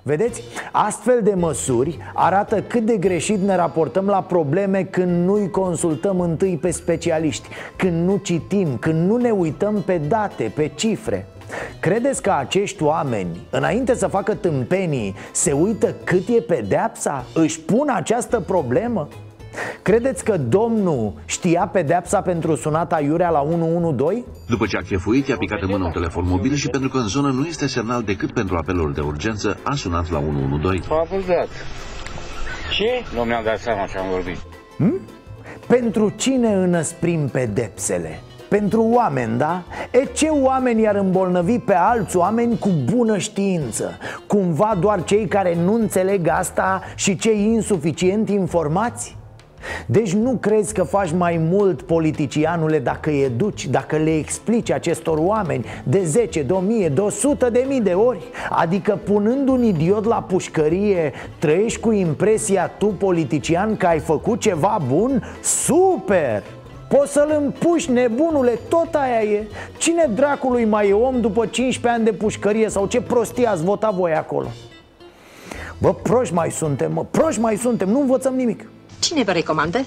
Vedeți? 0.03 0.43
Astfel 0.71 1.21
de 1.23 1.33
măsuri 1.33 1.97
arată 2.13 2.61
cât 2.61 2.85
de 2.85 2.97
greșit 2.97 3.41
ne 3.41 3.55
raportăm 3.55 4.05
la 4.05 4.21
probleme 4.21 4.83
când 4.83 5.25
nu-i 5.25 5.49
consultăm 5.49 6.19
întâi 6.19 6.57
pe 6.61 6.71
specialiști 6.71 7.47
Când 7.75 8.07
nu 8.07 8.17
citim, 8.17 8.77
când 8.77 9.09
nu 9.09 9.17
ne 9.17 9.31
uităm 9.31 9.81
pe 9.85 9.97
date, 9.97 10.51
pe 10.55 10.71
cifre 10.75 11.27
Credeți 11.79 12.21
că 12.21 12.31
acești 12.31 12.83
oameni, 12.83 13.47
înainte 13.49 13.95
să 13.95 14.07
facă 14.07 14.33
tâmpenii, 14.35 15.15
se 15.31 15.51
uită 15.51 15.95
cât 16.03 16.27
e 16.27 16.41
pedeapsa? 16.41 17.25
Își 17.33 17.59
pun 17.59 17.89
această 17.93 18.39
problemă? 18.39 19.07
Credeți 19.81 20.23
că 20.23 20.37
domnul 20.37 21.13
știa 21.25 21.67
pedepsa 21.67 22.21
pentru 22.21 22.55
sunata 22.55 22.99
Iurea 22.99 23.29
la 23.29 23.41
112? 23.41 24.25
După 24.47 24.65
ce 24.65 24.77
a 24.77 24.81
chefuit, 24.81 25.27
i-a 25.27 25.37
picat 25.37 25.61
în 25.61 25.69
mână 25.69 25.85
un 25.85 25.91
telefon 25.91 26.23
mobil 26.27 26.53
și 26.53 26.67
pentru 26.67 26.89
că 26.89 26.97
în 26.97 27.07
zonă 27.07 27.31
nu 27.31 27.45
este 27.45 27.67
semnal 27.67 28.01
decât 28.01 28.31
pentru 28.33 28.55
apeluri 28.55 28.93
de 28.93 29.01
urgență, 29.01 29.57
a 29.63 29.75
sunat 29.75 30.09
la 30.11 30.17
112. 30.17 30.93
A 30.93 31.03
fost 31.15 31.27
dat. 31.27 31.47
Ce? 32.71 33.15
Nu 33.15 33.21
mi-am 33.21 33.43
dat 33.43 33.59
seama 33.59 33.85
ce 33.85 33.97
am 33.97 34.09
vorbit. 34.09 34.37
Hmm? 34.77 34.99
Pentru 35.67 36.13
cine 36.15 36.53
înăsprim 36.53 37.27
pedepsele? 37.27 38.19
Pentru 38.49 38.83
oameni, 38.83 39.37
da? 39.37 39.63
E 39.91 40.05
ce 40.05 40.27
oameni 40.27 40.81
i-ar 40.81 40.95
îmbolnăvi 40.95 41.59
pe 41.59 41.73
alți 41.73 42.17
oameni 42.17 42.59
cu 42.59 42.69
bună 42.85 43.17
știință? 43.17 43.97
Cumva 44.27 44.77
doar 44.79 45.03
cei 45.03 45.27
care 45.27 45.55
nu 45.55 45.73
înțeleg 45.73 46.27
asta 46.27 46.81
și 46.95 47.17
cei 47.17 47.43
insuficient 47.43 48.29
informați? 48.29 49.17
Deci 49.85 50.13
nu 50.13 50.37
crezi 50.39 50.73
că 50.73 50.83
faci 50.83 51.11
mai 51.11 51.39
mult 51.49 51.81
politicianule 51.81 52.79
dacă 52.79 53.09
îi 53.09 53.21
educi, 53.21 53.67
dacă 53.67 53.95
le 53.95 54.17
explici 54.17 54.71
acestor 54.71 55.17
oameni 55.17 55.65
de 55.83 56.03
10, 56.03 56.41
de 56.41 56.53
1000, 56.53 56.89
de 56.89 57.01
100 57.01 57.49
de 57.49 57.65
mii 57.67 57.81
de 57.81 57.93
ori? 57.93 58.19
Adică 58.49 58.99
punând 59.03 59.47
un 59.47 59.63
idiot 59.63 60.05
la 60.05 60.25
pușcărie, 60.27 61.11
trăiești 61.39 61.79
cu 61.79 61.91
impresia 61.91 62.67
tu, 62.77 62.85
politician, 62.85 63.77
că 63.77 63.85
ai 63.85 63.99
făcut 63.99 64.39
ceva 64.39 64.79
bun? 64.87 65.23
Super! 65.41 66.43
Poți 66.97 67.11
să-l 67.11 67.41
împuși, 67.41 67.91
nebunule, 67.91 68.59
tot 68.69 68.95
aia 68.95 69.21
e 69.21 69.47
Cine 69.77 70.09
dracului 70.15 70.65
mai 70.65 70.89
e 70.89 70.93
om 70.93 71.21
după 71.21 71.45
15 71.45 71.87
ani 71.87 72.03
de 72.03 72.23
pușcărie 72.23 72.69
Sau 72.69 72.87
ce 72.87 73.01
prostie 73.01 73.47
ați 73.47 73.63
votat 73.63 73.93
voi 73.93 74.13
acolo? 74.13 74.47
Bă, 75.81 75.93
proști 75.93 76.33
mai 76.33 76.51
suntem, 76.51 76.93
mă, 76.93 77.05
proști 77.11 77.41
mai 77.41 77.55
suntem, 77.55 77.89
nu 77.89 77.99
învățăm 77.99 78.35
nimic 78.35 78.65
Cine 79.11 79.23
vă 79.23 79.31
recomandă? 79.31 79.85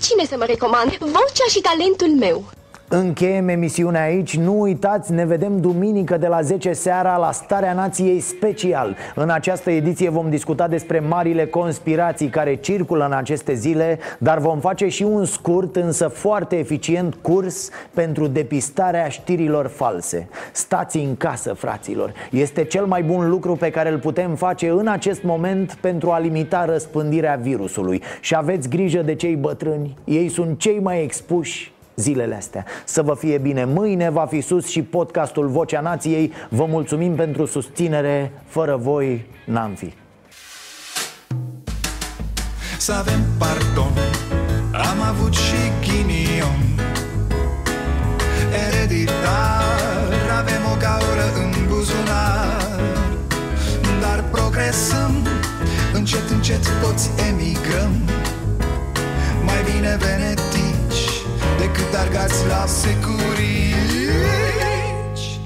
Cine 0.00 0.24
să 0.26 0.36
mă 0.36 0.44
recomande? 0.44 0.96
Vocea 1.00 1.46
și 1.48 1.60
talentul 1.60 2.08
meu 2.08 2.52
Încheiem 2.90 3.48
emisiunea 3.48 4.02
aici, 4.02 4.36
nu 4.36 4.60
uitați, 4.60 5.12
ne 5.12 5.24
vedem 5.24 5.60
duminică 5.60 6.16
de 6.16 6.26
la 6.26 6.40
10 6.40 6.72
seara 6.72 7.16
la 7.16 7.32
Starea 7.32 7.72
Nației 7.72 8.20
Special. 8.20 8.96
În 9.14 9.30
această 9.30 9.70
ediție 9.70 10.08
vom 10.08 10.30
discuta 10.30 10.68
despre 10.68 11.00
marile 11.00 11.46
conspirații 11.46 12.28
care 12.28 12.54
circulă 12.54 13.04
în 13.04 13.12
aceste 13.12 13.54
zile 13.54 13.98
Dar 14.18 14.38
vom 14.38 14.58
face 14.58 14.88
și 14.88 15.02
un 15.02 15.24
scurt, 15.24 15.76
însă 15.76 16.08
foarte 16.08 16.58
eficient 16.58 17.14
curs 17.14 17.70
pentru 17.94 18.26
depistarea 18.26 19.08
știrilor 19.08 19.66
false. 19.66 20.28
Stați 20.52 20.98
în 20.98 21.16
casă, 21.16 21.52
fraților. 21.52 22.12
Este 22.30 22.64
cel 22.64 22.84
mai 22.84 23.02
bun 23.02 23.28
lucru 23.28 23.56
pe 23.56 23.70
care 23.70 23.90
îl 23.90 23.98
putem 23.98 24.34
face 24.34 24.68
în 24.68 24.86
acest 24.86 25.22
moment 25.22 25.78
pentru 25.80 26.10
a 26.10 26.18
limita 26.18 26.64
răspândirea 26.64 27.38
virusului. 27.42 28.02
Și 28.20 28.34
aveți 28.36 28.68
grijă 28.68 29.02
de 29.02 29.14
cei 29.14 29.36
bătrâni, 29.36 29.96
ei 30.04 30.28
sunt 30.28 30.58
cei 30.58 30.80
mai 30.80 31.02
expuși 31.02 31.72
zilele 31.98 32.34
astea. 32.34 32.64
Să 32.84 33.02
vă 33.02 33.14
fie 33.14 33.38
bine 33.38 33.64
Mâine 33.64 34.10
va 34.10 34.26
fi 34.26 34.40
sus 34.40 34.66
și 34.66 34.82
podcastul 34.82 35.48
Vocea 35.48 35.80
Nației. 35.80 36.32
Vă 36.48 36.64
mulțumim 36.64 37.14
pentru 37.14 37.44
susținere. 37.44 38.32
Fără 38.46 38.76
voi 38.76 39.26
n-am 39.44 39.70
fi. 39.74 39.92
Să 42.78 42.92
avem 42.92 43.20
pardon. 43.38 43.92
Am 44.72 45.00
avut 45.08 45.34
și 45.34 45.56
ghinion. 45.80 46.60
Ereditar 48.68 49.68
Avem 50.38 50.62
o 50.72 50.76
gaură 50.78 51.26
în 51.42 51.50
buzunar. 51.68 52.62
Dar 54.00 54.24
progresăm. 54.30 55.26
Încet, 55.92 56.30
încet 56.30 56.64
toți 56.82 57.10
emigrăm. 57.28 57.92
Mai 59.44 59.62
bine 59.64 59.96
veneti 60.00 60.57
decât 61.58 61.94
argați 61.94 62.46
la 62.46 62.66
securii 62.66 63.74